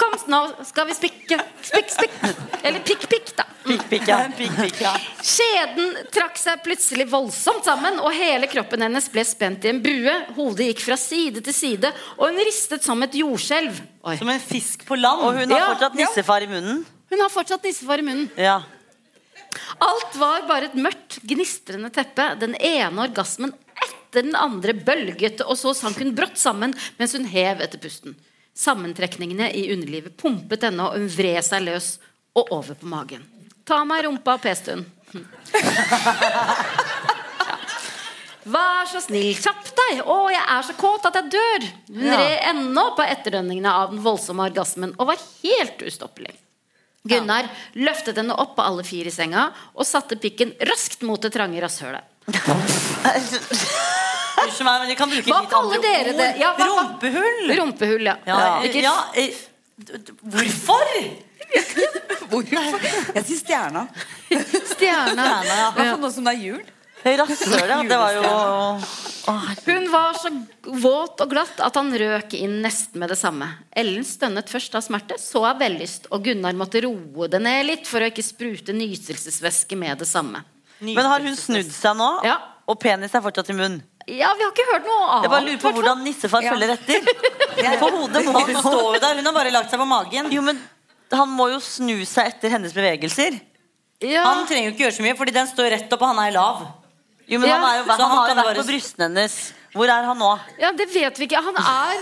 [0.00, 1.38] Kom, nå skal vi spikke.
[1.66, 2.16] Spikk, spikk.
[2.64, 3.44] Eller pikk-pikk, da.
[3.66, 4.18] Pikk, pikk, ja.
[4.38, 4.94] Pikk, pikk, ja.
[5.26, 10.14] Skjeden trakk seg plutselig voldsomt sammen, og hele kroppen hennes ble spent i en bue.
[10.38, 13.76] Hodet gikk fra side til side, og hun ristet som et jordskjelv.
[14.08, 14.16] Oi.
[14.20, 15.20] Som en fisk på land.
[15.28, 15.68] Og hun har Ja.
[15.74, 16.84] fortsatt nissefar i munnen.
[17.10, 18.30] Hun har fortsatt nissefar i munnen.
[18.40, 18.60] Ja.
[19.82, 22.26] Alt var bare et mørkt, gnistrende teppe.
[22.40, 27.28] Den ene orgasmen etter den andre bølget, og så sank hun brått sammen mens hun
[27.30, 28.16] hev etter pusten.
[28.56, 31.94] Sammentrekningene i underlivet pumpet henne, og hun vred seg løs
[32.36, 33.22] og over på magen.
[33.66, 34.84] Ta meg i rumpa, hun.
[35.14, 35.22] Ja.
[38.50, 40.00] Vær så snill, kjapp deg!
[40.08, 41.66] Å, jeg er så kåt at jeg dør!
[41.92, 42.16] Hun Ja.
[42.16, 46.32] red ennå på etterdønningene av den voldsomme orgasmen og var helt ustoppelig.
[47.08, 47.46] Gunnar
[47.80, 51.60] løftet henne opp på alle fire i senga og satte pikken raskt mot det trange
[51.62, 52.04] rasshølet.
[54.40, 56.20] Unnskyld meg, men de kan bruke Hva litt kaller andre dere ord.
[56.20, 56.28] det?
[56.40, 57.40] Ja, hva- Rumpehull.
[57.60, 58.16] Rumpehull, ja.
[58.26, 59.34] Ja, Ikke- ja, eh,
[60.22, 60.86] hvorfor?
[62.30, 62.80] Hvorfor?
[63.14, 63.82] Jeg sier stjerna.
[64.30, 65.26] Stjerna.
[65.44, 66.62] Ja, hvert for nå som det er jul.
[67.04, 68.22] Rasshølet, det var jo
[69.66, 70.30] Hun var så
[70.82, 73.46] våt og glatt at han røk inn nesten med det samme.
[73.72, 77.88] Ellen stønnet først av smerte, så av vellyst, og Gunnar måtte roe det ned litt
[77.88, 80.42] for å ikke sprute nytelsesvæske med det samme.
[80.80, 82.10] Men har hun snudd seg nå?
[82.26, 82.36] Ja.
[82.70, 83.80] Og penis er fortsatt i munnen?
[84.08, 85.24] Ja, vi har ikke hørt noe annet.
[85.26, 86.52] Jeg bare lurer på hvordan nissefar Ja.
[86.54, 87.04] følger etter.
[87.80, 90.30] På hodet må Han stå jo der, hun har bare lagt seg på magen.
[90.32, 90.58] Jo, men
[91.12, 93.36] han må jo snu seg etter hennes bevegelser.
[94.00, 94.22] ja.
[94.24, 96.32] Han trenger jo ikke gjøre så mye, fordi den står rett opp, og han er
[96.34, 96.62] lav.
[97.30, 99.06] Jo, men Ja, han, er jo, så han han har jo vært bare- på brystene
[99.08, 99.38] hennes.
[99.70, 100.30] Hvor er han nå?
[100.58, 101.40] ja, det vet vi ikke.
[101.46, 102.00] Han er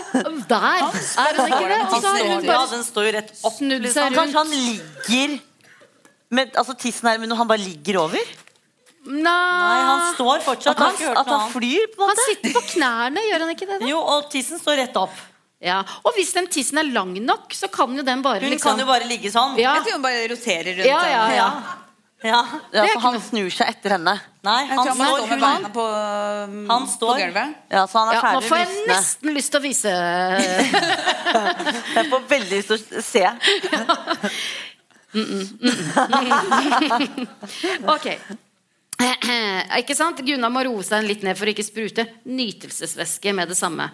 [0.48, 0.78] der.
[0.80, 1.80] Er han ikke det?
[1.84, 3.52] Og så har hun Ja, den står jo rett opp.
[3.58, 5.40] snudd Han, seg kanskje han ligger
[6.30, 8.24] med altså, tissen her men han bare ligger over?
[9.08, 10.76] Nei, han står fortsatt.
[10.76, 13.78] At han, at han flyr, på en Han sitter på knærne, gjør han ikke det?
[13.80, 13.86] da?
[13.88, 15.14] Jo, og tissen står rett opp.
[15.64, 15.80] Ja.
[16.04, 18.80] Og hvis den tissen er lang nok, så kan jo den bare Hun liksom kan
[18.80, 19.56] jo bare ligge sånn.
[19.58, 19.74] ja.
[19.78, 20.86] Jeg tror hun bare roterer rundt.
[20.86, 21.48] Ja, ja, ja.
[22.26, 22.40] Ja.
[22.74, 24.16] Ja, så han noe- snur seg etter henne.
[24.42, 27.14] Nei, han han står, står med beina på, han Han på står.
[27.22, 27.52] gulvet.
[27.70, 28.90] Ja, så han er Ja, nå får jeg visne.
[28.90, 29.92] nesten lyst til å vise
[31.94, 33.22] Jeg får veldig lyst til å se.
[37.88, 38.06] Ok.
[39.78, 40.18] Ikke sant?
[40.26, 43.86] Gunnar må roe seg litt ned for å ikke sprute nytelsesvæske med det samme.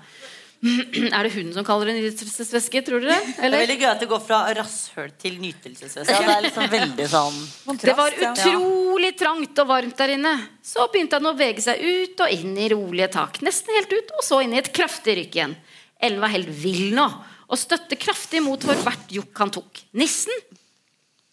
[1.15, 3.19] Er det hun som kaller det nytelsesvæske, tror dere?
[3.37, 6.15] Det er veldig gøy at det går fra rasshøl til nytelsesvæske.
[6.15, 7.39] Ja, det er liksom veldig sånn
[7.83, 10.33] Det var utrolig trangt og varmt der inne.
[10.65, 13.43] Så begynte han å bevege seg ut og inn i rolige tak.
[13.45, 15.57] Nesten helt ut, og så inn i et kraftig rykk igjen.
[16.01, 17.07] Ellen var helt vill nå,
[17.45, 19.85] og støtte kraftig mot for hvert jokk han tok.
[20.01, 20.45] Nissen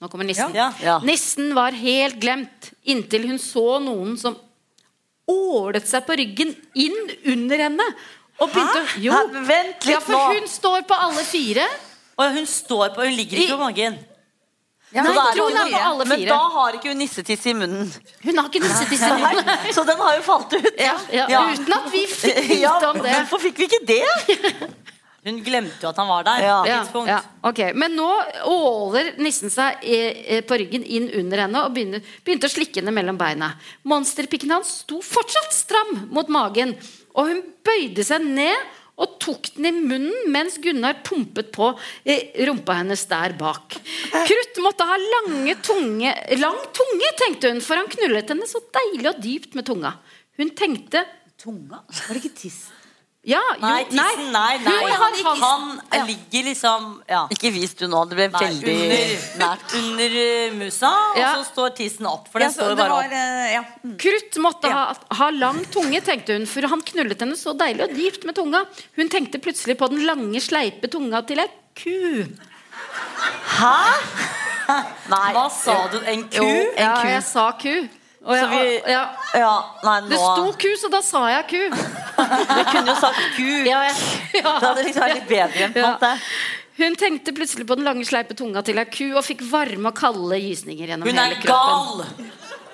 [0.02, 0.50] Nå kommer nissen.
[0.58, 0.72] Ja.
[0.82, 0.96] Ja.
[1.06, 4.34] Nissen var helt glemt inntil hun så noen som
[5.30, 6.98] ålet seg på ryggen inn
[7.30, 7.86] under henne.
[8.42, 9.14] Og begynte Jo.
[9.14, 9.42] Hæ?
[9.48, 10.40] Vent litt Ja, for nå.
[10.40, 11.68] hun står på alle fire.
[12.18, 14.00] Og hun står på, hun ligger ikke på magen.
[14.92, 16.18] Ja, Nei, men jeg tror hun er på alle fire.
[16.20, 17.92] Men da har ikke hun nissetiss i munnen.
[18.26, 19.52] Hun har ikke nissetiss i munnen.
[19.78, 20.72] Så den har jo falt ut.
[20.76, 21.44] Ja, ja, Ja.
[21.54, 23.14] Uten at vi fikk vite om det.
[23.22, 24.02] Hvorfor fikk vi ikke det?
[25.22, 26.42] Hun glemte jo at han var der.
[26.42, 26.78] Ja.
[26.92, 27.60] på Ja, ja, ok.
[27.78, 28.08] Men nå
[28.50, 32.82] åler nissen seg eh, eh, på ryggen inn under henne og begynte, begynte å slikke
[32.82, 33.52] henne mellom beina.
[33.86, 36.74] Monsterpikken hans sto fortsatt stram mot magen,
[37.16, 38.70] og hun bøyde seg ned
[39.02, 41.72] og tok den i munnen mens Gunnar pumpet på
[42.06, 43.78] i rumpa hennes der bak.
[44.12, 49.10] Krutt måtte ha lange tunge, lang tunge, tenkte hun, for han knullet henne så deilig
[49.10, 49.96] og dypt med tunga.
[50.38, 51.06] Hun tenkte
[51.42, 51.80] Tunga?
[51.90, 52.68] Var det ikke tiss?
[53.24, 54.72] Ja, jo, Nei, tissen, nei, nei.
[54.82, 57.20] Hun han, han, Han ligger liksom ja.
[57.30, 58.00] Ikke vis du nå.
[58.10, 59.12] Det ble Nei, veldig under,
[59.44, 59.76] nært.
[59.78, 60.90] under uh, musa,
[61.20, 61.28] Ja.
[61.36, 62.32] og så står tissen opp.
[62.34, 63.14] For Ja, den så står det bare var, opp.
[63.14, 63.62] eh, ja.
[63.86, 63.94] mm.
[64.02, 64.80] Krutt måtte Ja.
[64.90, 68.40] ha, ha lang tunge, tenkte hun, for han knullet henne så deilig og dypt med
[68.42, 68.64] tunga.
[68.98, 72.26] Hun tenkte plutselig på den lange, sleipe tunga til ei ku.
[73.62, 73.78] Hæ?
[75.14, 75.32] Nei.
[75.38, 76.00] Hva sa du?
[76.10, 76.42] En ku?
[76.42, 77.08] Jo, en Ja, ku.
[77.14, 77.76] jeg sa ku.
[78.22, 79.06] Og jeg, Så vi ja.
[79.34, 79.54] Ja,
[79.86, 81.62] nei, nå Det sto ku, så da sa jeg ku.
[82.30, 83.68] Du kunne jo sagt kuk.
[83.68, 83.96] Ja, jeg,
[84.34, 86.12] Det hadde liksom vært litt bedre på en måte.
[86.82, 89.98] Hun tenkte plutselig på den lange, sleipe tunga til ei ku og fikk varme og
[89.98, 92.06] kalde gysninger gjennom Hun er gal!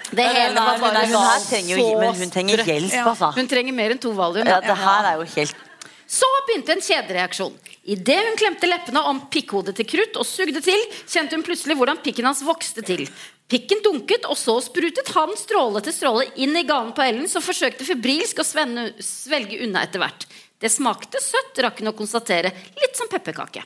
[0.08, 3.32] Det hele var bare hun, er, hun her trenger jo, men hun trenger hjelp, altså.
[3.36, 4.48] Hun trenger mer enn to valium.
[4.48, 5.66] Ja, det her er jo helt
[6.08, 7.58] Så begynte en kjedereaksjon.
[7.92, 10.80] Idet hun klemte leppene om pikkhodet til Krutt og sugde til,
[11.12, 13.04] kjente hun plutselig hvordan pikken hans vokste til.
[13.48, 17.44] Pikken dunket, og så sprutet han stråle til stråle inn i ganen på Ellen, som
[17.44, 20.28] forsøkte febrilsk å svenne, svelge unna etter hvert.
[20.60, 22.52] Det smakte søtt, rakk hun å konstatere.
[22.76, 23.64] Litt som pepperkake.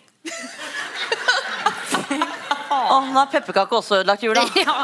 [2.72, 4.46] Å, nå er pepperkake også ødelagt jula.
[4.62, 4.84] Ja,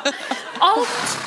[0.65, 1.26] alt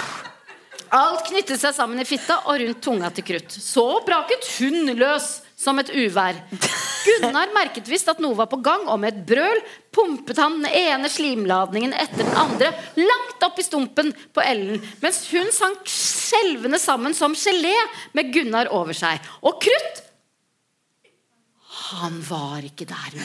[0.90, 3.55] Alt knyttet seg sammen i fitta og rundt tunga til Krutt.
[3.55, 5.28] Så braket hun løs
[5.61, 6.39] som et uvær.
[7.01, 9.61] Gunnar merket visst at noe var på gang, og med et brøl
[9.95, 15.23] pumpet han den ene slimladningen etter den andre langt opp i stumpen på Ellen, mens
[15.32, 17.77] hun sank skjelvende sammen som gelé
[18.16, 19.20] med Gunnar over seg.
[19.45, 20.07] Og Krutt
[21.91, 23.16] Han var ikke der.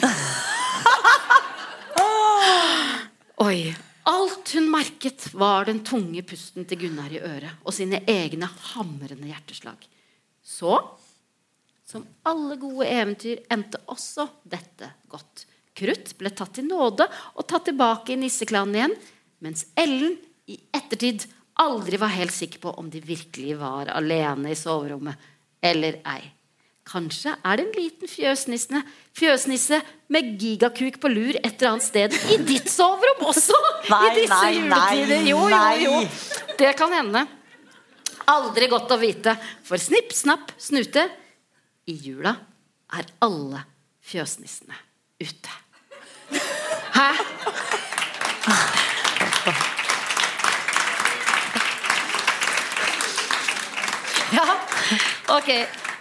[3.46, 3.60] Oi.
[4.06, 9.26] Alt hun merket, var den tunge pusten til Gunnar i øret og sine egne hamrende
[9.26, 9.80] hjerteslag.
[10.46, 10.78] Så,
[11.86, 15.46] som alle gode eventyr, endte også dette godt.
[15.76, 17.06] Krutt ble tatt til nåde
[17.36, 18.94] og tatt tilbake i nisseklanen igjen,
[19.44, 20.16] mens Ellen
[20.50, 21.26] i ettertid
[21.62, 25.28] aldri var helt sikker på om de virkelig var alene i soverommet
[25.64, 26.22] eller ei.
[26.86, 28.80] Kanskje er det en liten fjøsnisse,
[29.18, 29.80] fjøsnisse
[30.14, 33.58] med gigakuk på lur et eller annet sted i ditt soverom også!
[33.90, 35.26] Nei, I disse nei, juletider.
[35.26, 36.54] Jo, jo, jo.
[36.60, 37.24] Det kan hende.
[38.30, 39.34] Aldri godt å vite.
[39.66, 41.08] For snipp, snapp, snute.
[41.86, 42.32] I jula
[42.98, 43.60] er alle
[44.02, 44.74] fjøsnissene
[45.22, 45.52] ute.
[46.96, 47.12] Hæ?
[54.34, 54.56] Ja,
[55.28, 55.48] ok.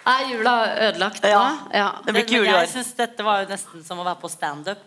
[0.05, 0.55] Er jula
[0.87, 1.29] ødelagt nå?
[1.29, 1.85] Ja.
[2.05, 4.21] Det blir ikke jul i jeg syns synes dette var jo nesten som å være
[4.25, 4.81] på standup.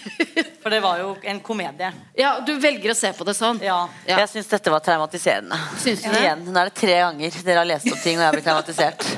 [0.62, 1.88] For det var jo en komedie.
[2.20, 3.64] Ja, du velger å se på det sånn?
[3.64, 3.86] Ja.
[4.04, 4.20] Ja.
[4.26, 5.56] Jeg syns dette var traumatiserende.
[5.80, 6.20] Syns du det?
[6.20, 9.14] Igjen, Nå er det tre ganger dere har lest opp ting og jeg blir traumatisert.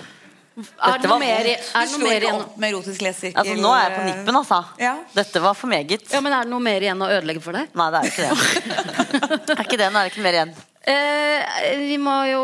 [0.56, 2.44] Er det Dette noe var mer, er noe mer igjen?
[2.56, 3.40] med erotisk lesesirkel.
[3.42, 4.60] Altså, nå er jeg på nippen, altså.
[4.80, 4.92] Ja.
[5.12, 6.06] Dette var for meget.
[6.14, 7.68] Ja, men Er det noe mer igjen å ødelegge for deg?
[7.76, 9.42] Nei, det er ikke det.
[9.50, 10.54] Det er ikke det, nå er det ikke mer igjen.
[10.86, 12.42] Eh, vi må jo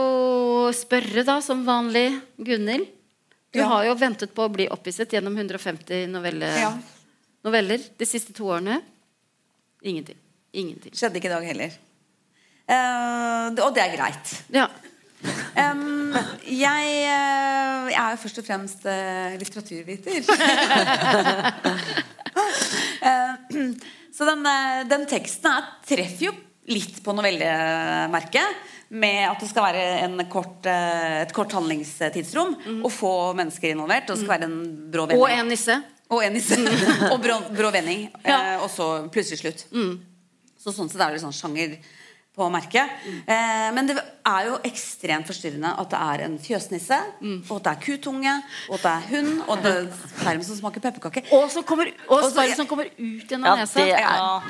[0.76, 2.04] spørre, da, som vanlig,
[2.36, 2.90] Gunhild.
[3.52, 3.66] Du Ja.
[3.68, 6.72] har jo ventet på å bli opphisset gjennom 150 novelle, Ja.
[7.44, 8.82] noveller de siste to årene.
[9.82, 10.16] Ingenting.
[10.52, 10.92] Ingenting.
[10.92, 11.72] Skjedde ikke i dag heller.
[12.68, 14.36] Eh, og det er greit.
[14.52, 14.68] Ja.
[15.22, 16.14] Em,
[16.48, 20.24] jeg, eh, jeg er jo først og fremst uh, litteraturviter.
[23.06, 23.68] uh,
[24.16, 24.48] så den,
[24.90, 26.34] den teksten treffer jo
[26.72, 28.68] litt på novellemerket.
[28.92, 34.10] Med at det skal være en kort, et kort handlingstidsrom og få mennesker involvert.
[34.10, 34.58] Og det skal være en
[34.92, 35.22] brå vending.
[35.22, 35.78] Og en nisse.
[36.12, 36.58] Og en nisse.
[37.12, 38.04] og brå, brå vending.
[38.26, 38.36] Ja.
[38.36, 39.64] Uh, og så plutselig slutt.
[40.60, 41.78] Så sånn sett er det litt sånn sjanger
[42.36, 42.88] på merket.
[43.28, 46.98] Eh, men det er jo ekstremt forstyrrende at det er en fjøsnisse,
[47.50, 48.34] og at det er kutunge,
[48.70, 51.24] og at det er hund, og det er sperm som smaker pepperkake.
[51.32, 53.74] Og, som kommer, og så- som kommer ut gjennom Ja, nesa.
[53.84, 54.40] det er Ja.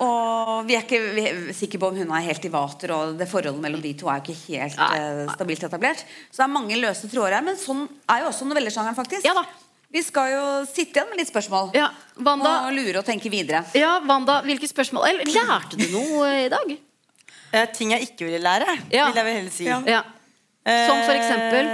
[0.00, 3.18] Og vi er ikke vi er sikre på om hun er helt i vater, og
[3.18, 6.04] det forholdet mellom de to er jo ikke helt eh, stabilt etablert.
[6.32, 9.24] Så det er mange løse tråder her, men sånn er jo også novellesjangeren, faktisk.
[9.28, 9.44] Ja da.
[9.92, 11.74] Vi skal jo sitte igjen med litt spørsmål.
[11.74, 13.64] Ja, Vanda, Og lure og tenke videre.
[13.74, 16.78] ja, Wanda, hvilke spørsmål Eller lærte du noe i dag?
[17.52, 19.06] Eh, ting jeg ikke ville lære, Ja.
[19.10, 19.64] vil jeg vel heller si.
[19.66, 20.02] Ja.
[20.86, 21.68] Som for eksempel?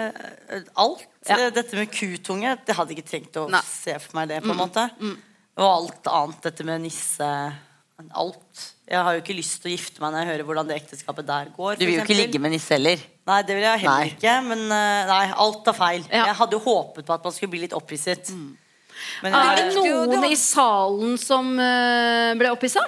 [0.48, 1.06] Eh, alt.
[1.28, 1.36] Ja.
[1.46, 3.60] Eh, Dette med kutunge, det hadde ikke trengt å Nei.
[3.66, 4.42] se for meg det.
[4.44, 4.90] på en måte
[5.58, 7.28] Og alt annet, dette med nisse
[8.14, 8.74] Alt.
[8.86, 11.26] Jeg har jo ikke lyst til å gifte meg når jeg hører hvordan det ekteskapet
[11.26, 11.78] der går.
[11.78, 12.98] Du vil jo ikke ligge med nisse heller.
[13.26, 14.10] Nei, det vil jeg heller Nei.
[14.12, 14.34] ikke.
[14.44, 16.04] Men eh, nei, alt er feil.
[16.12, 16.26] Ja.
[16.26, 18.28] Jeg hadde jo håpet på at man skulle bli litt opphisset.
[19.22, 22.84] Men Er det noen i salen som ble opphissa?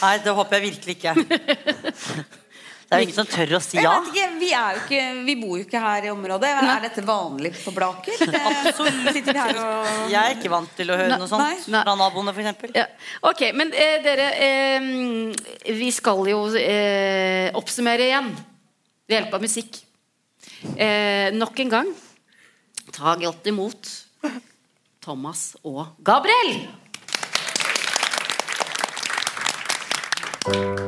[0.00, 1.14] Nei, det håper jeg virkelig ikke.
[2.84, 3.94] Det er jo ingen som tør å si ja.
[4.04, 6.50] ikke, vi, er jo ikke, vi bor jo ikke her i området.
[6.52, 8.20] Er dette vanlig på Blaker?
[8.50, 9.08] Absolutt.
[9.16, 11.80] Vi her og Jeg er ikke vant til å høre Nei, noe sånt nei.
[11.80, 12.76] fra naboene, f.eks.
[12.76, 12.84] Ja.
[13.32, 18.30] Ok, men eh, dere eh, Vi skal jo eh, oppsummere igjen
[19.08, 19.80] ved hjelp av musikk.
[20.76, 21.94] Eh, nok en gang
[22.94, 23.90] ta godt imot
[25.02, 26.83] Thomas og Gabriel!
[30.44, 30.83] Og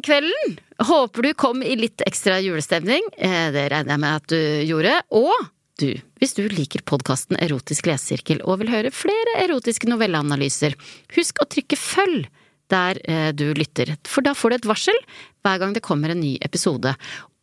[0.00, 0.58] den kvelden.
[0.86, 3.02] Håper du kom i litt ekstra julestemning.
[3.18, 5.02] Eh, Det regner jeg med at du gjorde.
[5.10, 5.32] Og
[5.80, 10.74] du, hvis du liker podkasten Erotisk lesesirkel og vil høre flere erotiske novelleanalyser,
[11.16, 12.28] husk å trykke følg
[12.70, 14.98] der eh, du lytter, for da får du et varsel
[15.42, 16.94] hver gang det kommer en ny episode.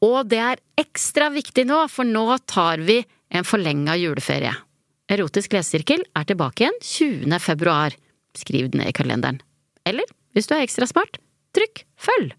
[0.06, 3.02] Og det er ekstra viktig nå, for nå tar vi
[3.34, 4.54] en forlenga juleferie.
[5.10, 7.40] Erotisk lesesirkel er tilbake igjen 20.
[7.44, 7.96] februar.
[8.38, 9.42] Skriv den ned i kalenderen.
[9.88, 10.06] Eller,
[10.36, 11.18] hvis du er ekstra smart,
[11.58, 12.36] trykk følg.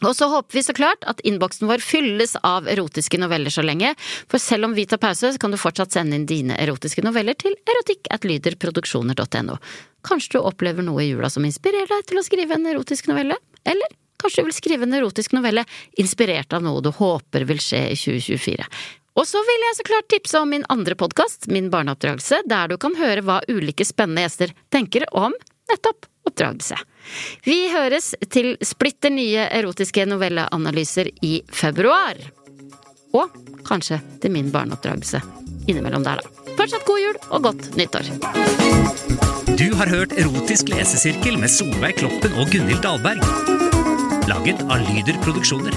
[0.00, 3.92] Og så håper vi så klart at innboksen vår fylles av erotiske noveller så lenge,
[4.30, 7.36] for selv om vi tar pause, så kan du fortsatt sende inn dine erotiske noveller
[7.40, 9.58] til erotikkatlyderproduksjoner.no.
[10.06, 13.36] Kanskje du opplever noe i jula som inspirerer deg til å skrive en erotisk novelle?
[13.68, 15.66] Eller kanskje du vil skrive en erotisk novelle
[16.00, 18.70] inspirert av noe du håper vil skje i 2024?
[19.20, 22.78] Og så vil jeg så klart tipse om min andre podkast, Min barneoppdragelse, der du
[22.80, 25.34] kan høre hva ulike spennende gjester tenker om
[25.70, 26.78] nettopp oppdragelse.
[27.44, 32.18] Vi høres til splitter nye erotiske novelleanalyser i februar.
[33.16, 33.34] Og
[33.66, 35.20] kanskje til min barneoppdragelse
[35.70, 36.54] innimellom der, da.
[36.58, 38.10] Fortsatt god jul og godt nyttår.
[39.60, 43.24] Du har hørt Erotisk lesesirkel med Solveig Kloppen og Gunhild Dahlberg.
[44.30, 45.76] Laget av Lyder Produksjoner.